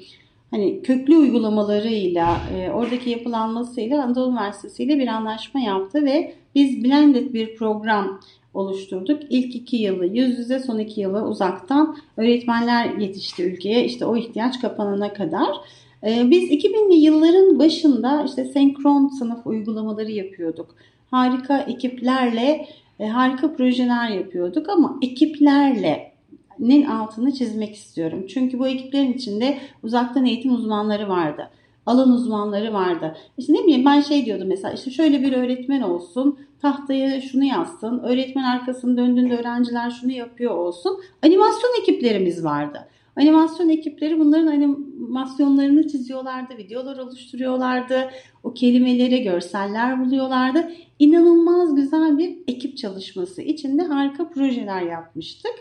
hani 0.52 0.82
köklü 0.82 1.18
uygulamalarıyla 1.18 2.38
e, 2.56 2.70
oradaki 2.70 3.10
yapılanmasıyla 3.10 4.04
Anadolu 4.04 4.32
Üniversitesi 4.32 4.84
ile 4.84 5.00
bir 5.00 5.08
anlaşma 5.08 5.60
yaptı 5.60 6.06
ve 6.06 6.34
biz 6.56 6.84
blended 6.84 7.34
bir 7.34 7.56
program 7.56 8.20
oluşturduk. 8.56 9.22
İlk 9.30 9.56
iki 9.56 9.78
yılı 9.78 10.06
yüz 10.06 10.40
yüze, 10.40 10.60
son 10.60 10.80
iki 10.80 11.02
yılı 11.02 11.28
uzaktan 11.28 11.98
öğretmenler 12.18 12.98
yetişti 12.98 13.44
ülkeye. 13.44 13.86
İşte 13.86 14.06
o 14.06 14.18
ihtiyaç 14.18 14.62
kapanana 14.62 15.14
kadar. 15.14 15.56
Ee, 16.04 16.32
biz 16.32 16.44
2000'li 16.44 16.96
yılların 16.96 17.60
başında 17.60 18.24
işte 18.24 18.46
senkron 18.46 19.08
sınıf 19.08 19.48
uygulamaları 19.48 20.12
yapıyorduk. 20.12 20.76
Harika 21.12 21.60
ekiplerle 21.60 22.68
e, 23.00 23.08
harika 23.08 23.56
projeler 23.56 24.10
yapıyorduk 24.10 24.70
ama 24.70 25.00
ekiplerle 25.02 26.12
nin 26.60 26.86
altını 26.86 27.34
çizmek 27.34 27.76
istiyorum. 27.76 28.26
Çünkü 28.28 28.60
bu 28.60 28.68
ekiplerin 28.68 29.14
içinde 29.14 29.58
uzaktan 29.84 30.26
eğitim 30.26 30.54
uzmanları 30.54 31.10
vardı 31.10 31.50
alan 31.86 32.12
uzmanları 32.12 32.74
vardı. 32.74 33.16
İşte 33.38 33.54
ne 33.54 33.64
bileyim 33.64 33.86
ben 33.86 34.02
şey 34.02 34.26
diyordum 34.26 34.48
mesela 34.48 34.74
işte 34.74 34.92
şöyle 34.92 35.22
bir 35.22 35.34
öğretmen 35.34 35.82
olsun 35.82 36.40
tahtaya 36.66 37.22
şunu 37.22 37.44
yazsın 37.44 38.00
öğretmen 38.00 38.44
arkasını 38.44 38.98
döndüğünde 38.98 39.38
öğrenciler 39.38 39.90
şunu 39.90 40.12
yapıyor 40.12 40.52
olsun. 40.52 41.00
Animasyon 41.24 41.82
ekiplerimiz 41.82 42.44
vardı. 42.44 42.88
Animasyon 43.16 43.70
ekipleri 43.70 44.20
bunların 44.20 44.48
animasyonlarını 44.48 45.88
çiziyorlardı, 45.88 46.58
videolar 46.58 46.98
oluşturuyorlardı, 46.98 48.10
o 48.44 48.54
kelimelere 48.54 49.18
görseller 49.18 50.06
buluyorlardı. 50.06 50.72
İnanılmaz 51.00 51.76
güzel 51.76 52.18
bir 52.18 52.36
ekip 52.48 52.78
çalışması 52.78 53.42
içinde 53.42 53.84
harika 53.84 54.30
projeler 54.30 54.82
yapmıştık. 54.82 55.54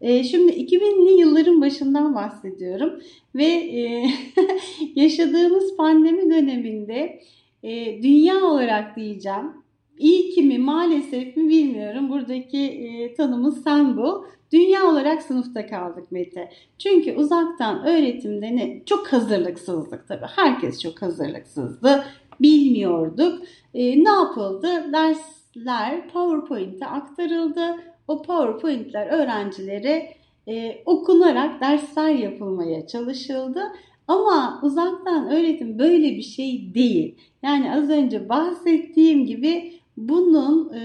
E, 0.00 0.24
şimdi 0.24 0.52
2000'li 0.52 1.20
yılların 1.20 1.60
başından 1.60 2.14
bahsediyorum 2.14 3.00
ve 3.34 3.46
e, 3.46 4.10
yaşadığımız 4.94 5.76
pandemi 5.76 6.30
döneminde 6.30 7.20
e, 7.62 8.02
dünya 8.02 8.44
olarak 8.44 8.96
diyeceğim 8.96 9.59
İyi 10.00 10.30
ki 10.30 10.42
mi 10.42 10.58
maalesef 10.58 11.36
mi 11.36 11.48
bilmiyorum. 11.48 12.10
Buradaki 12.10 12.58
e, 12.58 13.14
tanımız 13.14 13.62
sen 13.62 13.96
bu. 13.96 14.26
Dünya 14.52 14.84
olarak 14.86 15.22
sınıfta 15.22 15.66
kaldık 15.66 16.12
Mete. 16.12 16.50
Çünkü 16.78 17.16
uzaktan 17.16 17.86
öğretimde 17.86 18.56
ne? 18.56 18.82
Çok 18.86 19.12
hazırlıksızlık 19.12 20.08
tabii. 20.08 20.26
Herkes 20.36 20.82
çok 20.82 21.02
hazırlıksızdı. 21.02 22.04
Bilmiyorduk. 22.40 23.42
E, 23.74 24.04
ne 24.04 24.10
yapıldı? 24.10 24.92
Dersler 24.92 26.08
PowerPoint'e 26.08 26.86
aktarıldı. 26.86 27.76
O 28.08 28.22
PowerPoint'ler 28.22 29.06
öğrencilere 29.06 30.14
e, 30.48 30.82
okunarak 30.86 31.60
dersler 31.60 32.10
yapılmaya 32.10 32.86
çalışıldı. 32.86 33.62
Ama 34.08 34.60
uzaktan 34.62 35.30
öğretim 35.30 35.78
böyle 35.78 36.16
bir 36.16 36.22
şey 36.22 36.74
değil. 36.74 37.14
Yani 37.42 37.72
az 37.72 37.90
önce 37.90 38.28
bahsettiğim 38.28 39.26
gibi 39.26 39.79
bunun 40.08 40.72
e, 40.74 40.80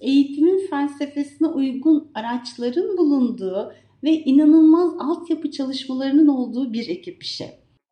eğitimin 0.00 0.66
felsefesine 0.70 1.48
uygun 1.48 2.10
araçların 2.14 2.96
bulunduğu 2.96 3.72
ve 4.04 4.10
inanılmaz 4.10 4.94
altyapı 4.98 5.50
çalışmalarının 5.50 6.28
olduğu 6.28 6.72
bir 6.72 6.88
ekip 6.88 7.22
işi. 7.22 7.44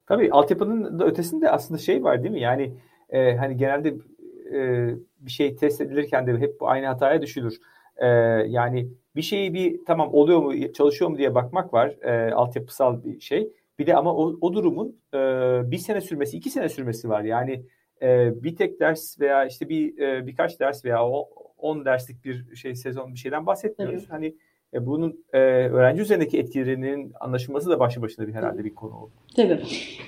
Tabii 0.07 0.31
altyapının 0.33 0.99
da 0.99 1.07
ötesinde 1.07 1.51
aslında 1.51 1.79
şey 1.79 2.05
var 2.05 2.23
değil 2.23 2.35
mi? 2.35 2.41
Yani 2.41 2.73
e, 3.11 3.37
hani 3.37 3.57
genelde 3.57 3.89
e, 4.55 4.91
bir 5.21 5.31
şey 5.31 5.57
test 5.57 5.81
edilirken 5.81 6.27
de 6.27 6.39
hep 6.39 6.63
aynı 6.63 6.87
hataya 6.87 7.23
düşülür. 7.23 7.59
E, 7.97 8.07
yani 8.47 8.89
bir 9.17 9.23
şeyi 9.23 9.55
bir 9.55 9.85
tamam 9.87 10.15
oluyor 10.15 10.43
mu, 10.43 10.73
çalışıyor 10.73 11.11
mu 11.11 11.19
diye 11.19 11.35
bakmak 11.35 11.75
var. 11.75 11.97
E, 12.03 12.33
altyapısal 12.33 13.05
bir 13.05 13.21
şey. 13.21 13.53
Bir 13.79 13.87
de 13.87 13.97
ama 13.97 14.15
o, 14.15 14.39
o 14.41 14.53
durumun 14.53 14.97
e, 15.15 15.19
bir 15.71 15.79
sene 15.79 16.01
sürmesi, 16.01 16.37
iki 16.37 16.51
sene 16.51 16.69
sürmesi 16.69 17.09
var. 17.09 17.23
Yani 17.23 17.63
e, 18.03 18.43
bir 18.43 18.57
tek 18.57 18.81
ders 18.81 19.21
veya 19.21 19.45
işte 19.45 19.69
bir 19.69 19.99
e, 19.99 20.27
birkaç 20.27 20.61
ders 20.61 20.85
veya 20.85 21.09
o 21.09 21.29
10 21.59 21.85
derslik 21.85 22.25
bir 22.25 22.57
şey 22.57 22.75
sezon 22.75 23.15
bir 23.15 23.19
şeyden 23.19 23.47
bahsetmiyoruz. 23.47 24.01
Evet. 24.01 24.13
Hani 24.13 24.35
e, 24.75 24.87
bunun 24.87 25.25
e, 25.33 25.39
öğrenci 25.39 26.03
üzerindeki 26.03 26.39
etkilerinin 26.39 27.13
anlaşılması 27.21 27.71
da 27.71 27.81
başlı 27.81 28.03
başına 28.03 28.29
bir 28.29 28.35
herhalde 28.35 28.65
bir 28.65 28.75
konu 28.75 28.95
oldu. 28.95 29.13
Tabii. 29.37 29.63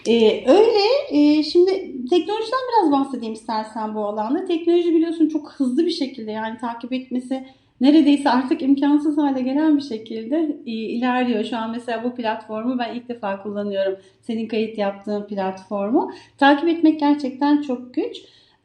Ee, 0.08 0.44
öyle. 0.50 0.80
E, 1.10 1.42
şimdi 1.42 1.70
teknolojiden 2.10 2.60
biraz 2.72 2.92
bahsedeyim 2.92 3.34
istersen 3.34 3.94
bu 3.94 4.04
alanda. 4.04 4.44
Teknoloji 4.44 4.94
biliyorsun 4.94 5.28
çok 5.28 5.52
hızlı 5.52 5.86
bir 5.86 5.90
şekilde 5.90 6.30
yani 6.30 6.58
takip 6.58 6.92
etmesi 6.92 7.46
neredeyse 7.80 8.30
artık 8.30 8.62
imkansız 8.62 9.18
hale 9.18 9.42
gelen 9.42 9.76
bir 9.76 9.82
şekilde 9.82 10.56
e, 10.66 10.70
ilerliyor. 10.70 11.44
Şu 11.44 11.56
an 11.56 11.70
mesela 11.70 12.04
bu 12.04 12.14
platformu 12.14 12.78
ben 12.78 12.94
ilk 12.94 13.08
defa 13.08 13.42
kullanıyorum. 13.42 13.98
Senin 14.20 14.48
kayıt 14.48 14.78
yaptığın 14.78 15.26
platformu. 15.26 16.12
Takip 16.38 16.68
etmek 16.68 17.00
gerçekten 17.00 17.62
çok 17.62 17.94
güç. 17.94 18.16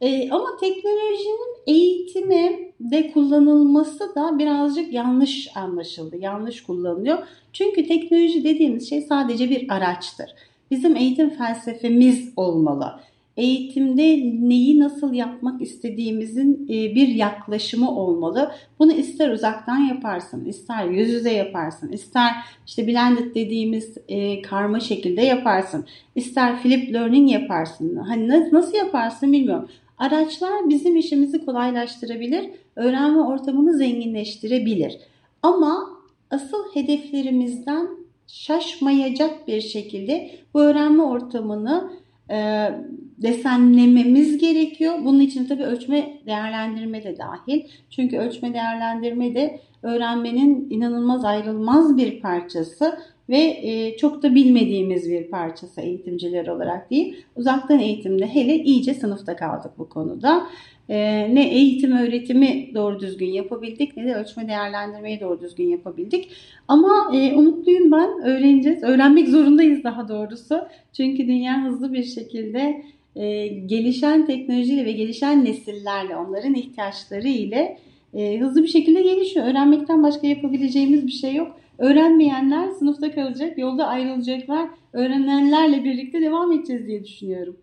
E, 0.02 0.30
ama 0.30 0.58
teknolojinin 0.60 1.58
eğitime 1.68 2.60
de 2.80 3.12
kullanılması 3.12 4.16
da 4.16 4.40
birazcık 4.40 4.94
yanlış 4.94 5.58
anlaşıldı. 5.58 6.18
Yanlış 6.18 6.64
kullanılıyor. 6.64 7.18
Çünkü 7.54 7.88
teknoloji 7.88 8.44
dediğimiz 8.44 8.90
şey 8.90 9.02
sadece 9.02 9.50
bir 9.50 9.74
araçtır. 9.74 10.36
Bizim 10.72 10.96
eğitim 10.96 11.30
felsefemiz 11.30 12.34
olmalı 12.36 13.00
eğitimde 13.38 14.04
neyi 14.50 14.80
nasıl 14.80 15.14
yapmak 15.14 15.62
istediğimizin 15.62 16.66
e, 16.70 16.96
bir 16.96 17.08
yaklaşımı 17.08 17.92
olmalı. 17.92 18.52
Bunu 18.80 18.92
ister 18.92 19.32
uzaktan 19.32 19.78
yaparsın, 19.78 20.46
ister 20.46 20.86
yüz 20.86 21.10
yüze 21.10 21.34
yaparsın, 21.34 21.92
ister 21.92 22.32
işte 22.68 22.88
blended 22.88 23.36
dediğimiz 23.36 23.98
e, 24.08 24.42
karma 24.42 24.80
şekilde 24.80 25.22
yaparsın, 25.22 25.86
ister 26.16 26.60
flip 26.60 26.94
learning 26.94 27.32
yaparsın. 27.32 27.96
Hani 27.96 28.28
nasıl 28.52 28.78
yaparsın 28.78 29.34
bilmiyorum. 29.34 29.70
Araçlar 29.98 30.70
bizim 30.70 30.98
işimizi 30.98 31.46
kolaylaştırabilir, 31.46 32.50
öğrenme 32.76 33.22
ortamını 33.22 33.78
zenginleştirebilir. 33.78 34.98
Ama 35.44 35.90
asıl 36.32 36.64
hedeflerimizden 36.74 37.88
şaşmayacak 38.28 39.48
bir 39.48 39.62
şekilde 39.62 40.32
bu 40.54 40.62
öğrenme 40.62 41.04
ortamını 41.04 41.92
e, 42.30 42.70
desenlememiz 43.18 44.38
gerekiyor. 44.38 44.94
Bunun 45.04 45.20
için 45.20 45.46
tabii 45.46 45.64
ölçme 45.64 46.20
değerlendirme 46.26 47.04
de 47.04 47.18
dahil. 47.18 47.62
Çünkü 47.90 48.18
ölçme 48.18 48.54
değerlendirme 48.54 49.36
de 49.36 49.60
öğrenmenin 49.84 50.68
inanılmaz 50.70 51.26
ayrılmaz 51.26 51.98
bir 51.98 52.22
parçası 52.22 53.00
ve 53.30 53.38
e, 53.38 53.98
çok 53.98 54.24
da 54.24 54.36
bilmediğimiz 54.36 55.10
bir 55.10 55.28
parçası 55.28 55.82
eğitimciler 55.82 56.48
olarak 56.48 56.92
değil. 56.92 57.16
Uzaktan 57.36 57.80
eğitimde 57.80 58.28
hele 58.28 58.56
iyice 58.56 58.94
sınıfta 58.94 59.36
kaldık 59.36 59.72
bu 59.78 59.90
konuda. 59.90 60.48
E, 60.90 60.96
ne 61.36 61.50
eğitim 61.50 61.92
öğretimi 61.92 62.72
doğru 62.74 63.00
düzgün 63.00 63.30
yapabildik 63.30 63.98
ne 63.98 64.06
de 64.06 64.16
ölçme 64.16 64.48
değerlendirmeyi 64.48 65.20
doğru 65.20 65.42
düzgün 65.42 65.68
yapabildik. 65.68 66.32
Ama 66.68 67.12
e, 67.14 67.34
umutluyum 67.34 67.92
ben 67.92 68.22
öğreneceğiz. 68.24 68.84
Öğrenmek 68.84 69.28
zorundayız 69.28 69.84
daha 69.84 70.08
doğrusu. 70.08 70.62
Çünkü 70.94 71.28
dünya 71.28 71.64
hızlı 71.64 71.94
bir 71.94 72.04
şekilde 72.04 72.84
e, 73.16 73.48
gelişen 73.48 74.26
teknolojiyle 74.26 74.86
ve 74.86 74.92
gelişen 74.92 75.46
nesillerle 75.46 76.16
onların 76.16 76.56
ihtiyaçları 76.56 77.28
ile 77.28 77.78
e, 78.14 78.40
hızlı 78.40 78.64
bir 78.64 78.68
şekilde 78.68 79.02
gelişiyor. 79.02 79.46
Öğrenmekten 79.46 80.04
başka 80.04 80.28
yapabileceğimiz 80.28 81.08
bir 81.08 81.12
şey 81.12 81.36
yok. 81.36 81.60
Öğrenmeyenler 81.78 82.70
sınıfta 82.70 83.12
kalacak, 83.12 83.58
yolda 83.58 83.88
ayrılacaklar. 83.88 84.70
Öğrenenlerle 84.94 85.84
birlikte 85.84 86.22
devam 86.22 86.52
edeceğiz 86.52 86.88
diye 86.88 87.04
düşünüyorum. 87.04 87.58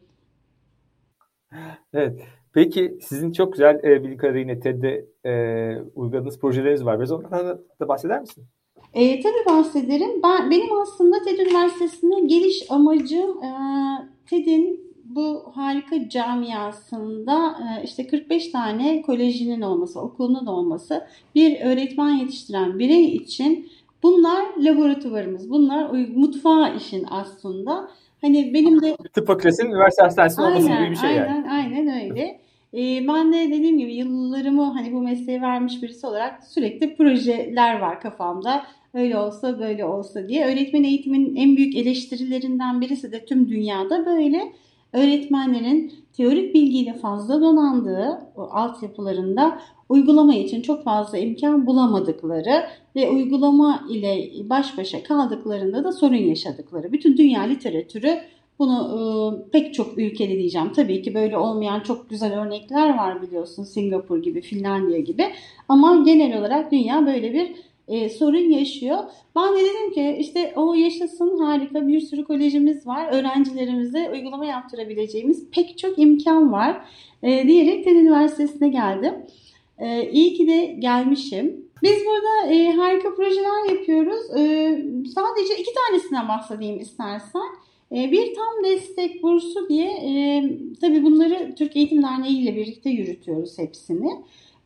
Evet. 1.95 2.21
Peki 2.55 2.99
sizin 3.01 3.33
çok 3.33 3.53
güzel 3.53 3.81
e, 3.85 4.01
bildiğim 4.01 4.19
kadarıyla 4.19 4.61
TED'de 4.61 5.07
e, 5.25 5.33
uyguladığınız 5.95 6.41
projeleriniz 6.41 6.85
var. 6.85 6.99
Biraz 6.99 7.12
onlardan 7.12 7.61
da 7.81 7.88
bahseder 7.88 8.21
misin? 8.21 8.45
E, 8.95 9.21
tabii 9.21 9.57
bahsederim. 9.57 10.23
Ben 10.23 10.51
Benim 10.51 10.81
aslında 10.83 11.17
TED 11.25 11.38
Üniversitesi'ne 11.38 12.21
geliş 12.27 12.71
amacım 12.71 13.43
e, 13.43 13.51
TED'in 14.31 14.82
bu 15.14 15.53
harika 15.55 16.09
camiasında 16.09 17.59
e, 17.61 17.85
işte 17.85 18.07
45 18.07 18.48
tane 18.48 19.03
kolejinin 19.03 19.61
olması, 19.61 20.01
okulunun 20.01 20.46
olması 20.46 21.07
bir 21.35 21.61
öğretmen 21.61 22.11
yetiştiren 22.11 22.79
birey 22.79 23.16
için 23.16 23.70
bunlar 24.03 24.44
laboratuvarımız. 24.59 25.51
Bunlar 25.51 25.90
mutfağı 26.14 26.77
işin 26.77 27.07
aslında. 27.11 27.88
Hani 28.20 28.55
benim 28.55 28.83
de... 28.83 28.96
Tıp 29.12 29.27
fakültesinin 29.27 29.70
üniversite 29.70 30.03
hastanesinin 30.03 30.46
olması 30.46 30.68
gibi 30.68 30.90
bir 30.90 30.96
şey 30.96 31.11
aynen, 31.11 31.35
yani. 31.35 31.51
Aynen 31.51 32.11
öyle. 32.11 32.40
Ee, 32.75 33.09
ben 33.09 33.33
de 33.33 33.51
dediğim 33.51 33.79
gibi 33.79 33.94
yıllarımı 33.94 34.64
hani 34.72 34.92
bu 34.92 35.03
mesleğe 35.03 35.40
vermiş 35.40 35.83
birisi 35.83 36.07
olarak 36.07 36.44
sürekli 36.44 36.96
projeler 36.96 37.79
var 37.79 38.01
kafamda. 38.01 38.66
Öyle 38.94 39.18
olsa 39.18 39.61
böyle 39.61 39.85
olsa 39.85 40.29
diye. 40.29 40.46
Öğretmen 40.46 40.85
eğitiminin 40.85 41.37
en 41.37 41.57
büyük 41.57 41.77
eleştirilerinden 41.77 42.81
birisi 42.81 43.12
de 43.12 43.25
tüm 43.25 43.48
dünyada 43.48 44.07
böyle 44.07 44.53
öğretmenlerin 44.93 45.93
teorik 46.13 46.55
bilgiyle 46.55 46.95
fazla 46.95 47.41
donandığı 47.41 48.19
altyapılarında 48.37 49.59
uygulama 49.89 50.35
için 50.35 50.63
çok 50.63 50.85
fazla 50.85 51.19
imkan 51.19 51.67
bulamadıkları 51.67 52.65
ve 52.97 53.11
uygulama 53.11 53.85
ile 53.91 54.31
baş 54.51 54.79
başa 54.79 55.03
kaldıklarında 55.03 55.85
da 55.85 55.93
sorun 55.93 56.15
yaşadıkları. 56.15 56.93
Bütün 56.93 57.17
dünya 57.17 57.43
literatürü 57.43 58.19
bunu 58.59 59.45
e, 59.47 59.51
pek 59.51 59.75
çok 59.75 59.99
ülkede 59.99 60.39
diyeceğim. 60.39 60.73
Tabii 60.73 61.03
ki 61.03 61.15
böyle 61.15 61.39
olmayan 61.39 61.81
çok 61.81 62.11
güzel 62.11 62.41
örnekler 62.41 62.97
var 62.99 63.23
biliyorsun. 63.23 63.65
Singapur 63.65 64.23
gibi, 64.23 64.41
Finlandiya 64.41 65.01
gibi. 65.01 65.25
Ama 65.69 66.03
genel 66.05 66.39
olarak 66.39 66.73
dünya 66.73 67.07
böyle 67.07 67.33
bir 67.33 67.53
e, 67.88 68.09
sorun 68.09 68.51
yaşıyor. 68.51 68.99
Ben 69.37 69.55
de 69.55 69.59
dedim 69.59 69.92
ki 69.95 70.16
işte 70.21 70.53
o 70.57 70.75
yaşasın 70.75 71.38
harika 71.38 71.88
bir 71.88 72.01
sürü 72.01 72.25
kolejimiz 72.25 72.87
var. 72.87 73.09
Öğrencilerimize 73.12 74.11
uygulama 74.11 74.47
yaptırabileceğimiz 74.47 75.51
pek 75.51 75.79
çok 75.79 75.99
imkan 75.99 76.53
var 76.53 76.85
e, 77.23 77.49
diyerek 77.49 77.85
TED 77.85 77.97
Üniversitesi'ne 77.97 78.68
geldim. 78.68 79.14
E, 79.79 80.11
iyi 80.11 80.35
ki 80.35 80.47
de 80.47 80.77
gelmişim. 80.79 81.62
Biz 81.83 81.97
burada 82.07 82.55
e, 82.55 82.73
harika 82.73 83.14
projeler 83.14 83.71
yapıyoruz. 83.71 84.31
E, 84.38 84.68
sadece 85.14 85.61
iki 85.61 85.71
tanesinden 85.75 86.29
bahsedeyim 86.29 86.81
istersen. 86.81 87.49
E, 87.92 88.12
bir 88.12 88.35
tam 88.35 88.64
destek 88.64 89.23
bursu 89.23 89.68
diye 89.68 89.90
e, 89.90 90.45
tabii 90.81 91.03
bunları 91.03 91.55
Türk 91.55 91.77
Eğitim 91.77 92.03
Derneği 92.03 92.38
ile 92.38 92.57
birlikte 92.57 92.90
yürütüyoruz 92.90 93.59
hepsini. 93.59 94.11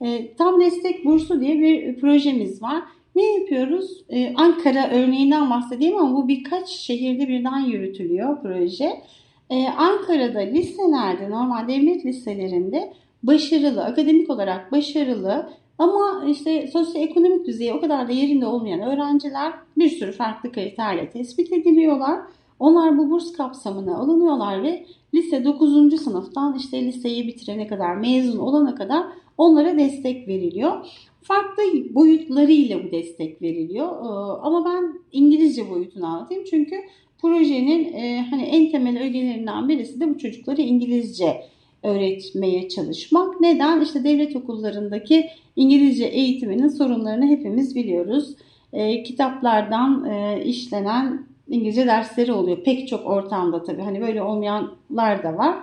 E, 0.00 0.34
tam 0.34 0.60
destek 0.60 1.04
bursu 1.04 1.40
diye 1.40 1.60
bir 1.60 2.00
projemiz 2.00 2.62
var. 2.62 2.82
Ne 3.16 3.34
yapıyoruz? 3.34 4.04
Ee, 4.08 4.34
Ankara 4.36 4.90
örneğinden 4.90 5.50
bahsedeyim 5.50 5.96
ama 5.96 6.16
bu 6.16 6.28
birkaç 6.28 6.68
şehirde 6.68 7.28
birden 7.28 7.58
yürütülüyor 7.58 8.42
proje. 8.42 9.02
Ee, 9.50 9.68
Ankara'da 9.68 10.38
liselerde, 10.38 11.30
normal 11.30 11.68
devlet 11.68 12.04
liselerinde 12.04 12.92
başarılı, 13.22 13.84
akademik 13.84 14.30
olarak 14.30 14.72
başarılı 14.72 15.50
ama 15.78 16.24
işte 16.28 16.66
sosyoekonomik 16.66 17.46
düzeyi 17.46 17.72
o 17.72 17.80
kadar 17.80 18.08
da 18.08 18.12
yerinde 18.12 18.46
olmayan 18.46 18.80
öğrenciler 18.80 19.52
bir 19.78 19.88
sürü 19.88 20.12
farklı 20.12 20.52
kriterle 20.52 21.10
tespit 21.10 21.52
ediliyorlar. 21.52 22.20
Onlar 22.58 22.98
bu 22.98 23.10
burs 23.10 23.32
kapsamına 23.32 23.96
alınıyorlar 23.96 24.62
ve 24.62 24.86
lise 25.14 25.44
9. 25.44 26.02
sınıftan 26.02 26.56
işte 26.58 26.84
liseyi 26.84 27.26
bitirene 27.26 27.66
kadar, 27.66 27.96
mezun 27.96 28.38
olana 28.38 28.74
kadar 28.74 29.02
onlara 29.38 29.78
destek 29.78 30.28
veriliyor. 30.28 30.86
Farklı 31.28 31.62
boyutlarıyla 31.94 32.84
bu 32.84 32.90
destek 32.92 33.42
veriliyor. 33.42 33.86
Ee, 33.86 34.40
ama 34.42 34.64
ben 34.64 35.00
İngilizce 35.12 35.70
boyutunu 35.70 36.06
anlatayım 36.06 36.44
çünkü 36.50 36.76
projenin 37.22 37.92
e, 37.92 38.26
hani 38.30 38.42
en 38.42 38.70
temel 38.70 39.02
ögelerinden 39.02 39.68
birisi 39.68 40.00
de 40.00 40.08
bu 40.14 40.18
çocukları 40.18 40.60
İngilizce 40.60 41.42
öğretmeye 41.82 42.68
çalışmak. 42.68 43.40
Neden? 43.40 43.80
İşte 43.80 44.04
devlet 44.04 44.36
okullarındaki 44.36 45.26
İngilizce 45.56 46.04
eğitiminin 46.04 46.68
sorunlarını 46.68 47.26
hepimiz 47.26 47.76
biliyoruz. 47.76 48.34
E, 48.72 49.02
kitaplardan 49.02 50.04
e, 50.04 50.44
işlenen 50.44 51.26
İngilizce 51.48 51.86
dersleri 51.86 52.32
oluyor. 52.32 52.64
Pek 52.64 52.88
çok 52.88 53.06
ortamda 53.06 53.62
tabii. 53.62 53.82
Hani 53.82 54.00
böyle 54.00 54.22
olmayanlar 54.22 55.22
da 55.22 55.36
var. 55.36 55.56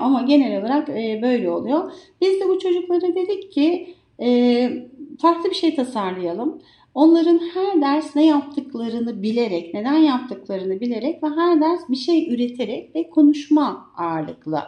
Ama 0.00 0.22
genel 0.22 0.60
olarak 0.60 0.88
böyle 1.22 1.50
oluyor. 1.50 1.92
Biz 2.20 2.40
de 2.40 2.48
bu 2.48 2.58
çocuklara 2.58 3.14
dedik 3.14 3.52
ki 3.52 3.94
farklı 5.18 5.50
bir 5.50 5.54
şey 5.54 5.74
tasarlayalım. 5.74 6.58
Onların 6.94 7.40
her 7.54 7.80
ders 7.80 8.16
ne 8.16 8.26
yaptıklarını 8.26 9.22
bilerek, 9.22 9.74
neden 9.74 9.96
yaptıklarını 9.96 10.80
bilerek 10.80 11.22
ve 11.22 11.28
her 11.28 11.60
ders 11.60 11.88
bir 11.88 11.96
şey 11.96 12.34
üreterek 12.34 12.94
ve 12.94 13.10
konuşma 13.10 13.90
ağırlıklı 13.96 14.62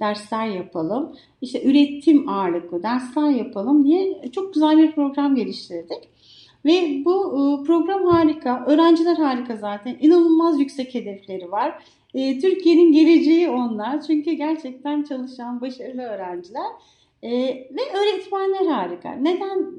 dersler 0.00 0.46
yapalım. 0.46 1.16
İşte 1.42 1.62
üretim 1.64 2.28
ağırlıklı 2.28 2.82
dersler 2.82 3.30
yapalım 3.30 3.84
diye 3.84 4.22
çok 4.32 4.54
güzel 4.54 4.78
bir 4.78 4.92
program 4.92 5.34
geliştirdik. 5.34 6.08
Ve 6.64 7.02
bu 7.04 7.24
e, 7.26 7.64
program 7.66 8.04
harika. 8.04 8.64
Öğrenciler 8.66 9.16
harika 9.16 9.56
zaten. 9.56 9.96
İnanılmaz 10.00 10.60
yüksek 10.60 10.94
hedefleri 10.94 11.50
var. 11.50 11.84
E, 12.14 12.38
Türkiye'nin 12.38 12.92
geleceği 12.92 13.50
onlar. 13.50 14.02
Çünkü 14.06 14.32
gerçekten 14.32 15.02
çalışan 15.02 15.60
başarılı 15.60 16.02
öğrenciler. 16.02 16.66
E, 17.22 17.30
ve 17.70 17.80
öğretmenler 17.94 18.66
harika. 18.66 19.12
Neden? 19.12 19.74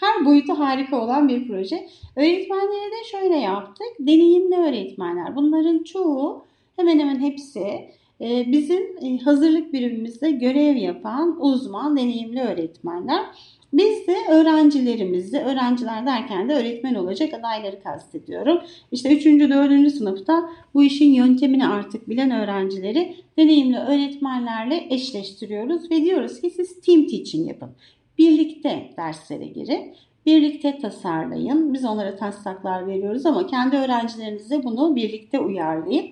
Her 0.00 0.24
boyutu 0.24 0.58
harika 0.58 1.00
olan 1.04 1.28
bir 1.28 1.48
proje. 1.48 1.88
Öğretmenlere 2.16 2.90
de 2.90 3.04
şöyle 3.10 3.36
yaptık. 3.36 3.86
Deneyimli 3.98 4.56
öğretmenler. 4.56 5.36
Bunların 5.36 5.82
çoğu 5.82 6.44
hemen 6.76 6.98
hemen 6.98 7.20
hepsi 7.20 7.88
bizim 8.22 9.18
hazırlık 9.18 9.72
birimimizde 9.72 10.30
görev 10.30 10.76
yapan 10.76 11.36
uzman, 11.40 11.96
deneyimli 11.96 12.40
öğretmenler. 12.40 13.26
Biz 13.72 14.06
de 14.06 14.16
öğrencilerimizde, 14.28 15.44
öğrenciler 15.44 16.06
derken 16.06 16.48
de 16.48 16.54
öğretmen 16.54 16.94
olacak 16.94 17.34
adayları 17.34 17.82
kastediyorum. 17.82 18.58
İşte 18.92 19.16
3. 19.16 19.26
4. 19.26 19.92
sınıfta 19.92 20.50
bu 20.74 20.84
işin 20.84 21.12
yöntemini 21.12 21.66
artık 21.66 22.08
bilen 22.08 22.30
öğrencileri 22.30 23.16
deneyimli 23.38 23.78
öğretmenlerle 23.78 24.86
eşleştiriyoruz 24.90 25.90
ve 25.90 26.04
diyoruz 26.04 26.40
ki 26.40 26.50
siz 26.50 26.80
team 26.80 27.06
teaching 27.06 27.48
yapın. 27.48 27.70
Birlikte 28.18 28.90
derslere 28.96 29.46
girin. 29.46 29.94
Birlikte 30.26 30.78
tasarlayın. 30.78 31.74
Biz 31.74 31.84
onlara 31.84 32.16
taslaklar 32.16 32.86
veriyoruz 32.86 33.26
ama 33.26 33.46
kendi 33.46 33.76
öğrencilerinize 33.76 34.64
bunu 34.64 34.96
birlikte 34.96 35.40
uyarlayın. 35.40 36.06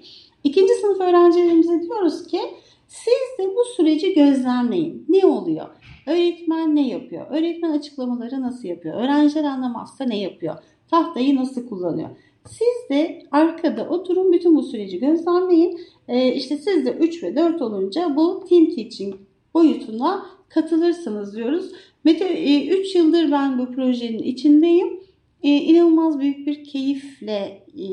İkinci 0.44 0.72
sınıf 0.74 1.00
öğrencilerimize 1.00 1.82
diyoruz 1.82 2.26
ki 2.26 2.40
siz 2.88 3.38
de 3.38 3.56
bu 3.56 3.64
süreci 3.76 4.14
gözlemleyin. 4.14 5.04
Ne 5.08 5.26
oluyor? 5.26 5.79
Öğretmen 6.06 6.76
ne 6.76 6.88
yapıyor? 6.88 7.26
Öğretmen 7.30 7.70
açıklamaları 7.70 8.42
nasıl 8.42 8.68
yapıyor? 8.68 8.94
Öğrenciler 8.94 9.44
anlamazsa 9.44 10.04
ne 10.04 10.18
yapıyor? 10.18 10.56
Tahtayı 10.90 11.36
nasıl 11.36 11.68
kullanıyor? 11.68 12.08
Siz 12.46 12.90
de 12.90 13.22
arkada 13.30 13.88
oturun 13.88 14.32
bütün 14.32 14.56
bu 14.56 14.62
süreci 14.62 15.00
gözlemleyin. 15.00 15.80
Ee, 16.08 16.32
işte 16.32 16.56
siz 16.56 16.86
de 16.86 16.92
3 16.92 17.22
ve 17.22 17.36
4 17.36 17.62
olunca 17.62 18.16
bu 18.16 18.44
team 18.48 18.66
teaching 18.66 19.14
boyutuna 19.54 20.26
katılırsınız 20.48 21.36
diyoruz. 21.36 21.72
Mete 22.04 22.64
3 22.68 22.96
e, 22.96 22.98
yıldır 22.98 23.32
ben 23.32 23.58
bu 23.58 23.72
projenin 23.72 24.18
içindeyim. 24.22 24.99
E, 25.42 25.48
inanılmaz 25.48 26.20
büyük 26.20 26.46
bir 26.46 26.64
keyifle 26.64 27.64
e, 27.78 27.86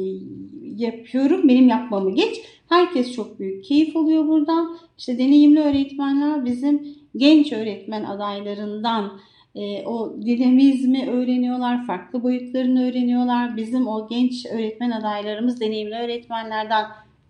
yapıyorum. 0.78 1.50
Benim 1.50 1.68
yapmamı 1.68 2.16
geç. 2.16 2.36
Herkes 2.70 3.14
çok 3.14 3.40
büyük 3.40 3.66
keyif 3.66 3.98
alıyor 3.98 4.28
buradan. 4.28 4.78
İşte 4.98 5.18
deneyimli 5.18 5.60
öğretmenler 5.60 6.46
bizim 6.46 6.88
genç 7.18 7.54
öğretmen 7.54 8.04
adaylarından 8.04 9.20
e, 9.56 9.86
o 9.86 10.16
dinamizmi 10.26 11.10
öğreniyorlar, 11.10 11.86
farklı 11.86 12.24
boyutlarını 12.24 12.90
öğreniyorlar. 12.90 13.58
Bizim 13.58 13.88
o 13.88 14.08
genç 14.10 14.46
öğretmen 14.46 14.92
adaylarımız 14.92 15.62
deneyimli 15.62 15.96
öğretmenlerden 15.96 16.86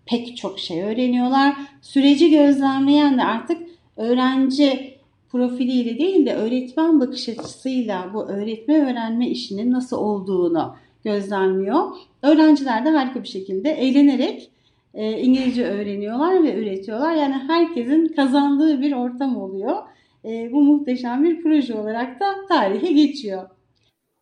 pek 0.06 0.36
çok 0.36 0.58
şey 0.58 0.82
öğreniyorlar. 0.82 1.56
Süreci 1.82 2.30
gözlemleyen 2.30 3.18
de 3.18 3.24
artık 3.24 3.58
öğrenci 3.96 4.97
profiliyle 5.32 5.98
değil 5.98 6.26
de 6.26 6.34
öğretmen 6.34 7.00
bakış 7.00 7.28
açısıyla 7.28 8.10
bu 8.14 8.28
öğretme 8.28 8.90
öğrenme 8.90 9.28
işinin 9.28 9.72
nasıl 9.72 9.96
olduğunu 9.96 10.76
gözlemliyor. 11.04 11.82
Öğrenciler 12.22 12.84
de 12.84 12.90
harika 12.90 13.22
bir 13.22 13.28
şekilde 13.28 13.70
eğlenerek 13.70 14.50
e, 14.94 15.10
İngilizce 15.10 15.66
öğreniyorlar 15.66 16.42
ve 16.42 16.62
üretiyorlar. 16.62 17.14
Yani 17.14 17.34
herkesin 17.34 18.08
kazandığı 18.16 18.80
bir 18.80 18.92
ortam 18.92 19.36
oluyor. 19.36 19.76
E, 20.24 20.52
bu 20.52 20.62
muhteşem 20.62 21.24
bir 21.24 21.42
proje 21.42 21.74
olarak 21.74 22.20
da 22.20 22.26
tarihe 22.48 22.92
geçiyor. 22.92 23.42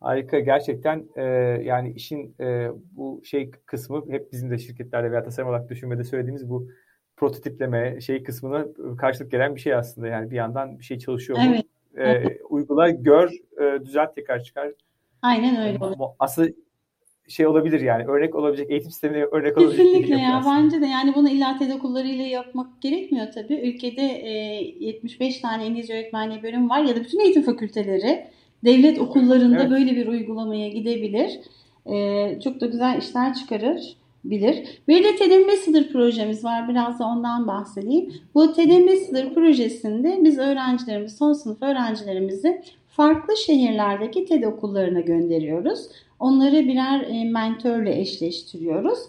Harika 0.01 0.39
gerçekten 0.39 1.05
e, 1.15 1.23
yani 1.63 1.93
işin 1.95 2.35
e, 2.39 2.67
bu 2.91 3.21
şey 3.23 3.51
kısmı 3.51 4.03
hep 4.09 4.31
bizim 4.31 4.51
de 4.51 4.57
şirketlerde 4.57 5.11
veya 5.11 5.23
tasarım 5.23 5.49
olarak 5.49 5.69
düşünmede 5.69 6.03
söylediğimiz 6.03 6.49
bu 6.49 6.67
prototipleme 7.17 8.01
şey 8.01 8.23
kısmına 8.23 8.65
karşılık 8.97 9.31
gelen 9.31 9.55
bir 9.55 9.61
şey 9.61 9.73
aslında 9.73 10.07
yani 10.07 10.31
bir 10.31 10.35
yandan 10.35 10.79
bir 10.79 10.83
şey 10.83 10.99
çalışıyor 10.99 11.39
evet. 11.47 11.65
mu? 11.95 12.01
E, 12.03 12.37
uygula, 12.49 12.89
gör, 12.89 13.31
e, 13.61 13.85
düzelt 13.85 14.15
tekrar 14.15 14.43
çıkar. 14.43 14.71
Aynen 15.21 15.67
öyle. 15.67 15.79
Aslında 16.19 16.49
şey 17.27 17.47
olabilir 17.47 17.81
yani 17.81 18.05
örnek 18.05 18.35
olabilecek 18.35 18.71
eğitim 18.71 18.91
sistemine 18.91 19.23
örnek 19.23 19.57
olabilecek. 19.57 19.85
Kesinlikle 19.85 20.17
ya 20.17 20.37
aslında. 20.37 20.55
bence 20.55 20.81
de 20.81 20.85
yani 20.85 21.15
bunu 21.15 21.29
illa 21.29 21.57
TED 21.57 21.71
okullarıyla 21.71 22.25
yapmak 22.25 22.81
gerekmiyor 22.81 23.27
tabii. 23.33 23.53
Ülkede 23.53 24.01
e, 24.01 24.29
75 24.79 25.39
tane 25.39 25.65
İngilizce 25.65 25.93
öğretmenliği 25.93 26.43
bölüm 26.43 26.69
var 26.69 26.83
ya 26.83 26.95
da 26.95 26.99
bütün 26.99 27.19
eğitim 27.19 27.43
fakülteleri 27.43 28.27
devlet 28.65 28.99
okullarında 28.99 29.61
evet. 29.61 29.71
böyle 29.71 29.95
bir 29.95 30.07
uygulamaya 30.07 30.69
gidebilir. 30.69 31.39
E, 31.85 32.39
çok 32.39 32.61
da 32.61 32.65
güzel 32.65 32.97
işler 32.97 33.33
çıkarır 33.33 33.97
bilir. 34.23 34.81
Bir 34.87 35.03
de 35.03 35.15
TED 35.15 35.31
Ambassador 35.31 35.83
projemiz 35.91 36.43
var. 36.43 36.69
Biraz 36.69 36.99
da 36.99 37.05
ondan 37.05 37.47
bahsedeyim. 37.47 38.13
Bu 38.35 38.53
TED 38.53 38.71
Ambassador 38.71 39.33
projesinde 39.33 40.19
biz 40.23 40.37
öğrencilerimiz, 40.37 41.17
son 41.17 41.33
sınıf 41.33 41.61
öğrencilerimizi 41.61 42.61
farklı 42.87 43.37
şehirlerdeki 43.37 44.25
TED 44.25 44.43
okullarına 44.43 44.99
gönderiyoruz. 44.99 45.79
Onları 46.19 46.67
birer 46.67 47.01
e, 47.01 47.23
mentörle 47.23 47.99
eşleştiriyoruz. 47.99 48.99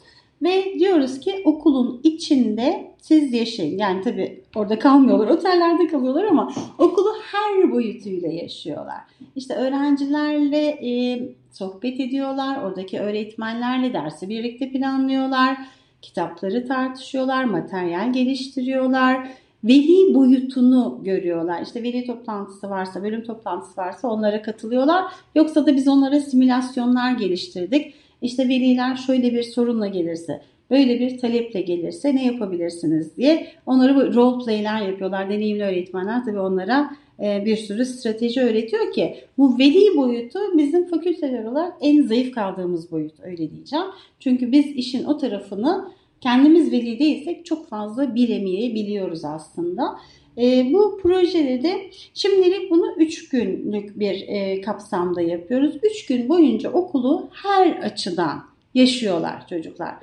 Ve 0.42 0.74
diyoruz 0.79 1.20
ki 1.20 1.42
okulun 1.44 2.01
içinde 2.03 2.94
siz 2.98 3.33
yaşayın. 3.33 3.79
Yani 3.79 4.03
tabii 4.03 4.42
orada 4.57 4.79
kalmıyorlar, 4.79 5.29
otellerde 5.29 5.87
kalıyorlar 5.87 6.24
ama 6.24 6.53
okulu 6.79 7.14
her 7.33 7.72
boyutuyla 7.72 8.29
yaşıyorlar. 8.29 9.01
İşte 9.37 9.55
öğrencilerle 9.55 10.66
e, 10.66 11.22
sohbet 11.53 12.01
ediyorlar, 12.01 12.62
oradaki 12.62 13.01
öğretmenlerle 13.01 13.92
dersi 13.92 14.29
birlikte 14.29 14.70
planlıyorlar, 14.70 15.57
kitapları 16.03 16.68
tartışıyorlar, 16.68 17.44
materyal 17.44 18.12
geliştiriyorlar 18.12 19.29
veli 19.64 20.14
boyutunu 20.14 21.01
görüyorlar. 21.03 21.62
İşte 21.62 21.83
veli 21.83 22.07
toplantısı 22.07 22.70
varsa, 22.70 23.03
bölüm 23.03 23.24
toplantısı 23.24 23.81
varsa 23.81 24.09
onlara 24.09 24.42
katılıyorlar. 24.42 25.05
Yoksa 25.35 25.66
da 25.66 25.77
biz 25.77 25.88
onlara 25.88 26.20
simülasyonlar 26.20 27.12
geliştirdik. 27.12 27.94
İşte 28.22 28.48
veliler 28.48 28.96
şöyle 28.96 29.33
bir 29.33 29.42
sorunla 29.42 29.87
gelirse, 29.87 30.40
böyle 30.70 31.00
bir 31.00 31.18
taleple 31.18 31.61
gelirse 31.61 32.16
ne 32.16 32.24
yapabilirsiniz 32.24 33.16
diye 33.16 33.46
onları 33.66 34.14
role 34.14 34.44
play'ler 34.44 34.83
yapıyorlar. 34.83 35.31
Deneyimli 35.31 35.62
öğretmenler 35.62 36.24
tabii 36.24 36.40
onlara 36.40 36.90
e, 37.22 37.44
bir 37.44 37.57
sürü 37.57 37.85
strateji 37.85 38.40
öğretiyor 38.40 38.92
ki 38.92 39.16
bu 39.38 39.59
veli 39.59 39.96
boyutu 39.96 40.38
bizim 40.59 40.88
fakülteler 40.88 41.44
olarak 41.44 41.72
en 41.81 42.02
zayıf 42.02 42.35
kaldığımız 42.35 42.90
boyut 42.90 43.20
öyle 43.22 43.50
diyeceğim. 43.50 43.87
Çünkü 44.20 44.52
biz 44.52 44.66
işin 44.66 45.04
o 45.04 45.18
tarafını 45.18 45.88
kendimiz 46.20 46.72
veli 46.72 46.98
değilsek 46.98 47.46
çok 47.46 47.68
fazla 47.68 48.14
bilemeyebiliyoruz 48.14 49.24
aslında. 49.24 49.98
E, 50.38 50.72
bu 50.72 50.98
projede 51.03 51.62
de 51.62 51.90
şimdilik 52.14 52.70
bunu 52.70 52.94
3 52.96 53.29
günlük 53.29 53.98
bir 53.98 54.29
e, 54.29 54.61
kapsamda 54.61 55.20
yapıyoruz. 55.20 55.77
3 55.83 56.07
gün 56.07 56.29
boyunca 56.29 56.70
okulu 56.70 57.29
her 57.33 57.70
açıdan 57.70 58.44
yaşıyorlar 58.74 59.48
çocuklar. 59.48 59.94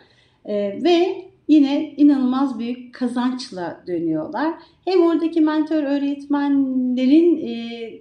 E, 0.45 0.53
ve 0.83 1.25
yine 1.47 1.93
inanılmaz 1.97 2.59
büyük 2.59 2.95
kazançla 2.95 3.83
dönüyorlar. 3.87 4.53
Hem 4.85 5.01
oradaki 5.01 5.41
mentor 5.41 5.83
öğretmenlerin 5.83 7.47
e, 7.47 7.91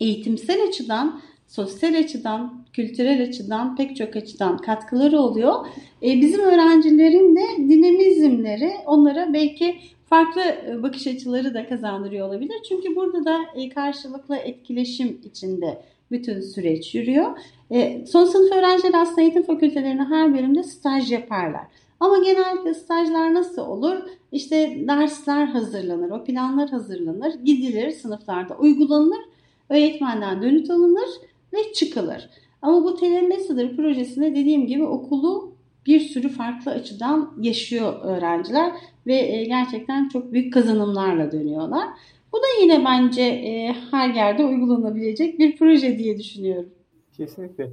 eğitimsel 0.00 0.68
açıdan 0.68 1.22
sosyal 1.52 1.94
açıdan, 1.94 2.64
kültürel 2.72 3.22
açıdan, 3.22 3.76
pek 3.76 3.96
çok 3.96 4.16
açıdan 4.16 4.58
katkıları 4.58 5.18
oluyor. 5.18 5.66
E, 6.02 6.20
bizim 6.20 6.40
öğrencilerin 6.40 7.36
de 7.36 7.68
dinamizmleri 7.68 8.72
onlara 8.86 9.32
belki 9.32 9.76
farklı 10.06 10.40
e, 10.40 10.82
bakış 10.82 11.06
açıları 11.06 11.54
da 11.54 11.68
kazandırıyor 11.68 12.28
olabilir. 12.28 12.56
Çünkü 12.68 12.96
burada 12.96 13.24
da 13.24 13.38
e, 13.54 13.68
karşılıklı 13.68 14.36
etkileşim 14.36 15.20
içinde 15.24 15.82
bütün 16.10 16.40
süreç 16.40 16.94
yürüyor. 16.94 17.38
E, 17.70 18.06
son 18.06 18.24
sınıf 18.24 18.52
öğrenciler 18.52 18.94
aslında 18.94 19.20
eğitim 19.20 19.42
fakültelerine 19.42 20.04
her 20.04 20.34
bölümde 20.34 20.62
staj 20.62 21.12
yaparlar. 21.12 21.64
Ama 22.00 22.18
genellikle 22.18 22.74
stajlar 22.74 23.34
nasıl 23.34 23.62
olur? 23.62 23.96
İşte 24.32 24.84
dersler 24.88 25.46
hazırlanır, 25.46 26.10
o 26.10 26.24
planlar 26.24 26.70
hazırlanır, 26.70 27.34
gidilir, 27.44 27.90
sınıflarda 27.90 28.56
uygulanır, 28.56 29.20
öğretmenden 29.68 30.42
dönüt 30.42 30.70
alınır 30.70 31.08
ve 31.52 31.72
çıkılır. 31.72 32.30
Ama 32.62 32.84
bu 32.84 32.96
Telemessager 32.96 33.76
projesinde 33.76 34.30
dediğim 34.30 34.66
gibi 34.66 34.84
okulu 34.84 35.52
bir 35.86 36.00
sürü 36.00 36.28
farklı 36.28 36.72
açıdan 36.72 37.34
yaşıyor 37.40 37.94
öğrenciler 38.02 38.72
ve 39.06 39.14
e, 39.14 39.44
gerçekten 39.44 40.08
çok 40.08 40.32
büyük 40.32 40.52
kazanımlarla 40.52 41.32
dönüyorlar. 41.32 41.88
Bu 42.32 42.36
da 42.36 42.62
yine 42.62 42.84
bence 42.84 43.22
e, 43.22 43.74
her 43.90 44.14
yerde 44.14 44.44
uygulanabilecek 44.44 45.38
bir 45.38 45.56
proje 45.56 45.98
diye 45.98 46.18
düşünüyorum. 46.18 46.70
Kesinlikle. 47.16 47.70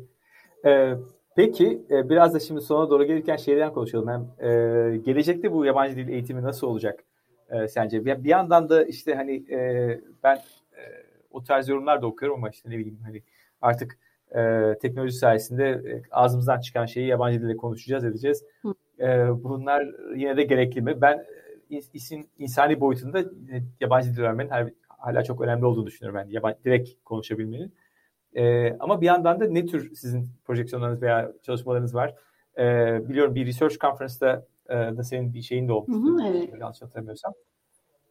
Ee, 0.66 0.94
peki 1.36 1.82
e, 1.92 2.10
biraz 2.10 2.34
da 2.34 2.40
şimdi 2.40 2.62
sona 2.62 2.90
doğru 2.90 3.04
gelirken 3.04 3.36
şeyden 3.36 3.74
konuşalım. 3.74 4.08
Hem 4.08 4.50
e, 4.50 4.98
gelecekte 4.98 5.52
bu 5.52 5.66
yabancı 5.66 5.96
dil 5.96 6.08
eğitimi 6.08 6.44
nasıl 6.44 6.68
olacak 6.68 7.04
e, 7.50 7.68
sence? 7.68 8.06
Bir, 8.06 8.24
bir 8.24 8.30
yandan 8.30 8.70
da 8.70 8.84
işte 8.84 9.16
hani 9.16 9.36
e, 9.52 10.02
ben 10.24 10.36
e, 10.36 10.82
o 11.32 11.44
tarz 11.44 11.70
yorumlar 11.70 12.02
da 12.02 12.08
okuyorum 12.08 12.38
ama 12.38 12.50
işte 12.50 12.70
ne 12.70 12.78
bileyim 12.78 13.00
hani 13.06 13.22
artık 13.62 13.98
e, 14.36 14.74
teknoloji 14.82 15.14
sayesinde 15.14 15.70
e, 15.70 16.02
ağzımızdan 16.12 16.60
çıkan 16.60 16.86
şeyi 16.86 17.08
yabancı 17.08 17.42
dille 17.42 17.58
konuşacağız 17.58 18.06
edeceğiz. 18.06 18.46
E, 19.00 19.28
bunlar 19.44 19.86
yine 20.16 20.38
de 20.38 20.44
gerekli 20.44 20.82
mi? 20.82 21.02
Ben 21.02 21.26
e, 21.72 21.82
isim 21.94 22.28
insani 22.38 22.80
boyutunda 22.80 23.24
yabancı 23.80 24.14
dil 24.14 24.20
öğrenmenin 24.20 24.50
her, 24.50 24.70
hala 24.88 25.24
çok 25.24 25.42
önemli 25.42 25.66
olduğunu 25.66 25.86
düşünüyorum 25.86 26.22
ben. 26.24 26.32
Yabancı, 26.32 26.58
direkt 26.66 26.90
konuşabilmenin. 27.06 27.74
E, 28.34 28.74
ama 28.80 29.02
bir 29.02 29.06
yandan 29.06 29.40
da 29.40 29.48
ne 29.48 29.66
tür 29.66 29.96
sizin 29.96 30.28
projeksiyonlarınız 30.46 31.02
veya 31.02 31.32
çalışmalarınız 31.44 31.96
var? 31.96 32.16
E, 32.58 32.64
biliyorum 33.10 33.36
bir 33.36 33.48
research 33.48 33.78
conference'da 33.78 34.46
e, 34.70 34.76
da 34.76 35.04
senin 35.04 35.34
bir 35.34 35.42
şeyin 35.42 35.68
de 35.68 35.72
olmuştu. 35.72 36.18
Hı 36.18 36.24
hı, 36.24 36.28
evet. 36.28 36.50
Yanlış 36.60 36.82
hatırlamıyorsam. 36.82 37.34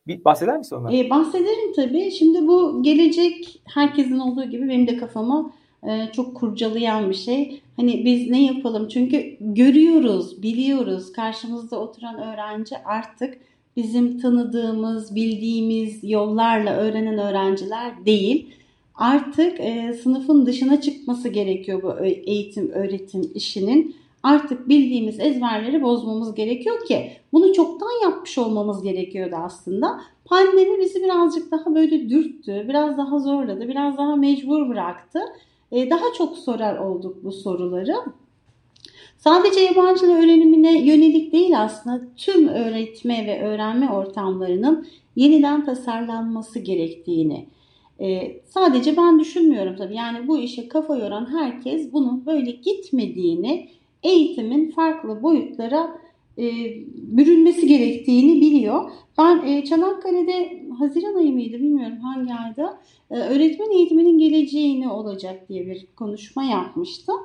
Bir 0.08 0.24
bahseder 0.24 0.58
misin 0.58 0.76
ondan? 0.76 0.92
E, 0.92 1.10
bahsederim 1.10 1.72
tabii. 1.76 2.10
Şimdi 2.10 2.48
bu 2.48 2.82
gelecek 2.82 3.60
herkesin 3.64 4.18
olduğu 4.18 4.44
gibi 4.44 4.68
benim 4.68 4.86
de 4.86 4.96
kafama 4.96 5.52
e, 5.88 6.12
çok 6.12 6.36
kurcalayan 6.36 7.10
bir 7.10 7.14
şey. 7.14 7.60
Hani 7.76 8.04
biz 8.04 8.30
ne 8.30 8.44
yapalım? 8.44 8.88
Çünkü 8.88 9.36
görüyoruz, 9.40 10.42
biliyoruz. 10.42 11.12
Karşımızda 11.12 11.80
oturan 11.80 12.18
öğrenci 12.18 12.76
artık 12.84 13.38
bizim 13.76 14.20
tanıdığımız, 14.20 15.14
bildiğimiz 15.14 16.00
yollarla 16.02 16.76
öğrenen 16.76 17.18
öğrenciler 17.18 18.06
değil. 18.06 18.46
Artık 18.94 19.60
e, 19.60 19.92
sınıfın 20.02 20.46
dışına 20.46 20.80
çıkması 20.80 21.28
gerekiyor 21.28 21.82
bu 21.82 22.04
eğitim, 22.04 22.70
öğretim 22.70 23.30
işinin. 23.34 23.96
Artık 24.22 24.68
bildiğimiz 24.68 25.20
ezberleri 25.20 25.82
bozmamız 25.82 26.34
gerekiyor 26.34 26.86
ki 26.86 27.12
bunu 27.32 27.52
çoktan 27.52 28.02
yapmış 28.02 28.38
olmamız 28.38 28.82
gerekiyordu 28.82 29.36
aslında. 29.36 30.00
Pandemi 30.24 30.80
bizi 30.80 31.04
birazcık 31.04 31.50
daha 31.50 31.74
böyle 31.74 32.10
dürttü, 32.10 32.66
biraz 32.68 32.98
daha 32.98 33.18
zorladı, 33.18 33.68
biraz 33.68 33.98
daha 33.98 34.16
mecbur 34.16 34.68
bıraktı. 34.68 35.20
E, 35.72 35.90
daha 35.90 36.12
çok 36.18 36.36
sorar 36.36 36.78
olduk 36.78 37.24
bu 37.24 37.32
soruları. 37.32 37.94
Sadece 39.18 39.60
yabancı 39.60 40.06
öğrenimine 40.06 40.84
yönelik 40.84 41.32
değil 41.32 41.62
aslında 41.62 42.00
tüm 42.16 42.48
öğretme 42.48 43.26
ve 43.26 43.42
öğrenme 43.42 43.90
ortamlarının 43.90 44.86
yeniden 45.16 45.64
tasarlanması 45.64 46.58
gerektiğini. 46.58 47.46
Ee, 48.00 48.40
sadece 48.44 48.96
ben 48.96 49.18
düşünmüyorum 49.20 49.76
tabii. 49.76 49.96
Yani 49.96 50.28
bu 50.28 50.38
işe 50.38 50.68
kafa 50.68 50.96
yoran 50.96 51.32
herkes 51.32 51.92
bunun 51.92 52.26
böyle 52.26 52.50
gitmediğini, 52.50 53.68
eğitimin 54.02 54.70
farklı 54.70 55.22
boyutlara 55.22 55.98
e, 56.38 56.44
bürünmesi 56.96 57.66
gerektiğini 57.66 58.40
biliyor. 58.40 58.90
Ben 59.18 59.46
e, 59.46 59.64
Çanakkale'de 59.64 60.62
Haziran 60.78 61.14
ayı 61.14 61.32
mıydı 61.32 61.56
bilmiyorum 61.56 61.98
hangi 62.02 62.34
ayda 62.34 62.80
e, 63.10 63.14
öğretmen 63.14 63.70
eğitiminin 63.70 64.18
geleceğini 64.18 64.90
olacak 64.90 65.48
diye 65.48 65.66
bir 65.66 65.86
konuşma 65.96 66.44
yapmıştım. 66.44 67.16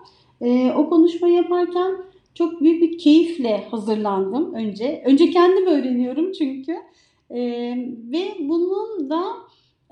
E, 0.41 0.71
o 0.71 0.89
konuşma 0.89 1.27
yaparken 1.27 1.97
çok 2.33 2.61
büyük 2.61 2.81
bir 2.81 2.97
keyifle 2.97 3.63
hazırlandım 3.71 4.53
önce. 4.53 5.03
Önce 5.05 5.29
kendim 5.29 5.67
öğreniyorum 5.67 6.31
çünkü. 6.31 6.71
E, 7.29 7.39
ve 8.11 8.23
bunun 8.39 9.09
da 9.09 9.23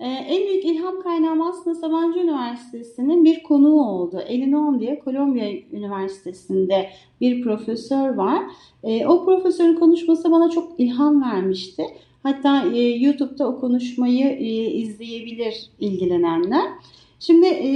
e, 0.02 0.08
en 0.08 0.48
büyük 0.48 0.66
ilham 0.66 1.02
kaynağım 1.02 1.42
aslında 1.42 1.76
Sabancı 1.76 2.20
Üniversitesi'nin 2.20 3.26
bir 3.26 3.44
konuğu 3.44 3.90
oldu. 3.90 4.24
Elinom 4.28 4.80
diye 4.80 5.00
Kolombiya 5.00 5.52
Üniversitesi'nde 5.72 6.90
bir 7.22 7.42
profesör 7.42 8.10
var. 8.16 8.44
E, 8.84 9.08
o 9.08 9.26
profesörün 9.26 9.76
konuşması 9.76 10.32
bana 10.32 10.50
çok 10.50 10.80
ilham 10.80 11.24
vermişti. 11.24 11.84
Hatta 12.24 12.66
e, 12.74 12.82
YouTube'da 12.82 13.48
o 13.48 13.60
konuşmayı 13.60 14.28
e, 14.28 14.72
izleyebilir 14.72 15.70
ilgilenenler. 15.80 16.72
Şimdi 17.20 17.48
e, 17.48 17.72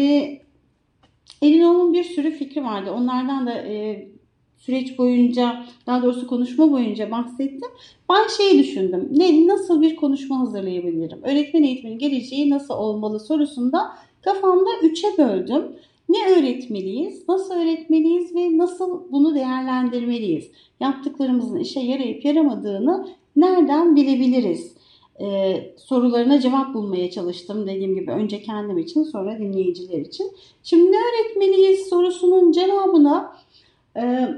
Elinom'un 1.42 1.94
bir 1.94 2.04
sürü 2.04 2.32
fikri 2.32 2.64
vardı. 2.64 2.92
Onlardan 2.92 3.48
da 3.48 3.52
e, 3.52 4.08
süreç 4.58 4.98
boyunca, 4.98 5.66
daha 5.88 6.04
doğrusu 6.04 6.28
konuşma 6.28 6.72
boyunca 6.72 7.12
bahsettim. 7.12 7.70
Ben 8.10 8.28
şeyi 8.38 8.60
düşündüm. 8.60 9.10
Ne, 9.12 9.48
nasıl 9.48 9.82
bir 9.82 9.96
konuşma 9.96 10.40
hazırlayabilirim? 10.40 11.20
Öğretmen 11.24 11.64
eğitiminin 11.64 12.00
geleceği 12.00 12.50
nasıl 12.50 12.74
olmalı 12.74 13.20
sorusunda 13.20 13.92
kafamda 14.22 14.70
üçe 14.84 15.08
böldüm. 15.18 15.64
Ne 16.10 16.40
öğretmeliyiz, 16.40 17.30
nasıl 17.30 17.56
öğretmeliyiz 17.56 18.36
ve 18.36 18.58
nasıl 18.58 19.12
bunu 19.12 19.36
değerlendirmeliyiz? 19.36 20.52
Yaptıklarımızın 20.80 21.60
işe 21.60 21.80
yarayıp 21.80 22.26
yaramadığını 22.26 23.08
nereden 23.36 23.96
bilebiliriz? 23.96 24.76
Ee, 25.22 25.74
sorularına 25.78 26.42
cevap 26.42 26.74
bulmaya 26.74 27.12
çalıştım 27.12 27.68
dediğim 27.68 27.96
gibi 27.96 28.12
önce 28.12 28.42
kendim 28.42 28.78
için 28.78 29.04
sonra 29.04 29.40
dinleyiciler 29.40 30.00
için. 30.00 30.32
Şimdi 30.64 30.92
ne 30.92 30.98
öğretmeliyiz 30.98 31.90
sorusunun 31.90 32.52
cevabına 32.52 33.36
e, 33.98 34.30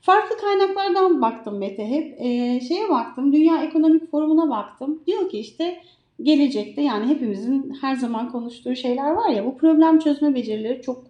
farklı 0.00 0.36
kaynaklardan 0.36 1.22
baktım 1.22 1.58
Mete 1.58 1.86
hep. 1.86 2.20
E, 2.20 2.60
şeye 2.68 2.88
baktım 2.88 3.32
Dünya 3.32 3.64
Ekonomik 3.64 4.10
Forumu'na 4.10 4.50
baktım. 4.50 5.02
Diyor 5.06 5.30
ki 5.30 5.38
işte 5.38 5.76
gelecekte 6.22 6.82
yani 6.82 7.06
hepimizin 7.06 7.74
her 7.80 7.94
zaman 7.96 8.32
konuştuğu 8.32 8.76
şeyler 8.76 9.10
var 9.10 9.30
ya 9.30 9.46
bu 9.46 9.56
problem 9.56 9.98
çözme 9.98 10.34
becerileri 10.34 10.82
çok 10.82 11.04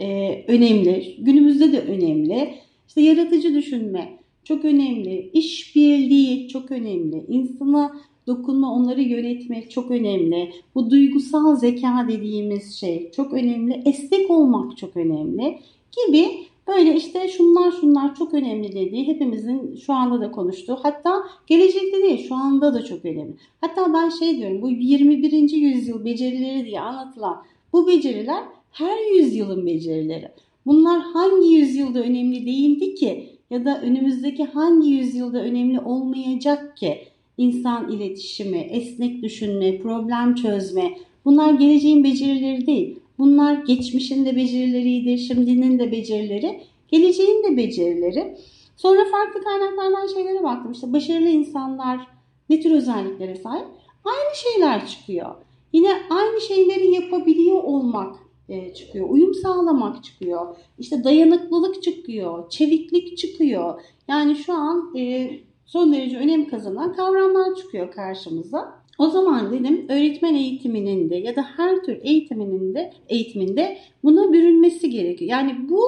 e, 0.00 0.38
önemli. 0.48 1.16
Günümüzde 1.18 1.72
de 1.72 1.80
önemli. 1.80 2.54
İşte 2.88 3.00
yaratıcı 3.00 3.54
düşünme 3.54 4.18
çok 4.44 4.64
önemli. 4.64 5.30
İşbirliği 5.32 6.48
çok 6.48 6.70
önemli. 6.70 7.24
İnsana 7.28 7.92
dokunma, 8.26 8.74
onları 8.74 9.02
yönetmek 9.02 9.70
çok 9.70 9.90
önemli. 9.90 10.52
Bu 10.74 10.90
duygusal 10.90 11.56
zeka 11.56 12.06
dediğimiz 12.08 12.80
şey 12.80 13.10
çok 13.10 13.32
önemli. 13.32 13.82
Esnek 13.84 14.30
olmak 14.30 14.76
çok 14.76 14.96
önemli 14.96 15.58
gibi 16.06 16.28
böyle 16.68 16.96
işte 16.96 17.28
şunlar 17.28 17.70
şunlar 17.70 18.14
çok 18.14 18.34
önemli 18.34 18.72
dediği 18.72 19.06
hepimizin 19.06 19.76
şu 19.76 19.92
anda 19.92 20.20
da 20.20 20.30
konuştuğu 20.30 20.78
hatta 20.82 21.22
gelecekte 21.46 22.02
değil 22.02 22.28
şu 22.28 22.34
anda 22.34 22.74
da 22.74 22.84
çok 22.84 23.04
önemli. 23.04 23.34
Hatta 23.60 23.94
ben 23.94 24.08
şey 24.08 24.38
diyorum 24.38 24.62
bu 24.62 24.70
21. 24.70 25.50
yüzyıl 25.50 26.04
becerileri 26.04 26.66
diye 26.66 26.80
anlatılan 26.80 27.42
bu 27.72 27.86
beceriler 27.86 28.44
her 28.70 29.18
yüzyılın 29.18 29.66
becerileri. 29.66 30.28
Bunlar 30.66 31.00
hangi 31.00 31.48
yüzyılda 31.48 32.00
önemli 32.00 32.46
değildi 32.46 32.94
ki 32.94 33.28
ya 33.50 33.64
da 33.64 33.80
önümüzdeki 33.82 34.44
hangi 34.44 34.90
yüzyılda 34.90 35.42
önemli 35.42 35.80
olmayacak 35.80 36.76
ki 36.76 36.98
insan 37.38 37.90
iletişimi, 37.90 38.58
esnek 38.58 39.22
düşünme, 39.22 39.78
problem 39.78 40.34
çözme 40.34 40.98
bunlar 41.24 41.52
geleceğin 41.52 42.04
becerileri 42.04 42.66
değil. 42.66 42.98
Bunlar 43.22 43.54
geçmişin 43.54 44.24
de 44.24 44.36
becerileriydi, 44.36 45.18
şimdinin 45.18 45.78
de 45.78 45.92
becerileri, 45.92 46.60
geleceğin 46.88 47.44
de 47.44 47.56
becerileri. 47.56 48.36
Sonra 48.76 49.04
farklı 49.04 49.44
kaynaklardan 49.44 50.06
şeylere 50.14 50.42
baktım. 50.42 50.72
İşte 50.72 50.92
başarılı 50.92 51.28
insanlar 51.28 52.06
ne 52.50 52.60
tür 52.60 52.70
özelliklere 52.70 53.36
sahip? 53.36 53.66
Aynı 54.04 54.36
şeyler 54.36 54.86
çıkıyor. 54.86 55.34
Yine 55.72 55.92
aynı 56.10 56.40
şeyleri 56.40 56.90
yapabiliyor 56.94 57.62
olmak 57.64 58.16
e, 58.48 58.74
çıkıyor. 58.74 59.10
Uyum 59.10 59.34
sağlamak 59.34 60.04
çıkıyor. 60.04 60.56
İşte 60.78 61.04
dayanıklılık 61.04 61.82
çıkıyor. 61.82 62.50
Çeviklik 62.50 63.18
çıkıyor. 63.18 63.80
Yani 64.08 64.36
şu 64.36 64.52
an 64.52 64.96
e, 64.96 65.30
son 65.66 65.92
derece 65.92 66.16
önem 66.18 66.48
kazanan 66.48 66.92
kavramlar 66.96 67.54
çıkıyor 67.54 67.92
karşımıza. 67.92 68.81
O 69.02 69.10
zaman 69.10 69.52
dedim 69.52 69.86
öğretmen 69.88 70.34
eğitiminin 70.34 71.10
de 71.10 71.16
ya 71.16 71.36
da 71.36 71.42
her 71.56 71.82
tür 71.82 71.98
eğitiminin 72.02 72.74
de 72.74 72.92
eğitiminde 73.08 73.78
buna 74.04 74.32
bürünmesi 74.32 74.90
gerekiyor. 74.90 75.30
Yani 75.30 75.68
bu 75.68 75.82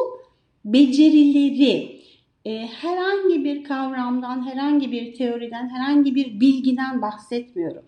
becerileri 0.64 2.00
e, 2.44 2.58
herhangi 2.66 3.44
bir 3.44 3.64
kavramdan, 3.64 4.46
herhangi 4.46 4.92
bir 4.92 5.14
teoriden, 5.14 5.68
herhangi 5.68 6.14
bir 6.14 6.40
bilgiden 6.40 7.02
bahsetmiyorum. 7.02 7.82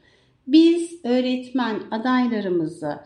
Biz 0.47 1.05
öğretmen 1.05 1.81
adaylarımızı, 1.91 2.99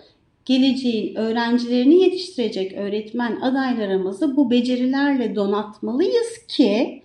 geleceğin 0.45 1.15
öğrencilerini 1.15 2.03
yetiştirecek 2.03 2.73
öğretmen 2.73 3.41
adaylarımızı 3.41 4.37
bu 4.37 4.51
becerilerle 4.51 5.37
donatmalıyız 5.37 6.47
ki 6.49 7.00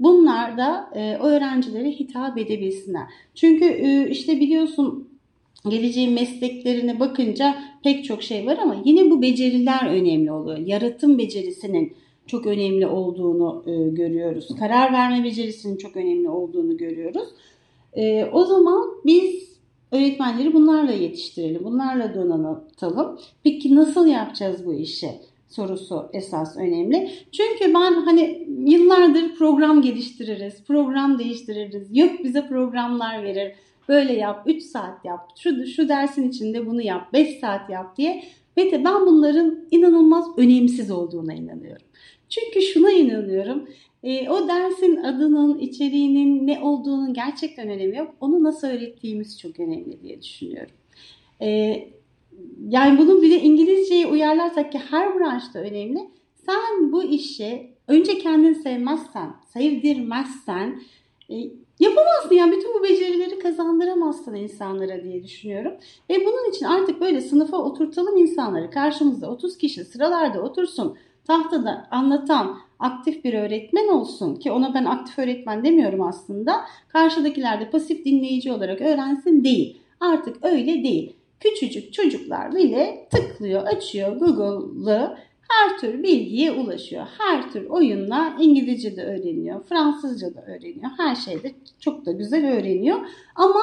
bunlar 0.00 0.58
da 0.58 0.90
e, 0.94 1.16
öğrencilere 1.16 1.90
hitap 1.90 2.38
edebilsinler. 2.38 3.02
Çünkü 3.34 3.64
e, 3.64 4.10
işte 4.10 4.40
biliyorsun 4.40 5.08
geleceğin 5.68 6.12
mesleklerine 6.12 7.00
bakınca 7.00 7.54
pek 7.84 8.04
çok 8.04 8.22
şey 8.22 8.46
var 8.46 8.58
ama 8.62 8.82
yine 8.84 9.10
bu 9.10 9.22
beceriler 9.22 9.86
önemli 9.90 10.32
oluyor. 10.32 10.58
Yaratım 10.58 11.18
becerisinin 11.18 11.96
çok 12.26 12.46
önemli 12.46 12.86
olduğunu 12.86 13.64
e, 13.66 13.90
görüyoruz. 13.90 14.48
Karar 14.58 14.92
verme 14.92 15.24
becerisinin 15.24 15.76
çok 15.76 15.96
önemli 15.96 16.28
olduğunu 16.28 16.76
görüyoruz. 16.76 17.28
E, 17.92 18.24
o 18.24 18.44
zaman 18.44 18.90
biz 19.06 19.54
öğretmenleri 19.92 20.54
bunlarla 20.54 20.92
yetiştirelim, 20.92 21.64
bunlarla 21.64 22.14
donatalım. 22.14 23.18
Peki 23.44 23.74
nasıl 23.74 24.06
yapacağız 24.06 24.66
bu 24.66 24.74
işi? 24.74 25.10
Sorusu 25.54 26.10
esas 26.12 26.56
önemli. 26.56 27.10
Çünkü 27.32 27.74
ben 27.74 27.92
hani 27.92 28.48
yıllardır 28.66 29.34
program 29.34 29.82
geliştiririz, 29.82 30.64
program 30.64 31.18
değiştiririz. 31.18 31.96
Yok 31.96 32.24
bize 32.24 32.48
programlar 32.48 33.22
verir. 33.22 33.52
Böyle 33.88 34.12
yap, 34.12 34.42
3 34.46 34.62
saat 34.62 35.04
yap, 35.04 35.30
şu, 35.38 35.66
şu 35.66 35.88
dersin 35.88 36.28
içinde 36.28 36.66
bunu 36.66 36.82
yap, 36.82 37.12
5 37.12 37.38
saat 37.38 37.70
yap 37.70 37.96
diye. 37.96 38.24
Ve 38.56 38.84
ben 38.84 39.06
bunların 39.06 39.64
inanılmaz 39.70 40.24
önemsiz 40.36 40.90
olduğuna 40.90 41.34
inanıyorum. 41.34 41.86
Çünkü 42.28 42.62
şuna 42.62 42.90
inanıyorum. 42.90 43.68
E, 44.02 44.28
o 44.28 44.48
dersin 44.48 44.96
adının, 44.96 45.58
içeriğinin 45.58 46.46
ne 46.46 46.60
olduğunun 46.60 47.14
gerçekten 47.14 47.68
önemi 47.68 47.96
yok. 47.96 48.14
Onu 48.20 48.42
nasıl 48.42 48.68
öğrettiğimiz 48.68 49.40
çok 49.40 49.60
önemli 49.60 50.02
diye 50.02 50.22
düşünüyorum. 50.22 50.74
E, 51.42 51.78
yani 52.68 52.98
bunu 52.98 53.22
bir 53.22 53.30
de 53.30 53.40
İngilizceye 53.40 54.06
uyarlarsak 54.06 54.72
ki 54.72 54.78
her 54.90 55.18
branşta 55.18 55.58
önemli. 55.58 56.10
Sen 56.46 56.92
bu 56.92 57.02
işi 57.02 57.70
önce 57.88 58.18
kendini 58.18 58.54
sevmezsen, 58.54 59.34
sevdirmezsen 59.52 60.80
e, 61.30 61.34
yapamazsın. 61.80 62.34
Yani 62.34 62.52
bütün 62.52 62.74
bu 62.74 62.82
becerileri 62.82 63.38
kazandıramazsın 63.38 64.34
insanlara 64.34 65.04
diye 65.04 65.24
düşünüyorum. 65.24 65.72
Ve 66.10 66.26
bunun 66.26 66.50
için 66.50 66.66
artık 66.66 67.00
böyle 67.00 67.20
sınıfa 67.20 67.56
oturtalım 67.56 68.16
insanları. 68.16 68.70
Karşımızda 68.70 69.30
30 69.30 69.58
kişi 69.58 69.84
sıralarda 69.84 70.42
otursun 70.42 70.96
tahtada 71.26 71.88
anlatan 71.90 72.58
aktif 72.78 73.24
bir 73.24 73.34
öğretmen 73.34 73.88
olsun 73.88 74.34
ki 74.36 74.52
ona 74.52 74.74
ben 74.74 74.84
aktif 74.84 75.18
öğretmen 75.18 75.64
demiyorum 75.64 76.02
aslında. 76.02 76.60
Karşıdakiler 76.88 77.60
de 77.60 77.70
pasif 77.70 78.04
dinleyici 78.04 78.52
olarak 78.52 78.80
öğrensin 78.80 79.44
değil. 79.44 79.78
Artık 80.00 80.36
öyle 80.44 80.82
değil. 80.84 81.16
Küçücük 81.44 81.92
çocuklar 81.92 82.54
bile 82.54 83.08
tıklıyor, 83.10 83.66
açıyor 83.66 84.16
Google'ı 84.16 85.16
her 85.48 85.78
tür 85.78 86.02
bilgiye 86.02 86.52
ulaşıyor. 86.52 87.06
Her 87.18 87.52
tür 87.52 87.66
oyunla 87.66 88.36
İngilizce 88.40 88.96
de 88.96 89.04
öğreniyor, 89.04 89.64
Fransızca 89.64 90.34
da 90.34 90.42
öğreniyor. 90.42 90.90
Her 90.96 91.14
şeyde 91.14 91.54
çok 91.80 92.06
da 92.06 92.12
güzel 92.12 92.52
öğreniyor. 92.52 92.98
Ama 93.34 93.60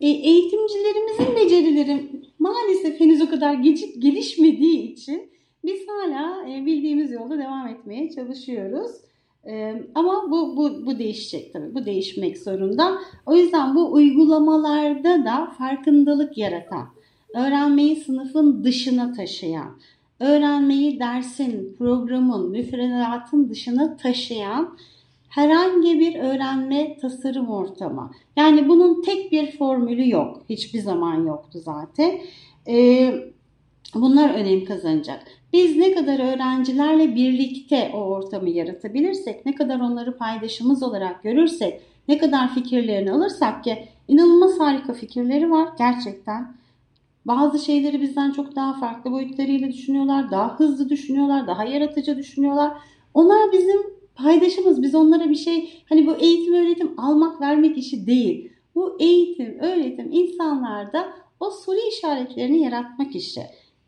e, 0.00 0.08
eğitimcilerimizin 0.08 1.36
becerileri 1.36 2.10
maalesef 2.38 3.00
henüz 3.00 3.22
o 3.22 3.30
kadar 3.30 3.54
gelişmediği 3.98 4.92
için 4.92 5.30
biz 5.64 5.80
hala 5.88 6.50
e, 6.50 6.66
bildiğimiz 6.66 7.12
yolda 7.12 7.38
devam 7.38 7.68
etmeye 7.68 8.10
çalışıyoruz. 8.10 8.90
E, 9.46 9.82
ama 9.94 10.30
bu, 10.30 10.56
bu, 10.56 10.86
bu 10.86 10.98
değişecek 10.98 11.52
tabii. 11.52 11.74
Bu 11.74 11.86
değişmek 11.86 12.38
zorunda. 12.38 12.98
O 13.26 13.34
yüzden 13.34 13.74
bu 13.74 13.92
uygulamalarda 13.92 15.24
da 15.24 15.52
farkındalık 15.58 16.38
yaratan, 16.38 16.88
öğrenmeyi 17.34 17.96
sınıfın 17.96 18.64
dışına 18.64 19.12
taşıyan, 19.12 19.78
öğrenmeyi 20.20 21.00
dersin, 21.00 21.76
programın, 21.78 22.50
müfredatın 22.50 23.48
dışına 23.48 23.96
taşıyan 23.96 24.76
herhangi 25.28 26.00
bir 26.00 26.18
öğrenme 26.18 26.98
tasarım 26.98 27.48
ortamı. 27.48 28.10
Yani 28.36 28.68
bunun 28.68 29.02
tek 29.02 29.32
bir 29.32 29.58
formülü 29.58 30.10
yok. 30.10 30.42
Hiçbir 30.50 30.80
zaman 30.80 31.26
yoktu 31.26 31.58
zaten. 31.64 32.18
Ee, 32.68 33.14
bunlar 33.94 34.34
önem 34.34 34.64
kazanacak. 34.64 35.24
Biz 35.52 35.76
ne 35.76 35.94
kadar 35.94 36.34
öğrencilerle 36.34 37.14
birlikte 37.14 37.90
o 37.94 37.98
ortamı 37.98 38.50
yaratabilirsek, 38.50 39.46
ne 39.46 39.54
kadar 39.54 39.80
onları 39.80 40.18
paydaşımız 40.18 40.82
olarak 40.82 41.22
görürsek, 41.22 41.80
ne 42.08 42.18
kadar 42.18 42.54
fikirlerini 42.54 43.12
alırsak 43.12 43.64
ki 43.64 43.84
inanılmaz 44.08 44.60
harika 44.60 44.92
fikirleri 44.92 45.50
var 45.50 45.68
gerçekten. 45.78 46.58
Bazı 47.28 47.58
şeyleri 47.58 48.00
bizden 48.00 48.30
çok 48.32 48.56
daha 48.56 48.80
farklı 48.80 49.10
boyutlarıyla 49.10 49.68
düşünüyorlar, 49.68 50.30
daha 50.30 50.58
hızlı 50.58 50.88
düşünüyorlar, 50.88 51.46
daha 51.46 51.64
yaratıcı 51.64 52.16
düşünüyorlar. 52.16 52.72
Onlar 53.14 53.52
bizim 53.52 53.80
paydaşımız. 54.14 54.82
Biz 54.82 54.94
onlara 54.94 55.30
bir 55.30 55.34
şey, 55.34 55.82
hani 55.88 56.06
bu 56.06 56.16
eğitim 56.16 56.54
öğretim 56.54 57.00
almak 57.00 57.40
vermek 57.40 57.78
işi 57.78 58.06
değil. 58.06 58.52
Bu 58.74 58.96
eğitim, 59.00 59.58
öğretim 59.58 60.12
insanlarda 60.12 61.08
o 61.40 61.50
soru 61.50 61.78
işaretlerini 61.90 62.62
yaratmak 62.62 63.16
işi 63.16 63.42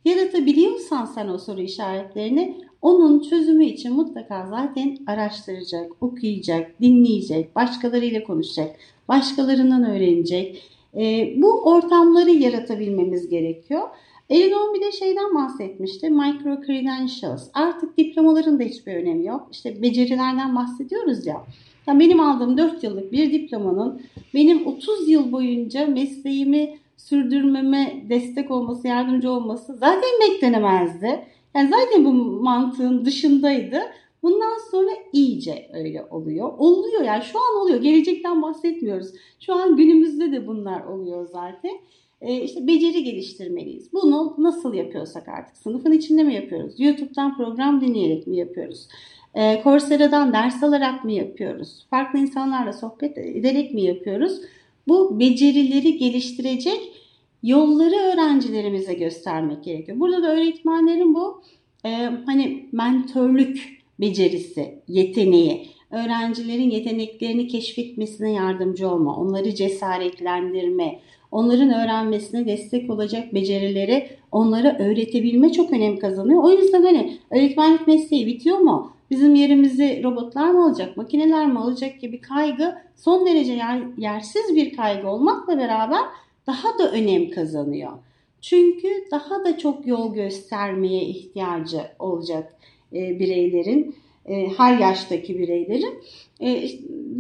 yaratabiliyorsan 0.05 1.05
sen 1.05 1.29
o 1.29 1.39
soru 1.39 1.61
işaretlerini 1.61 2.57
onun 2.83 3.21
çözümü 3.21 3.65
için 3.65 3.93
mutlaka 3.93 4.47
zaten 4.51 4.99
araştıracak, 5.07 6.03
okuyacak, 6.03 6.81
dinleyecek, 6.81 7.57
başkalarıyla 7.57 8.25
konuşacak, 8.25 8.77
başkalarından 9.09 9.85
öğrenecek. 9.85 10.63
E, 10.97 11.35
bu 11.37 11.63
ortamları 11.65 12.31
yaratabilmemiz 12.31 13.29
gerekiyor. 13.29 13.89
Elinor 14.31 14.75
bir 14.75 14.81
de 14.81 14.93
şeyden 14.93 15.35
bahsetmişti. 15.35 16.11
Micro 16.11 16.63
credentials. 16.67 17.49
Artık 17.55 17.99
diplomaların 17.99 18.59
da 18.59 18.63
hiçbir 18.63 18.95
önemi 18.95 19.27
yok. 19.27 19.49
İşte 19.53 19.83
becerilerden 19.83 20.57
bahsediyoruz 20.57 21.27
ya. 21.27 21.45
Yani 21.87 22.01
benim 22.01 22.21
aldığım 22.21 22.59
4 22.59 22.85
yıllık 22.85 23.13
bir 23.13 23.33
diplomanın 23.33 24.03
benim 24.35 24.67
30 24.67 25.09
yıl 25.09 25.33
boyunca 25.33 25.87
mesleğimi 25.87 26.79
sürdürmeme 26.97 28.05
destek 28.09 28.51
olması, 28.51 28.89
yardımcı 28.89 29.31
olması 29.31 29.75
zaten 29.75 30.11
beklenemezdi. 30.23 31.25
Yani 31.55 31.71
zaten 31.71 32.05
bu 32.05 32.13
mantığın 32.43 33.05
dışındaydı. 33.05 33.81
Bundan 34.23 34.71
sonra 34.71 34.91
iyice 35.13 35.71
öyle 35.73 36.05
oluyor. 36.11 36.53
Oluyor 36.59 37.03
yani 37.03 37.23
şu 37.25 37.39
an 37.39 37.63
oluyor. 37.63 37.83
Gelecekten 37.83 38.43
bahsetmiyoruz. 38.43 39.09
Şu 39.41 39.55
an 39.55 39.77
günümüzde 39.77 40.33
de 40.33 40.47
bunlar 40.47 40.85
oluyor 40.85 41.27
zaten. 41.27 41.81
Ee, 42.21 42.43
işte 42.43 42.67
beceri 42.67 43.05
geliştirmeliyiz. 43.05 43.93
Bunu 43.93 44.35
nasıl 44.39 44.75
yapıyorsak 44.75 45.29
artık 45.29 45.57
sınıfın 45.57 45.93
içinde 45.93 46.23
mi 46.23 46.35
yapıyoruz? 46.35 46.75
YouTube'dan 46.79 47.37
program 47.37 47.81
dinleyerek 47.81 48.27
mi 48.27 48.37
yapıyoruz? 48.37 48.89
Ee, 49.35 49.61
Coursera'dan 49.65 50.33
ders 50.33 50.63
alarak 50.63 51.05
mı 51.05 51.13
yapıyoruz? 51.13 51.87
Farklı 51.91 52.19
insanlarla 52.19 52.73
sohbet 52.73 53.19
ederek 53.19 53.75
mi 53.75 53.83
yapıyoruz? 53.83 54.41
Bu 54.89 55.21
becerileri 55.21 55.99
geliştirecek 55.99 56.81
yolları 57.43 57.97
öğrencilerimize 57.97 58.95
göstermek 58.95 59.65
gerekiyor. 59.65 60.01
Burada 60.01 60.23
da 60.23 60.33
öğretmenlerin 60.33 61.15
bu 61.15 61.43
e, 61.85 62.11
hani 62.27 62.69
mentörlük 62.73 63.80
becerisi, 64.01 64.83
yeteneği, 64.89 65.69
öğrencilerin 65.91 66.71
yeteneklerini 66.71 67.49
keşfetmesine 67.49 68.33
yardımcı 68.33 68.91
olma, 68.91 69.17
onları 69.17 69.55
cesaretlendirme, 69.55 71.01
onların 71.31 71.71
öğrenmesine 71.71 72.47
destek 72.47 72.91
olacak 72.91 73.35
becerileri 73.35 74.09
onlara 74.33 74.79
öğretebilme 74.79 75.53
çok 75.53 75.73
önem 75.73 75.99
kazanıyor. 75.99 76.43
O 76.43 76.51
yüzden 76.51 76.83
hani 76.83 77.19
öğretmenlik 77.31 77.87
mesleği 77.87 78.27
bitiyor 78.27 78.59
mu? 78.59 78.93
Bizim 79.11 79.35
yerimizi 79.35 80.01
robotlar 80.05 80.51
mı 80.51 80.65
alacak, 80.65 80.97
makineler 80.97 81.47
mi 81.47 81.59
alacak 81.59 82.01
gibi 82.01 82.21
kaygı 82.21 82.75
son 82.97 83.27
derece 83.27 83.53
yer, 83.53 83.83
yersiz 83.99 84.57
bir 84.57 84.77
kaygı 84.77 85.09
olmakla 85.09 85.59
beraber 85.59 86.01
daha 86.47 86.79
da 86.79 86.91
önem 86.93 87.31
kazanıyor. 87.31 87.93
Çünkü 88.41 88.89
daha 89.11 89.45
da 89.45 89.59
çok 89.59 89.87
yol 89.87 90.15
göstermeye 90.15 91.03
ihtiyacı 91.03 91.81
olacak 91.99 92.57
e, 92.93 93.19
bireylerin, 93.19 93.95
e, 94.27 94.49
her 94.49 94.79
yaştaki 94.79 95.39
bireylerin 95.39 95.95
e, 96.41 96.69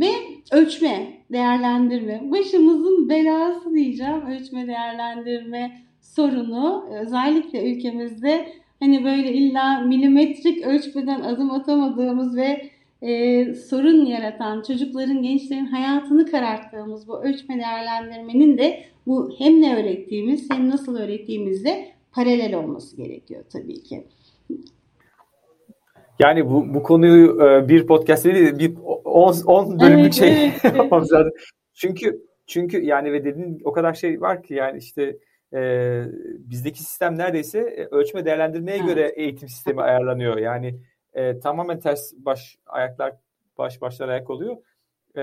ve 0.01 0.11
ölçme, 0.53 1.21
değerlendirme, 1.33 2.31
başımızın 2.31 3.09
belası 3.09 3.75
diyeceğim 3.75 4.27
ölçme, 4.27 4.67
değerlendirme 4.67 5.81
sorunu 6.01 6.89
özellikle 7.01 7.73
ülkemizde 7.73 8.49
hani 8.81 9.05
böyle 9.05 9.33
illa 9.33 9.81
milimetrik 9.81 10.67
ölçmeden 10.67 11.21
adım 11.21 11.51
atamadığımız 11.51 12.37
ve 12.37 12.71
e, 13.03 13.55
sorun 13.55 14.07
yaratan, 14.07 14.63
çocukların, 14.63 15.23
gençlerin 15.23 15.67
hayatını 15.67 16.27
kararttığımız 16.27 17.09
bu 17.09 17.23
ölçme 17.23 17.59
değerlendirmenin 17.59 18.59
de 18.59 18.85
bu 19.07 19.35
hem 19.39 19.61
ne 19.61 19.77
öğrettiğimiz 19.77 20.51
hem 20.51 20.71
nasıl 20.71 20.97
öğrettiğimizle 20.97 21.93
paralel 22.13 22.55
olması 22.55 22.97
gerekiyor 22.97 23.45
tabii 23.53 23.83
ki. 23.83 24.05
Yani 26.21 26.51
bu, 26.51 26.75
bu 26.75 26.83
konuyu 26.83 27.43
e, 27.43 27.69
bir 27.69 27.87
podcast 27.87 28.25
değil 28.25 28.59
bir 28.59 28.77
10 29.05 29.81
bölümlük 29.81 30.05
evet, 30.05 30.15
şey 30.15 30.47
evet, 30.47 30.93
evet. 31.13 31.33
Çünkü 31.75 32.21
çünkü 32.47 32.85
yani 32.85 33.13
ve 33.13 33.25
dediğin 33.25 33.61
o 33.65 33.73
kadar 33.73 33.95
şey 33.95 34.21
var 34.21 34.43
ki 34.43 34.55
yani 34.55 34.79
işte 34.79 35.17
e, 35.55 36.03
bizdeki 36.39 36.83
sistem 36.83 37.19
neredeyse 37.19 37.59
e, 37.59 37.87
ölçme 37.87 38.25
değerlendirmeye 38.25 38.77
evet. 38.77 38.89
göre 38.89 39.13
eğitim 39.17 39.49
sistemi 39.49 39.83
ayarlanıyor. 39.83 40.39
Yani 40.39 40.81
e, 41.15 41.39
tamamen 41.39 41.81
ters 41.81 42.13
baş 42.17 42.59
ayaklar 42.67 43.15
baş 43.59 43.81
başlar 43.81 44.09
ayak 44.09 44.31
oluyor. 44.31 44.57
E, 45.15 45.23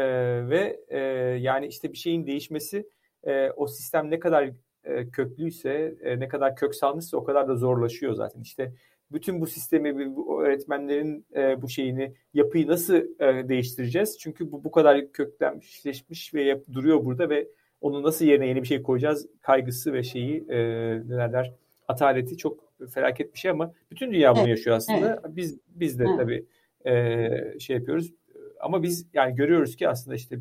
ve 0.50 0.80
e, 0.88 1.00
yani 1.40 1.68
işte 1.68 1.92
bir 1.92 1.98
şeyin 1.98 2.28
değişmesi 2.28 2.90
e, 3.24 3.52
o 3.52 3.68
sistem 3.68 4.12
ne 4.12 4.20
kadar 4.20 4.50
e, 4.84 5.10
köklüyse, 5.10 5.96
e, 6.02 6.20
ne 6.20 6.28
kadar 6.28 6.56
kök 6.56 6.76
salmışsa 6.76 7.18
o 7.18 7.24
kadar 7.24 7.48
da 7.48 7.56
zorlaşıyor 7.56 8.14
zaten. 8.14 8.42
İşte 8.42 8.74
bütün 9.12 9.42
bu 9.42 9.48
sistemi, 9.48 10.16
bu 10.16 10.44
öğretmenlerin 10.44 11.26
e, 11.36 11.62
bu 11.62 11.70
şeyini, 11.70 12.14
yapıyı 12.34 12.68
nasıl 12.68 12.96
e, 12.96 13.50
değiştireceğiz? 13.50 14.18
Çünkü 14.20 14.52
bu 14.52 14.64
bu 14.64 14.72
kadar 14.72 15.12
köklenmişleşmiş 15.12 16.34
ve 16.34 16.44
yap, 16.44 16.62
duruyor 16.74 17.06
burada 17.06 17.30
ve 17.30 17.48
onu 17.82 18.04
nasıl 18.04 18.26
yerine 18.26 18.48
yeni 18.48 18.62
bir 18.62 18.68
şey 18.68 18.82
koyacağız 18.82 19.28
kaygısı 19.42 19.94
ve 19.94 20.04
şeyi 20.04 20.46
e, 20.50 20.58
neler 21.08 21.54
ataleti 21.88 22.38
çok 22.38 22.74
felaket 22.94 23.34
bir 23.34 23.40
şey 23.40 23.52
ama 23.52 23.74
bütün 23.92 24.12
dünya 24.12 24.32
bunu 24.32 24.40
evet. 24.40 24.50
yaşıyor 24.50 24.76
aslında. 24.76 25.08
Evet. 25.08 25.36
Biz 25.36 25.60
biz 25.68 26.00
de 26.00 26.06
evet. 26.08 26.18
tabii 26.18 26.46
e, 26.86 27.60
şey 27.60 27.76
yapıyoruz. 27.76 28.14
Ama 28.60 28.84
biz 28.84 29.08
yani 29.14 29.36
görüyoruz 29.36 29.76
ki 29.76 29.90
aslında 29.90 30.16
işte 30.16 30.40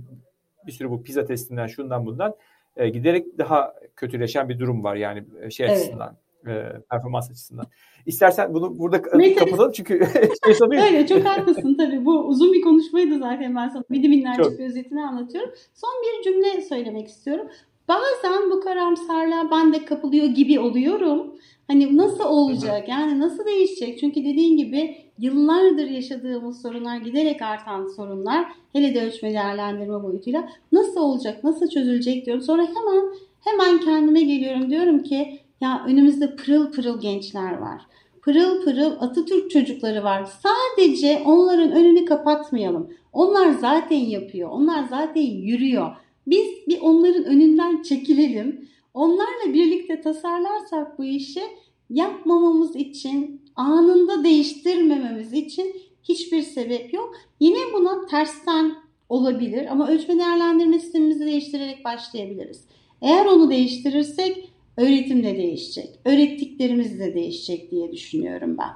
bir 0.66 0.72
sürü 0.72 0.90
bu 0.90 1.02
pizza 1.02 1.24
testinden 1.24 1.66
şundan 1.66 2.06
bundan 2.06 2.34
e, 2.76 2.88
giderek 2.88 3.38
daha 3.38 3.74
kötüleşen 3.96 4.48
bir 4.48 4.58
durum 4.58 4.84
var 4.84 4.96
yani 4.96 5.24
e, 5.40 5.50
şey 5.50 5.66
evet. 5.66 5.76
açısından 5.76 6.16
e, 6.46 6.82
performans 6.90 7.30
açısından. 7.30 7.66
İstersen 8.06 8.54
bunu 8.54 8.78
burada 8.78 9.02
Neyse, 9.14 9.34
kapatalım 9.34 9.72
çünkü 9.72 9.98
şey 10.44 10.54
sanıyorum. 10.54 10.86
Öyle 10.86 11.06
çok 11.06 11.24
haklısın 11.24 11.74
tabii. 11.74 12.04
Bu 12.04 12.26
uzun 12.26 12.52
bir 12.52 12.62
konuşmaydı 12.62 13.18
zaten 13.18 13.56
ben 13.56 13.68
sana 13.68 13.84
bir 13.90 14.08
minnacık 14.08 14.58
bir 14.58 14.64
özetini 14.64 15.02
anlatıyorum. 15.02 15.50
Son 15.74 15.90
bir 16.02 16.24
cümle 16.24 16.62
söylemek 16.62 17.08
istiyorum. 17.08 17.46
Bazen 17.88 18.50
bu 18.50 18.60
karamsarlığa 18.60 19.50
ben 19.50 19.72
de 19.72 19.84
kapılıyor 19.84 20.26
gibi 20.26 20.60
oluyorum. 20.60 21.34
Hani 21.68 21.96
nasıl 21.96 22.24
olacak? 22.24 22.88
Yani 22.88 23.20
nasıl 23.20 23.46
değişecek? 23.46 23.98
Çünkü 23.98 24.20
dediğin 24.20 24.56
gibi 24.56 24.96
yıllardır 25.18 25.86
yaşadığımız 25.86 26.62
sorunlar, 26.62 26.96
giderek 26.96 27.42
artan 27.42 27.86
sorunlar, 27.86 28.46
hele 28.72 28.94
de 28.94 29.06
ölçme 29.06 29.32
değerlendirme 29.32 30.02
boyutuyla 30.02 30.48
nasıl 30.72 31.00
olacak, 31.00 31.44
nasıl 31.44 31.68
çözülecek 31.68 32.26
diyorum. 32.26 32.42
Sonra 32.42 32.62
hemen 32.62 33.12
hemen 33.40 33.80
kendime 33.80 34.20
geliyorum 34.20 34.70
diyorum 34.70 35.02
ki 35.02 35.40
ya 35.60 35.84
önümüzde 35.86 36.36
pırıl 36.36 36.72
pırıl 36.72 37.00
gençler 37.00 37.58
var. 37.58 37.82
Pırıl 38.22 38.64
pırıl 38.64 38.92
Atatürk 39.00 39.50
çocukları 39.50 40.04
var. 40.04 40.24
Sadece 40.24 41.22
onların 41.24 41.72
önünü 41.72 42.04
kapatmayalım. 42.04 42.90
Onlar 43.12 43.50
zaten 43.50 43.96
yapıyor. 43.96 44.50
Onlar 44.50 44.84
zaten 44.84 45.22
yürüyor. 45.22 45.96
Biz 46.26 46.46
bir 46.68 46.80
onların 46.80 47.24
önünden 47.24 47.82
çekilelim. 47.82 48.68
Onlarla 48.94 49.54
birlikte 49.54 50.00
tasarlarsak 50.00 50.98
bu 50.98 51.04
işi 51.04 51.42
yapmamamız 51.90 52.76
için, 52.76 53.42
anında 53.56 54.24
değiştirmememiz 54.24 55.32
için 55.32 55.76
hiçbir 56.02 56.42
sebep 56.42 56.94
yok. 56.94 57.14
Yine 57.40 57.58
buna 57.74 58.06
tersten 58.06 58.74
olabilir 59.08 59.66
ama 59.70 59.88
ölçme 59.88 60.18
değerlendirme 60.18 60.78
sistemimizi 60.78 61.26
değiştirerek 61.26 61.84
başlayabiliriz. 61.84 62.64
Eğer 63.02 63.26
onu 63.26 63.50
değiştirirsek 63.50 64.50
öğretim 64.76 65.24
de 65.24 65.36
değişecek. 65.36 66.00
Öğrettiklerimiz 66.04 67.00
de 67.00 67.14
değişecek 67.14 67.70
diye 67.70 67.92
düşünüyorum 67.92 68.56
ben. 68.58 68.70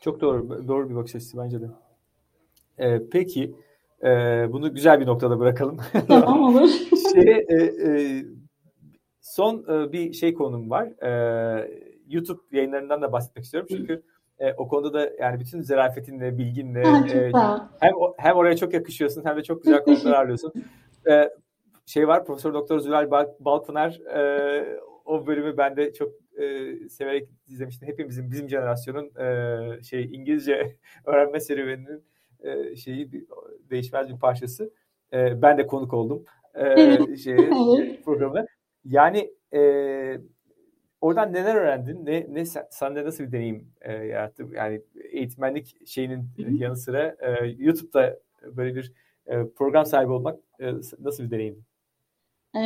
Çok 0.00 0.20
doğru. 0.20 0.68
Doğru 0.68 0.90
bir 0.90 0.94
bakış 0.94 1.14
açısı 1.14 1.38
bence 1.38 1.60
de. 1.60 1.66
Ee, 2.78 3.02
peki 3.12 3.54
e, 4.02 4.08
bunu 4.52 4.74
güzel 4.74 5.00
bir 5.00 5.06
noktada 5.06 5.38
bırakalım. 5.38 5.78
Tamam 6.08 6.42
olur. 6.42 6.68
şey, 7.14 7.44
e, 7.48 7.54
e, 7.54 8.24
son 9.20 9.64
e, 9.68 9.92
bir 9.92 10.12
şey 10.12 10.34
konum 10.34 10.70
var. 10.70 10.86
E, 10.86 11.70
YouTube 12.08 12.40
yayınlarından 12.52 13.02
da 13.02 13.12
bahsetmek 13.12 13.44
istiyorum. 13.44 13.68
Çünkü 13.70 14.02
e, 14.38 14.52
o 14.52 14.68
konuda 14.68 14.92
da 14.92 15.10
yani 15.20 15.40
bütün 15.40 15.60
zarafetinle, 15.60 16.38
bilginle 16.38 16.82
ha, 16.82 17.06
e, 17.14 17.32
hem 17.80 17.92
hem 18.16 18.36
oraya 18.36 18.56
çok 18.56 18.74
yakışıyorsun 18.74 19.24
hem 19.24 19.36
de 19.36 19.42
çok 19.42 19.62
güzel 19.62 19.84
konular 19.84 20.12
ağırlıyorsun. 20.12 20.52
E, 21.10 21.30
şey 21.90 22.08
var 22.08 22.24
Profesör 22.24 22.54
Doktor 22.54 22.78
Zülal 22.78 23.10
Balpınar 23.40 24.00
e, 24.00 24.80
o 25.04 25.26
bölümü 25.26 25.56
ben 25.56 25.76
de 25.76 25.92
çok 25.92 26.12
e, 26.38 26.74
severek 26.88 27.28
izlemiştim. 27.48 27.88
Hepimizin 27.88 28.30
bizim 28.30 28.48
jenerasyonun 28.48 29.10
e, 29.18 29.82
şey 29.82 30.04
İngilizce 30.04 30.76
öğrenme 31.04 31.40
serüveninin 31.40 32.04
e, 32.40 32.76
şeyi 32.76 33.12
bir, 33.12 33.24
değişmez 33.70 34.08
bir 34.08 34.18
parçası. 34.18 34.70
E, 35.12 35.42
ben 35.42 35.58
de 35.58 35.66
konuk 35.66 35.94
oldum 35.94 36.24
e, 36.54 37.16
şey 37.16 37.36
programına. 38.04 38.46
Yani 38.84 39.30
e, 39.54 39.60
oradan 41.00 41.32
neler 41.32 41.54
öğrendin? 41.54 42.06
Ne 42.06 42.26
ne 42.30 42.44
sende 42.70 43.04
nasıl 43.04 43.24
bir 43.24 43.32
deneyim 43.32 43.72
e, 43.80 43.92
yarattı? 43.92 44.46
Yani 44.54 44.82
eğitmenlik 45.10 45.88
şeyinin 45.88 46.24
yanı 46.58 46.76
sıra 46.76 47.16
e, 47.20 47.46
YouTube'da 47.58 48.18
böyle 48.42 48.74
bir 48.74 48.92
e, 49.26 49.46
program 49.56 49.86
sahibi 49.86 50.12
olmak 50.12 50.40
e, 50.60 50.72
nasıl 50.98 51.24
bir 51.24 51.30
deneyim? 51.30 51.64
Ee, 52.54 52.60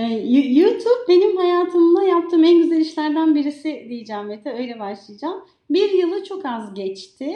YouTube 0.51 1.09
benim 1.09 1.37
hayatımda 1.37 2.03
yaptığım 2.03 2.45
en 2.45 2.63
güzel 2.63 2.81
işlerden 2.81 3.35
birisi 3.35 3.87
diyeceğim 3.89 4.27
Mete. 4.27 4.53
Öyle 4.53 4.81
başlayacağım. 4.81 5.45
Bir 5.71 5.93
yılı 5.93 6.25
çok 6.25 6.47
az 6.47 6.75
geçti. 6.75 7.35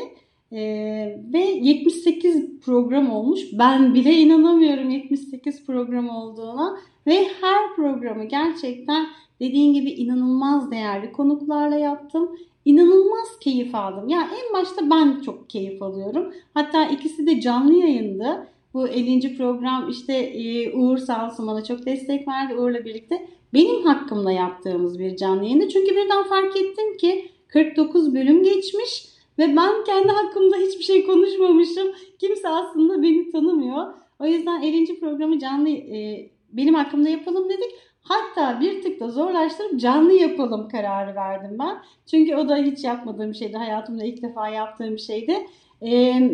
Ee, 0.53 1.19
ve 1.33 1.39
78 1.39 2.61
program 2.61 3.11
olmuş. 3.11 3.41
Ben 3.53 3.95
bile 3.95 4.13
inanamıyorum 4.13 4.91
78 4.91 5.67
program 5.67 6.09
olduğuna. 6.09 6.79
Ve 7.07 7.29
her 7.41 7.77
programı 7.77 8.25
gerçekten 8.25 9.07
dediğin 9.41 9.75
gibi 9.75 9.91
inanılmaz 9.91 10.71
değerli 10.71 11.13
konuklarla 11.13 11.77
yaptım. 11.77 12.39
İnanılmaz 12.65 13.39
keyif 13.41 13.75
aldım. 13.75 14.09
Ya 14.09 14.21
en 14.21 14.55
başta 14.61 14.91
ben 14.91 15.21
çok 15.21 15.51
keyif 15.51 15.83
alıyorum. 15.83 16.35
Hatta 16.55 16.85
ikisi 16.85 17.27
de 17.27 17.41
canlı 17.41 17.75
yayındı. 17.75 18.47
Bu 18.79 18.89
50. 18.89 19.37
program 19.37 19.89
işte 19.91 20.14
e, 20.14 20.72
Uğur 20.72 20.99
sağ 20.99 21.26
olsun 21.26 21.47
bana 21.47 21.64
çok 21.64 21.87
destek 21.87 22.29
verdi. 22.29 22.55
Uğur'la 22.55 22.85
birlikte 22.85 23.29
benim 23.55 23.83
hakkımda 23.83 24.33
yaptığımız 24.33 24.99
bir 24.99 25.16
canlı 25.16 25.45
yayında. 25.45 25.68
Çünkü 25.68 25.91
birden 25.97 26.24
fark 26.24 26.57
ettim 26.57 26.97
ki 26.97 27.31
49 27.49 28.14
bölüm 28.14 28.43
geçmiş 28.43 29.09
ve 29.39 29.57
ben 29.57 29.85
kendi 29.85 30.09
hakkımda 30.09 30.57
hiçbir 30.57 30.85
şey 30.85 31.07
konuşmamışım. 31.07 31.89
Kimse 32.18 32.49
aslında 32.49 33.03
beni 33.03 33.31
tanımıyor. 33.31 33.87
O 34.20 34.26
yüzden 34.26 34.62
50. 34.62 35.01
programı 35.01 35.39
canlı 35.39 35.68
e, 35.68 36.31
benim 36.53 36.74
hakkımda 36.74 37.09
yapalım 37.09 37.49
dedik. 37.49 37.70
Hatta 38.09 38.61
bir 38.61 38.83
tık 38.83 39.01
da 39.01 39.11
zorlaştırıp 39.11 39.81
canlı 39.81 40.13
yapalım 40.13 40.69
kararı 40.69 41.15
verdim 41.15 41.57
ben. 41.59 41.83
Çünkü 42.11 42.37
o 42.37 42.49
da 42.49 42.57
hiç 42.57 42.85
yapmadığım 42.85 43.35
şeydi. 43.35 43.57
Hayatımda 43.57 44.05
ilk 44.05 44.23
defa 44.23 44.49
yaptığım 44.49 44.99
şeydi. 44.99 45.47
Ee, 45.83 46.31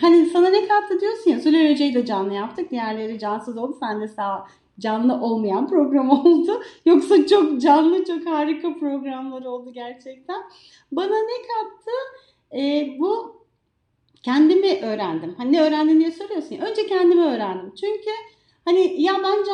hani 0.00 0.26
sana 0.26 0.48
ne 0.48 0.68
kattı 0.68 1.00
diyorsun 1.00 1.30
ya 1.30 1.40
Süleyman 1.40 1.72
Hoca'yı 1.72 1.94
da 1.94 2.04
canlı 2.04 2.34
yaptık. 2.34 2.70
Diğerleri 2.70 3.18
cansız 3.18 3.58
oldu. 3.58 3.76
Sen 3.80 4.00
de 4.00 4.08
sağ 4.08 4.46
canlı 4.78 5.20
olmayan 5.20 5.68
program 5.68 6.10
oldu. 6.24 6.62
Yoksa 6.84 7.26
çok 7.26 7.60
canlı, 7.60 8.04
çok 8.04 8.26
harika 8.26 8.74
programlar 8.74 9.44
oldu 9.44 9.72
gerçekten. 9.72 10.42
Bana 10.92 11.16
ne 11.16 11.36
kattı? 11.48 11.90
Ee, 12.54 12.96
bu 12.98 13.38
kendimi 14.22 14.80
öğrendim. 14.82 15.34
Hani 15.38 15.52
ne 15.52 15.62
öğrendin 15.62 16.00
diye 16.00 16.10
soruyorsun 16.10 16.54
ya. 16.54 16.66
Önce 16.66 16.86
kendimi 16.86 17.22
öğrendim. 17.22 17.74
Çünkü 17.80 18.10
Hani 18.68 19.02
ya 19.02 19.12
bence 19.24 19.50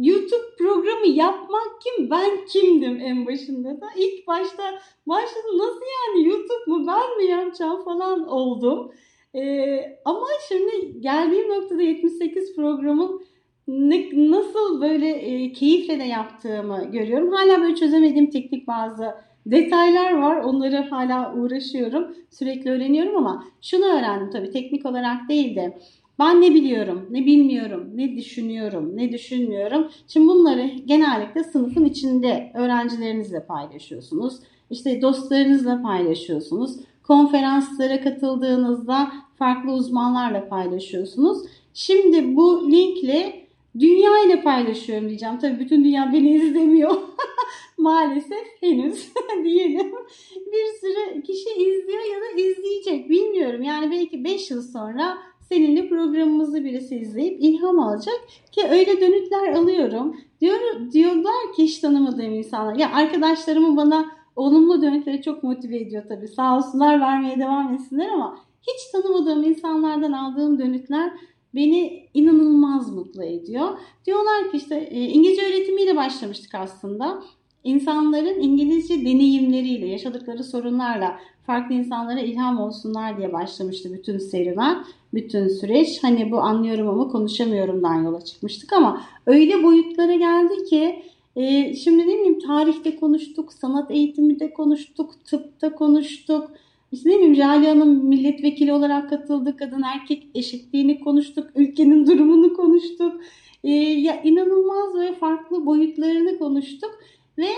YouTube 0.00 0.56
programı 0.58 1.06
yapmak 1.06 1.80
kim? 1.80 2.10
Ben 2.10 2.44
kimdim 2.44 3.00
en 3.00 3.26
başında 3.26 3.80
da. 3.80 3.86
İlk 3.96 4.26
başta 4.26 4.62
başladım 5.06 5.58
nasıl 5.58 5.80
yani 5.80 6.28
YouTube 6.28 6.64
mu 6.66 6.86
ben 6.86 7.16
mi 7.16 7.30
yapacağım 7.30 7.84
falan 7.84 8.28
oldum. 8.28 8.92
Ee, 9.34 9.98
ama 10.04 10.26
şimdi 10.48 11.00
geldiğim 11.00 11.48
noktada 11.48 11.82
78 11.82 12.56
programın 12.56 13.22
ne, 13.68 14.30
nasıl 14.30 14.80
böyle 14.80 15.08
e, 15.08 15.52
keyifle 15.52 15.98
de 15.98 16.04
yaptığımı 16.04 16.90
görüyorum. 16.92 17.32
Hala 17.32 17.60
böyle 17.60 17.74
çözemediğim 17.74 18.30
teknik 18.30 18.66
bazı 18.66 19.14
detaylar 19.46 20.18
var. 20.18 20.36
Onları 20.36 20.76
hala 20.76 21.34
uğraşıyorum. 21.34 22.16
Sürekli 22.30 22.70
öğreniyorum 22.70 23.16
ama 23.16 23.44
şunu 23.62 23.84
öğrendim 23.84 24.30
tabii 24.30 24.50
teknik 24.50 24.86
olarak 24.86 25.28
değil 25.28 25.56
de 25.56 25.78
ben 26.18 26.40
ne 26.40 26.54
biliyorum, 26.54 27.06
ne 27.10 27.26
bilmiyorum, 27.26 27.90
ne 27.94 28.16
düşünüyorum, 28.16 28.96
ne 28.96 29.12
düşünmüyorum. 29.12 29.88
Şimdi 30.08 30.28
bunları 30.28 30.70
genellikle 30.86 31.44
sınıfın 31.44 31.84
içinde 31.84 32.52
öğrencilerinizle 32.54 33.46
paylaşıyorsunuz. 33.46 34.34
İşte 34.70 35.02
dostlarınızla 35.02 35.82
paylaşıyorsunuz. 35.82 36.76
Konferanslara 37.02 38.00
katıldığınızda 38.00 39.12
farklı 39.38 39.72
uzmanlarla 39.72 40.48
paylaşıyorsunuz. 40.48 41.38
Şimdi 41.74 42.36
bu 42.36 42.70
linkle 42.70 43.46
dünya 43.78 44.24
ile 44.26 44.42
paylaşıyorum 44.42 45.08
diyeceğim. 45.08 45.38
Tabii 45.38 45.60
bütün 45.60 45.84
dünya 45.84 46.10
beni 46.12 46.30
izlemiyor. 46.30 46.96
Maalesef 47.78 48.46
henüz 48.60 49.08
diyelim. 49.44 49.92
Bir 50.36 50.80
sürü 50.80 51.22
kişi 51.22 51.50
izliyor 51.50 52.02
ya 52.14 52.20
da 52.20 52.40
izleyecek 52.40 53.10
bilmiyorum. 53.10 53.62
Yani 53.62 53.90
belki 53.90 54.24
5 54.24 54.50
yıl 54.50 54.62
sonra 54.62 55.18
seninle 55.52 55.88
programımızı 55.88 56.64
birisi 56.64 56.96
izleyip 56.96 57.42
ilham 57.42 57.78
alacak 57.78 58.20
ki 58.52 58.68
öyle 58.70 59.00
dönütler 59.00 59.52
alıyorum. 59.52 60.16
Diyor, 60.40 60.58
diyorlar 60.92 61.54
ki 61.56 61.62
hiç 61.62 61.78
tanımadığım 61.78 62.34
insanlar. 62.34 62.74
Ya 62.74 62.92
arkadaşlarımı 62.92 63.76
bana 63.76 64.06
olumlu 64.36 64.82
dönütleri 64.82 65.22
çok 65.22 65.42
motive 65.42 65.76
ediyor 65.76 66.02
tabii. 66.08 66.28
Sağ 66.28 66.56
olsunlar 66.56 67.00
vermeye 67.00 67.38
devam 67.38 67.74
etsinler 67.74 68.08
ama 68.08 68.38
hiç 68.62 68.92
tanımadığım 68.92 69.44
insanlardan 69.44 70.12
aldığım 70.12 70.58
dönütler 70.58 71.12
beni 71.54 72.08
inanılmaz 72.14 72.94
mutlu 72.94 73.24
ediyor. 73.24 73.68
Diyorlar 74.06 74.50
ki 74.50 74.56
işte 74.56 74.76
e, 74.76 75.00
İngilizce 75.00 75.46
öğretimiyle 75.46 75.96
başlamıştık 75.96 76.54
aslında. 76.54 77.22
İnsanların 77.64 78.40
İngilizce 78.40 79.00
deneyimleriyle, 79.00 79.86
yaşadıkları 79.86 80.44
sorunlarla 80.44 81.18
farklı 81.46 81.74
insanlara 81.74 82.20
ilham 82.20 82.60
olsunlar 82.60 83.18
diye 83.18 83.32
başlamıştı 83.32 83.92
bütün 83.92 84.18
serüven, 84.18 84.84
bütün 85.14 85.48
süreç. 85.48 86.02
Hani 86.02 86.30
bu 86.30 86.40
anlıyorum 86.40 86.88
ama 86.88 87.08
konuşamıyorumdan 87.08 88.02
yola 88.02 88.24
çıkmıştık 88.24 88.72
ama 88.72 89.02
öyle 89.26 89.62
boyutlara 89.62 90.14
geldi 90.14 90.64
ki 90.64 91.02
e, 91.36 91.74
şimdi 91.74 92.02
ne 92.02 92.06
bileyim 92.06 92.38
tarihte 92.38 92.96
konuştuk, 92.96 93.52
sanat 93.52 93.90
eğitiminde 93.90 94.52
konuştuk, 94.52 95.24
tıpta 95.24 95.74
konuştuk. 95.74 96.50
İşte 96.92 97.10
ne 97.10 97.14
bileyim 97.14 97.34
Jale 97.34 97.68
Hanım 97.68 98.04
milletvekili 98.04 98.72
olarak 98.72 99.10
katıldı, 99.10 99.56
kadın 99.56 99.82
erkek 99.82 100.26
eşitliğini 100.34 101.00
konuştuk, 101.00 101.46
ülkenin 101.56 102.06
durumunu 102.06 102.54
konuştuk. 102.54 103.20
E, 103.64 103.70
ya 103.74 104.22
inanılmaz 104.22 104.94
ve 105.00 105.14
farklı 105.14 105.66
boyutlarını 105.66 106.38
konuştuk 106.38 106.90
ve 107.38 107.48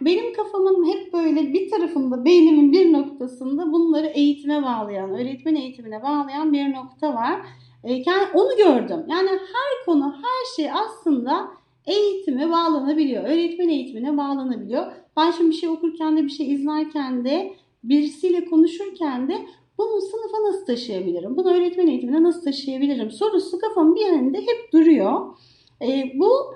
benim 0.00 0.34
kafamın 0.34 0.86
hep 0.92 1.12
böyle 1.12 1.52
bir 1.52 1.70
tarafında, 1.70 2.24
beynimin 2.24 2.72
bir 2.72 2.92
noktasında 2.92 3.72
bunları 3.72 4.06
eğitime 4.06 4.62
bağlayan, 4.62 5.10
öğretmen 5.10 5.54
eğitimine 5.54 6.02
bağlayan 6.02 6.52
bir 6.52 6.74
nokta 6.74 7.14
var. 7.14 7.40
E, 7.84 8.04
onu 8.34 8.56
gördüm. 8.56 9.04
Yani 9.08 9.28
her 9.28 9.84
konu, 9.84 10.14
her 10.14 10.56
şey 10.56 10.72
aslında 10.72 11.50
eğitime 11.86 12.50
bağlanabiliyor. 12.50 13.24
Öğretmen 13.24 13.68
eğitimine 13.68 14.16
bağlanabiliyor. 14.16 14.92
Ben 15.16 15.30
şimdi 15.30 15.50
bir 15.50 15.56
şey 15.56 15.68
okurken 15.68 16.16
de, 16.16 16.24
bir 16.24 16.30
şey 16.30 16.52
izlerken 16.52 17.24
de, 17.24 17.54
birisiyle 17.84 18.44
konuşurken 18.44 19.28
de 19.28 19.46
bunu 19.78 20.00
sınıfa 20.00 20.48
nasıl 20.48 20.66
taşıyabilirim? 20.66 21.36
Bunu 21.36 21.54
öğretmen 21.54 21.86
eğitimine 21.86 22.22
nasıl 22.22 22.44
taşıyabilirim? 22.44 23.10
Sorusu 23.10 23.58
kafamın 23.58 23.94
bir 23.94 24.00
yerinde 24.00 24.40
hep 24.40 24.72
duruyor. 24.72 25.36
E, 25.82 26.12
bu 26.14 26.54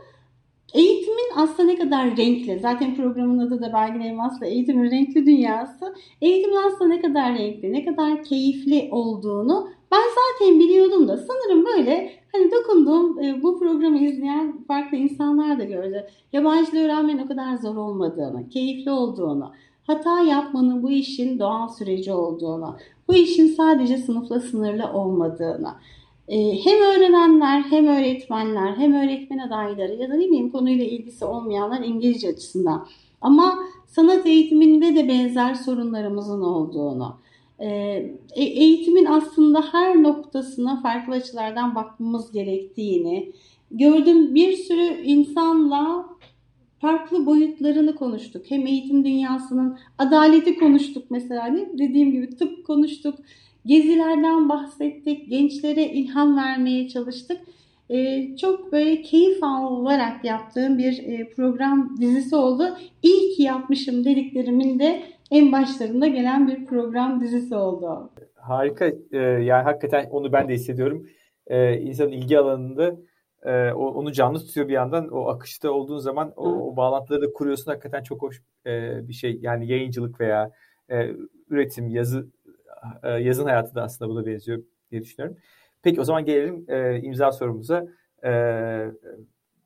Eğitimin 0.74 1.30
aslında 1.36 1.72
ne 1.72 1.78
kadar 1.78 2.16
renkli, 2.16 2.58
zaten 2.58 2.94
programın 2.94 3.38
adı 3.38 3.62
da 3.62 3.72
Belgin 3.72 4.00
Elmas'la 4.00 4.46
Eğitimin 4.46 4.90
Renkli 4.90 5.26
Dünyası. 5.26 5.94
Eğitimin 6.20 6.56
aslında 6.66 6.94
ne 6.94 7.00
kadar 7.00 7.38
renkli, 7.38 7.72
ne 7.72 7.84
kadar 7.84 8.24
keyifli 8.24 8.88
olduğunu 8.90 9.68
ben 9.92 10.02
zaten 10.08 10.60
biliyordum 10.60 11.08
da 11.08 11.16
sanırım 11.16 11.66
böyle 11.66 12.10
hani 12.32 12.50
dokunduğum 12.50 13.22
e, 13.22 13.42
bu 13.42 13.58
programı 13.58 13.98
izleyen 13.98 14.64
farklı 14.64 14.96
insanlar 14.96 15.58
da 15.58 15.64
gördü. 15.64 16.06
Yabancı 16.32 16.78
öğrenmenin 16.78 17.24
o 17.24 17.28
kadar 17.28 17.56
zor 17.56 17.76
olmadığını, 17.76 18.48
keyifli 18.48 18.90
olduğunu, 18.90 19.52
hata 19.86 20.20
yapmanın 20.20 20.82
bu 20.82 20.90
işin 20.90 21.38
doğal 21.38 21.68
süreci 21.68 22.12
olduğunu, 22.12 22.76
bu 23.08 23.14
işin 23.14 23.46
sadece 23.46 23.98
sınıfla 23.98 24.40
sınırlı 24.40 24.92
olmadığını, 24.92 25.68
hem 26.38 26.80
öğrenenler 26.80 27.60
hem 27.60 27.86
öğretmenler 27.86 28.76
hem 28.76 28.94
öğretmen 28.94 29.38
adayları 29.38 29.94
ya 29.94 30.08
da 30.08 30.14
ne 30.14 30.26
bileyim 30.26 30.50
konuyla 30.50 30.84
ilgisi 30.84 31.24
olmayanlar 31.24 31.80
İngilizce 31.80 32.28
açısından. 32.28 32.86
Ama 33.20 33.58
sanat 33.86 34.26
eğitiminde 34.26 34.94
de 34.94 35.08
benzer 35.08 35.54
sorunlarımızın 35.54 36.42
olduğunu, 36.42 37.16
e, 37.58 37.68
e, 38.34 38.44
eğitimin 38.44 39.04
aslında 39.04 39.64
her 39.72 40.02
noktasına 40.02 40.80
farklı 40.82 41.14
açılardan 41.14 41.74
bakmamız 41.74 42.32
gerektiğini 42.32 43.32
gördüm. 43.70 44.34
Bir 44.34 44.52
sürü 44.52 45.02
insanla 45.02 46.06
farklı 46.80 47.26
boyutlarını 47.26 47.94
konuştuk. 47.94 48.42
Hem 48.48 48.66
eğitim 48.66 49.04
dünyasının 49.04 49.78
adaleti 49.98 50.58
konuştuk 50.58 51.04
mesela. 51.10 51.56
Dediğim 51.78 52.12
gibi 52.12 52.36
tıp 52.36 52.66
konuştuk 52.66 53.14
Gezilerden 53.66 54.48
bahsettik, 54.48 55.30
gençlere 55.30 55.84
ilham 55.84 56.36
vermeye 56.36 56.88
çalıştık. 56.88 57.40
Ee, 57.90 58.36
çok 58.36 58.72
böyle 58.72 59.02
keyif 59.02 59.44
alarak 59.44 60.24
yaptığım 60.24 60.78
bir 60.78 60.98
e, 61.08 61.28
program 61.36 61.96
dizisi 62.00 62.36
oldu. 62.36 62.76
İyi 63.02 63.36
ki 63.36 63.42
yapmışım 63.42 64.04
dediklerimin 64.04 64.78
de 64.78 65.02
en 65.30 65.52
başlarında 65.52 66.06
gelen 66.06 66.48
bir 66.48 66.66
program 66.66 67.20
dizisi 67.20 67.54
oldu. 67.54 68.10
Harika. 68.34 68.86
Ee, 69.12 69.18
yani 69.18 69.62
hakikaten 69.62 70.08
onu 70.10 70.32
ben 70.32 70.48
de 70.48 70.54
hissediyorum. 70.54 71.06
Ee, 71.46 71.80
insanın 71.80 72.12
ilgi 72.12 72.38
alanında 72.38 72.96
e, 73.42 73.72
onu 73.72 74.12
canlı 74.12 74.38
tutuyor 74.38 74.68
bir 74.68 74.72
yandan. 74.72 75.08
O 75.08 75.28
akışta 75.28 75.70
olduğun 75.70 75.98
zaman 75.98 76.32
o, 76.36 76.48
o 76.48 76.76
bağlantıları 76.76 77.22
da 77.22 77.32
kuruyorsun. 77.32 77.70
Hakikaten 77.70 78.02
çok 78.02 78.22
hoş 78.22 78.42
e, 78.66 79.08
bir 79.08 79.12
şey. 79.12 79.38
Yani 79.42 79.66
yayıncılık 79.66 80.20
veya 80.20 80.50
üretim, 81.50 81.88
yazı 81.88 82.28
e, 83.02 83.08
yazın 83.10 83.44
hayatı 83.44 83.74
da 83.74 83.82
aslında 83.82 84.10
buna 84.10 84.26
benziyor 84.26 84.62
diye 84.90 85.02
düşünüyorum. 85.02 85.36
Peki 85.82 86.00
o 86.00 86.04
zaman 86.04 86.24
gelelim 86.24 86.64
e, 86.68 87.00
imza 87.02 87.32
sorumuza. 87.32 87.86
E, 88.24 88.30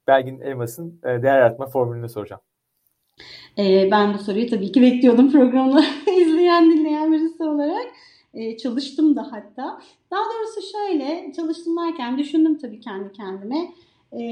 Belgin 0.07 0.41
Elmas'ın 0.41 1.01
e, 1.05 1.23
değer 1.23 1.39
yaratma 1.39 1.67
formülünü 1.67 2.09
soracağım. 2.09 2.43
E, 3.59 3.89
ben 3.91 4.15
bu 4.15 4.19
soruyu 4.19 4.51
tabii 4.51 4.73
ki 4.73 4.83
bekliyordum 4.83 5.33
programını 5.33 5.85
izleyen 6.17 6.71
dinleyen 6.71 7.13
birisi 7.13 7.45
olarak. 7.45 7.87
E, 8.35 8.57
çalıştım 8.57 9.17
da 9.17 9.33
hatta. 9.33 9.81
Daha 10.11 10.23
doğrusu 10.25 10.61
şöyle 10.73 11.33
çalıştım 11.37 11.77
derken 11.77 12.19
düşündüm 12.19 12.59
tabii 12.59 12.81
kendi 12.81 13.13
kendime. 13.13 13.73
E, 14.13 14.23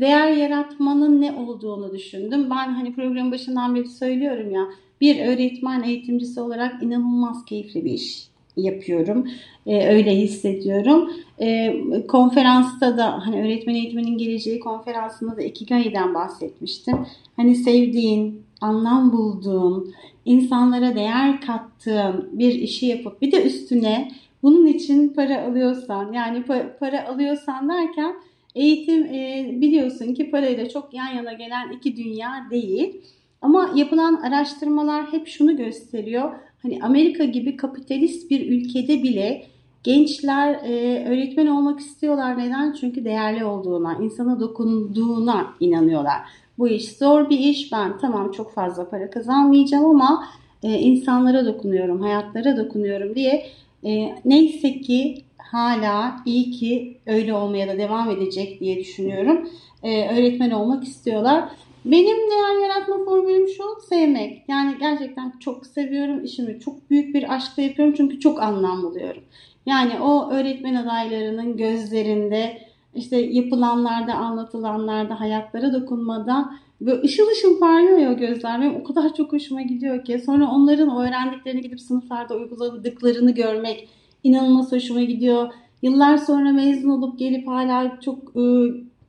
değer 0.00 0.32
yaratmanın 0.32 1.20
ne 1.20 1.32
olduğunu 1.32 1.92
düşündüm. 1.92 2.50
Ben 2.50 2.68
hani 2.74 2.94
programın 2.94 3.32
başından 3.32 3.74
beri 3.74 3.88
söylüyorum 3.88 4.50
ya 4.50 4.68
bir 5.02 5.26
öğretmen 5.26 5.82
eğitimcisi 5.82 6.40
olarak 6.40 6.82
inanılmaz 6.82 7.44
keyifli 7.44 7.84
bir 7.84 7.92
iş 7.92 8.28
yapıyorum. 8.56 9.28
Ee, 9.66 9.88
öyle 9.88 10.16
hissediyorum. 10.16 11.10
Ee, 11.40 11.82
konferansta 12.08 12.96
da 12.96 13.26
hani 13.26 13.42
öğretmen 13.42 13.74
eğitiminin 13.74 14.18
geleceği 14.18 14.60
konferansında 14.60 15.36
da 15.36 15.42
Ikigai'den 15.42 16.14
bahsetmiştim. 16.14 17.06
Hani 17.36 17.54
sevdiğin, 17.54 18.42
anlam 18.60 19.12
bulduğun, 19.12 19.94
insanlara 20.24 20.94
değer 20.94 21.40
kattığın 21.40 22.28
bir 22.32 22.54
işi 22.54 22.86
yapıp 22.86 23.22
bir 23.22 23.32
de 23.32 23.44
üstüne 23.44 24.12
bunun 24.42 24.66
için 24.66 25.08
para 25.08 25.44
alıyorsan 25.46 26.12
yani 26.12 26.42
para 26.80 27.08
alıyorsan 27.08 27.68
derken 27.68 28.14
eğitim 28.54 29.04
e, 29.04 29.50
biliyorsun 29.60 30.14
ki 30.14 30.30
parayla 30.30 30.68
çok 30.68 30.94
yan 30.94 31.08
yana 31.08 31.32
gelen 31.32 31.72
iki 31.72 31.96
dünya 31.96 32.46
değil. 32.50 33.00
Ama 33.42 33.70
yapılan 33.74 34.14
araştırmalar 34.14 35.12
hep 35.12 35.28
şunu 35.28 35.56
gösteriyor. 35.56 36.32
Hani 36.62 36.78
Amerika 36.82 37.24
gibi 37.24 37.56
kapitalist 37.56 38.30
bir 38.30 38.50
ülkede 38.50 39.02
bile 39.02 39.46
gençler 39.82 40.54
e, 40.54 41.04
öğretmen 41.08 41.46
olmak 41.46 41.80
istiyorlar. 41.80 42.38
Neden? 42.38 42.72
Çünkü 42.72 43.04
değerli 43.04 43.44
olduğuna, 43.44 43.98
insana 44.02 44.40
dokunduğuna 44.40 45.46
inanıyorlar. 45.60 46.18
Bu 46.58 46.68
iş 46.68 46.88
zor 46.92 47.30
bir 47.30 47.38
iş. 47.38 47.72
Ben 47.72 47.98
tamam 47.98 48.30
çok 48.32 48.54
fazla 48.54 48.90
para 48.90 49.10
kazanmayacağım 49.10 49.84
ama 49.84 50.24
e, 50.62 50.78
insanlara 50.78 51.46
dokunuyorum, 51.46 52.00
hayatlara 52.00 52.56
dokunuyorum 52.56 53.14
diye 53.14 53.46
e, 53.84 54.14
neyse 54.24 54.80
ki 54.80 55.24
hala 55.38 56.16
iyi 56.26 56.50
ki 56.50 56.96
öyle 57.06 57.34
olmaya 57.34 57.68
da 57.68 57.78
devam 57.78 58.10
edecek 58.10 58.60
diye 58.60 58.78
düşünüyorum. 58.78 59.48
E, 59.82 60.18
öğretmen 60.18 60.50
olmak 60.50 60.84
istiyorlar. 60.84 61.48
Benim 61.84 62.16
değer 62.16 62.62
yaratma 62.62 63.04
formülüm 63.04 63.48
şu, 63.48 63.62
sevmek. 63.88 64.42
Yani 64.48 64.76
gerçekten 64.80 65.32
çok 65.40 65.66
seviyorum 65.66 66.24
işimi. 66.24 66.60
Çok 66.60 66.90
büyük 66.90 67.14
bir 67.14 67.34
aşkla 67.34 67.62
yapıyorum 67.62 67.94
çünkü 67.96 68.20
çok 68.20 68.42
anlam 68.42 68.82
buluyorum. 68.82 69.22
Yani 69.66 70.00
o 70.00 70.30
öğretmen 70.30 70.74
adaylarının 70.74 71.56
gözlerinde, 71.56 72.58
işte 72.94 73.16
yapılanlarda, 73.16 74.14
anlatılanlarda, 74.14 75.20
hayatlara 75.20 75.72
dokunmada 75.72 76.50
böyle 76.80 77.02
ışıl 77.02 77.28
ışıl 77.32 77.60
parlıyor 77.60 77.98
ya 77.98 78.12
gözler. 78.12 78.60
Benim 78.60 78.76
o 78.76 78.84
kadar 78.84 79.14
çok 79.14 79.32
hoşuma 79.32 79.62
gidiyor 79.62 80.04
ki. 80.04 80.18
Sonra 80.18 80.50
onların 80.50 80.96
öğrendiklerini 80.96 81.60
gidip 81.60 81.80
sınıflarda 81.80 82.34
uyguladıklarını 82.34 83.30
görmek 83.30 83.88
inanılmaz 84.24 84.72
hoşuma 84.72 85.02
gidiyor. 85.02 85.52
Yıllar 85.82 86.16
sonra 86.16 86.52
mezun 86.52 86.90
olup 86.90 87.18
gelip 87.18 87.48
hala 87.48 88.00
çok 88.00 88.36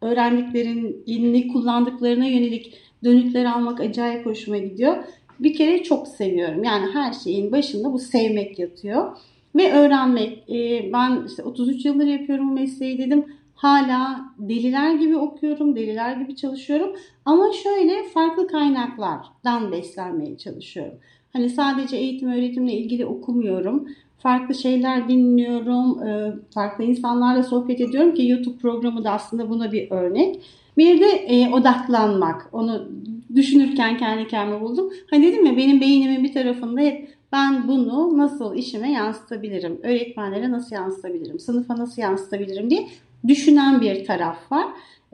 ıı, 0.03 0.09
öğrendiklerini 0.09 1.47
kullandıklarına 1.47 2.25
yönelik 2.25 2.73
dönütler 3.03 3.45
almak 3.45 3.79
acayip 3.79 4.25
hoşuma 4.25 4.57
gidiyor. 4.57 5.03
Bir 5.39 5.53
kere 5.53 5.83
çok 5.83 6.07
seviyorum. 6.07 6.63
Yani 6.63 6.91
her 6.93 7.13
şeyin 7.13 7.51
başında 7.51 7.93
bu 7.93 7.99
sevmek 7.99 8.59
yatıyor. 8.59 9.17
ve 9.55 9.73
öğrenmek. 9.73 10.49
E, 10.49 10.89
ben 10.93 11.25
işte 11.27 11.43
33 11.43 11.85
yıldır 11.85 12.07
yapıyorum 12.07 12.53
mesleği 12.53 12.97
dedim. 12.97 13.25
Hala 13.55 14.25
deliler 14.39 14.93
gibi 14.95 15.17
okuyorum, 15.17 15.75
deliler 15.75 16.15
gibi 16.17 16.35
çalışıyorum. 16.35 16.95
Ama 17.25 17.51
şöyle 17.63 18.03
farklı 18.03 18.47
kaynaklardan 18.47 19.71
beslenmeye 19.71 20.37
çalışıyorum. 20.37 20.93
Hani 21.33 21.49
sadece 21.49 21.97
eğitim 21.97 22.29
öğretimle 22.31 22.73
ilgili 22.73 23.05
okumuyorum. 23.05 23.87
Farklı 24.23 24.55
şeyler 24.55 25.09
dinliyorum. 25.09 26.07
E, 26.07 26.33
farklı 26.53 26.83
insanlarla 26.83 27.43
sohbet 27.43 27.81
ediyorum 27.81 28.13
ki 28.13 28.27
YouTube 28.27 28.57
programı 28.57 29.03
da 29.03 29.11
aslında 29.11 29.49
buna 29.49 29.71
bir 29.71 29.91
örnek. 29.91 30.41
Bir 30.77 30.99
de 30.99 31.05
e, 31.05 31.53
odaklanmak. 31.53 32.49
Onu 32.51 32.87
düşünürken 33.35 33.97
kendi 33.97 34.27
kendime 34.27 34.61
buldum. 34.61 34.89
Hani 35.09 35.27
dedim 35.27 35.45
ya 35.45 35.57
benim 35.57 35.81
beynimin 35.81 36.23
bir 36.23 36.33
tarafında 36.33 36.81
hep 36.81 37.09
ben 37.31 37.67
bunu 37.67 38.17
nasıl 38.17 38.55
işime 38.55 38.91
yansıtabilirim? 38.91 39.79
Öğretmenlere 39.83 40.51
nasıl 40.51 40.75
yansıtabilirim? 40.75 41.39
Sınıfa 41.39 41.77
nasıl 41.77 42.01
yansıtabilirim 42.01 42.69
diye 42.69 42.87
düşünen 43.27 43.81
bir 43.81 44.05
taraf 44.05 44.51
var. 44.51 44.65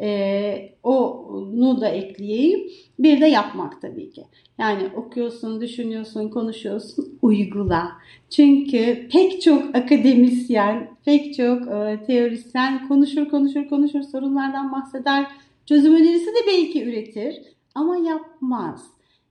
E, 0.02 0.76
onu 0.84 1.82
da 1.82 1.88
ekleyeyim. 1.88 2.70
Bir 3.00 3.22
de 3.22 3.26
yapmak 3.26 3.82
tabii 3.82 4.12
ki. 4.12 4.24
Yani 4.58 4.84
okuyorsun, 4.96 5.62
düşünüyorsun, 5.62 6.30
konuşuyorsun, 6.30 7.18
uygula. 7.22 7.92
Çünkü 8.30 9.08
pek 9.12 9.42
çok 9.42 9.76
akademisyen, 9.76 10.90
pek 11.06 11.36
çok 11.36 11.68
e, 11.68 12.00
teorisyen 12.08 12.88
konuşur, 12.88 13.30
konuşur, 13.30 13.68
konuşur, 13.68 14.02
sorunlardan 14.02 14.72
bahseder. 14.72 15.28
Çözüm 15.66 15.96
önerisi 15.96 16.28
de 16.28 16.48
belki 16.48 16.84
üretir 16.84 17.36
ama 17.76 17.98
yapmaz. 17.98 18.86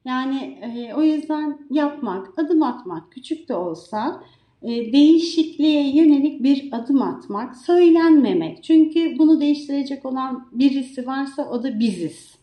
Yani 0.05 0.59
e, 0.62 0.95
o 0.95 1.03
yüzden 1.03 1.59
yapmak, 1.71 2.39
adım 2.39 2.62
atmak 2.62 3.12
küçük 3.12 3.49
de 3.49 3.55
olsa 3.55 4.23
değişikliğe 4.62 5.96
yönelik 5.96 6.42
bir 6.42 6.68
adım 6.72 7.02
atmak, 7.02 7.56
söylenmemek. 7.56 8.64
Çünkü 8.64 9.18
bunu 9.18 9.40
değiştirecek 9.40 10.06
olan 10.06 10.48
birisi 10.52 11.06
varsa 11.06 11.50
o 11.50 11.62
da 11.62 11.78
biziz. 11.78 12.38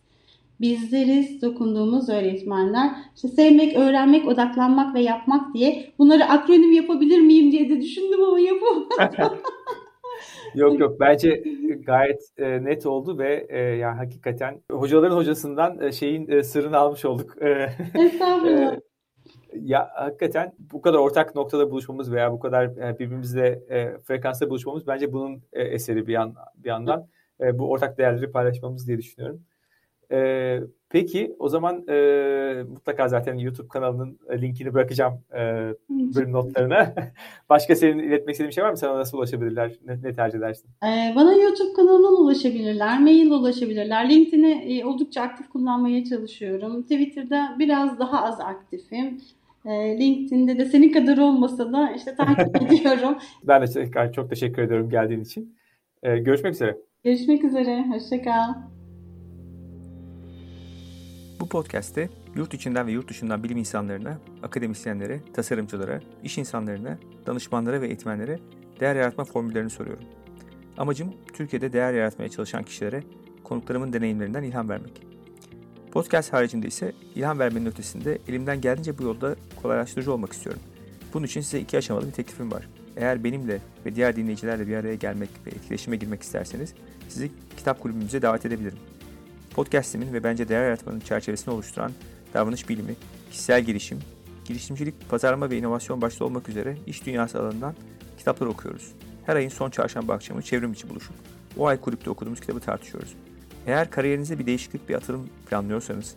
Bizleriz 0.62 1.42
dokunduğumuz 1.42 2.10
öğretmenler. 2.10 2.90
İşte 3.16 3.28
sevmek, 3.28 3.78
öğrenmek, 3.78 4.28
odaklanmak 4.28 4.96
ve 4.96 5.02
yapmak 5.02 5.54
diye 5.54 5.92
bunları 6.00 6.26
akronim 6.26 6.72
yapabilir 6.72 7.20
miyim 7.20 7.52
diye 7.52 7.70
de 7.70 7.82
düşündüm 7.82 8.24
ama 8.24 8.40
yapamadım. 8.40 8.88
yok 10.56 10.80
yok 10.80 11.00
bence 11.00 11.44
gayet 11.86 12.22
e, 12.38 12.64
net 12.64 12.86
oldu 12.86 13.18
ve 13.18 13.48
e, 13.50 13.60
yani 13.60 13.98
hakikaten 13.98 14.62
hocaların 14.72 15.16
hocasından 15.16 15.82
e, 15.82 15.92
şeyin 15.92 16.32
e, 16.32 16.44
sırrını 16.44 16.78
almış 16.78 17.06
olduk. 17.06 17.42
E, 17.42 17.70
Estağfurullah. 18.00 18.74
E, 18.74 18.80
ya 19.62 19.90
hakikaten 19.96 20.54
bu 20.72 20.82
kadar 20.82 20.98
ortak 20.98 21.36
noktada 21.36 21.72
buluşmamız 21.72 22.12
veya 22.12 22.32
bu 22.32 22.40
kadar 22.40 22.66
e, 22.66 23.00
birbirimizle 23.00 23.48
e, 23.70 23.98
frekansta 24.04 24.50
buluşmamız 24.50 24.88
bence 24.88 25.14
bunun 25.14 25.42
e, 25.54 25.64
eseri 25.64 26.08
bir, 26.08 26.14
yan, 26.14 26.36
bir 26.56 26.70
yandan. 26.70 27.08
E, 27.42 27.60
bu 27.60 27.70
ortak 27.70 27.98
değerleri 27.98 28.32
paylaşmamız 28.32 28.88
diye 28.88 28.98
düşünüyorum. 28.98 29.42
E, 30.12 30.60
peki 30.90 31.36
o 31.40 31.50
zaman 31.50 31.88
e, 31.88 32.64
mutlaka 32.70 33.08
zaten 33.08 33.38
YouTube 33.38 33.68
kanalının 33.68 34.20
linkini 34.32 34.74
bırakacağım 34.74 35.22
e, 35.34 35.74
bölüm 35.90 36.32
notlarına. 36.32 36.94
Başka 37.50 37.76
senin 37.76 38.00
iletmek 38.00 38.34
istediğin 38.34 38.52
şey 38.52 38.64
var 38.64 38.72
mı? 38.72 38.78
Sana 38.78 38.98
nasıl 38.98 39.18
ulaşabilirler? 39.18 39.72
Ne, 39.86 40.02
ne 40.04 40.14
tercih 40.14 40.38
edersin? 40.38 40.70
Ee, 40.84 41.14
bana 41.16 41.34
YouTube 41.34 41.74
kanalından 41.74 42.22
ulaşabilirler, 42.22 43.00
mail 43.00 43.32
ulaşabilirler. 43.32 44.10
LinkedIn'i 44.10 44.80
e, 44.80 44.86
oldukça 44.86 45.22
aktif 45.22 45.50
kullanmaya 45.50 46.04
çalışıyorum. 46.04 46.82
Twitter'da 46.82 47.56
biraz 47.60 48.00
daha 48.00 48.26
az 48.26 48.40
aktifim. 48.40 49.22
E, 49.66 50.00
LinkedIn'de 50.00 50.60
de 50.60 50.66
senin 50.66 50.94
kadar 50.94 51.18
olmasa 51.18 51.74
da 51.74 51.92
işte 51.92 52.16
takip 52.16 52.56
ediyorum. 52.72 53.18
Ben 53.44 53.62
de 53.62 54.12
çok 54.12 54.30
teşekkür 54.30 54.62
ediyorum 54.62 54.90
geldiğin 54.90 55.22
için. 55.22 55.56
E, 56.04 56.18
görüşmek 56.18 56.54
üzere. 56.54 56.78
Görüşmek 57.04 57.44
üzere. 57.44 57.86
Hoşçakal. 57.88 58.54
Bu 61.40 61.50
podcast'te 61.50 62.10
yurt 62.36 62.54
içinden 62.54 62.88
ve 62.88 62.92
yurt 62.92 63.10
dışından 63.10 63.44
bilim 63.44 63.58
insanlarına, 63.58 64.18
akademisyenlere, 64.44 65.20
tasarımcılara, 65.34 66.00
iş 66.24 66.38
insanlarına, 66.38 66.98
danışmanlara 67.26 67.82
ve 67.82 67.88
eğitmenlere 67.88 68.40
değer 68.80 68.96
yaratma 68.96 69.24
formüllerini 69.24 69.70
soruyorum. 69.70 70.04
Amacım 70.78 71.14
Türkiye'de 71.34 71.74
değer 71.74 71.94
yaratmaya 71.94 72.30
çalışan 72.30 72.64
kişilere 72.64 73.04
konuklarımın 73.44 73.94
deneyimlerinden 73.94 74.44
ilham 74.44 74.70
vermek. 74.70 75.15
Podcast 75.96 76.34
haricinde 76.34 76.68
ise 76.68 76.94
ilham 77.16 77.40
vermenin 77.40 77.66
ötesinde 77.66 78.20
elimden 78.28 78.62
geldiğince 78.62 78.98
bu 78.98 79.04
yolda 79.04 79.36
kolaylaştırıcı 79.62 80.14
olmak 80.14 80.34
istiyorum. 80.34 80.62
Bunun 81.14 81.26
için 81.26 81.42
size 81.42 81.60
iki 81.60 81.78
aşamalı 81.78 82.08
bir 82.08 82.12
teklifim 82.12 82.52
var. 82.52 82.68
Eğer 82.98 83.24
benimle 83.24 83.60
ve 83.86 83.96
diğer 83.96 84.16
dinleyicilerle 84.16 84.68
bir 84.68 84.76
araya 84.76 84.96
gelmek 84.96 85.30
ve 85.46 85.50
etkileşime 85.50 85.96
girmek 85.96 86.22
isterseniz 86.22 86.74
sizi 87.10 87.32
kitap 87.58 87.82
kulübümüze 87.82 88.22
davet 88.22 88.46
edebilirim. 88.46 88.78
Podcast'imin 89.54 90.14
ve 90.14 90.24
bence 90.24 90.48
değer 90.48 90.64
yaratmanın 90.64 91.00
çerçevesini 91.00 91.54
oluşturan 91.54 91.92
davranış 92.34 92.70
bilimi, 92.70 92.96
kişisel 93.32 93.62
gelişim, 93.62 94.00
girişimcilik, 94.46 95.10
pazarlama 95.10 95.50
ve 95.50 95.58
inovasyon 95.58 96.02
başta 96.02 96.26
olmak 96.26 96.50
üzere 96.50 96.78
iş 96.88 97.06
dünyası 97.06 97.40
alanından 97.40 97.76
kitaplar 98.18 98.48
okuyoruz. 98.48 98.92
Her 99.26 99.36
ayın 99.36 99.50
son 99.50 99.70
çarşamba 99.70 100.14
akşamı 100.14 100.42
çevrim 100.42 100.74
içi 100.74 100.90
buluşup 100.90 101.16
o 101.58 101.68
ay 101.68 101.82
kulüpte 101.82 102.10
okuduğumuz 102.10 102.40
kitabı 102.40 102.60
tartışıyoruz. 102.60 103.16
Eğer 103.68 103.92
kariyerinizde 103.92 104.40
bir 104.40 104.46
değişiklik, 104.46 104.90
bir 104.90 104.96
atılım 104.96 105.30
planlıyorsanız 105.50 106.16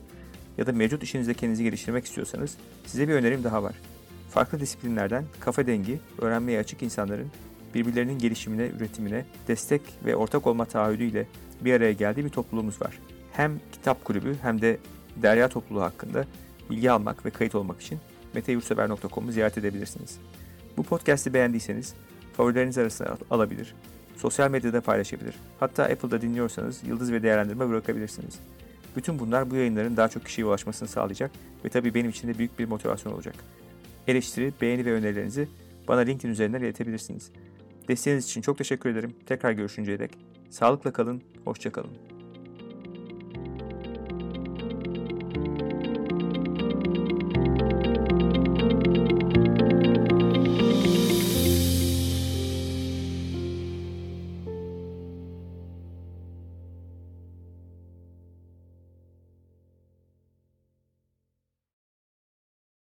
ya 0.59 0.67
da 0.67 0.73
mevcut 0.73 1.03
işinizde 1.03 1.35
kendinizi 1.35 1.65
geliştirmek 1.65 2.05
istiyorsanız 2.05 2.57
size 2.87 3.09
bir 3.09 3.15
önerim 3.15 3.45
daha 3.45 3.63
var. 3.63 3.75
Farklı 4.31 4.61
disiplinlerden 4.61 5.25
kafa 5.41 5.67
dengi, 5.67 6.01
öğrenmeye 6.19 6.59
açık 6.59 6.83
insanların 6.83 7.31
birbirlerinin 7.75 8.19
gelişimine, 8.19 8.67
üretimine 8.67 9.25
destek 9.49 9.83
ve 10.05 10.17
ortak 10.17 10.47
olma 10.47 10.65
taahhüdüyle 10.65 11.27
bir 11.61 11.73
araya 11.73 11.93
geldiği 11.93 12.25
bir 12.25 12.31
topluluğumuz 12.31 12.83
var. 12.83 12.99
Hem 13.33 13.61
kitap 13.73 14.05
kulübü 14.05 14.37
hem 14.43 14.61
de 14.61 14.79
Derya 15.23 15.49
topluluğu 15.49 15.83
hakkında 15.83 16.25
bilgi 16.71 16.91
almak 16.91 17.27
ve 17.27 17.31
kayıt 17.31 17.55
olmak 17.55 17.81
için 17.81 17.99
meteyurtsever.com'u 18.35 19.33
ziyaret 19.33 19.59
edebilirsiniz. 19.59 20.19
Bu 20.77 20.83
podcast'i 20.83 21.35
beğendiyseniz 21.35 21.95
favorileriniz 22.37 22.79
arasına 22.79 23.17
alabilir, 23.31 23.75
sosyal 24.19 24.51
medyada 24.51 24.81
paylaşabilir. 24.81 25.35
Hatta 25.61 25.83
Apple'da 25.83 26.21
dinliyorsanız 26.21 26.85
yıldız 26.85 27.13
ve 27.13 27.23
değerlendirme 27.23 27.69
bırakabilirsiniz. 27.69 28.39
Bütün 28.97 29.19
bunlar 29.19 29.51
bu 29.51 29.57
yayınların 29.57 29.97
daha 29.97 30.09
çok 30.09 30.25
kişiye 30.25 30.47
ulaşmasını 30.47 30.89
sağlayacak 30.89 31.31
ve 31.65 31.69
tabii 31.69 31.95
benim 31.95 32.11
için 32.11 32.29
de 32.29 32.39
büyük 32.39 32.59
bir 32.59 32.69
motivasyon 32.69 33.13
olacak. 33.13 33.35
Eleştiri, 34.07 34.53
beğeni 34.61 34.85
ve 34.85 34.93
önerilerinizi 34.93 35.49
bana 35.89 36.01
LinkedIn 36.01 36.33
üzerinden 36.33 36.61
iletebilirsiniz. 36.61 37.31
Desteğiniz 37.89 38.25
için 38.25 38.41
çok 38.41 38.59
teşekkür 38.59 38.91
ederim. 38.91 39.15
Tekrar 39.27 39.53
görüşünceye 39.53 39.99
dek 39.99 40.11
sağlıkla 40.51 40.93
kalın, 40.93 41.23
hoşça 41.45 41.73
kalın. 41.73 42.18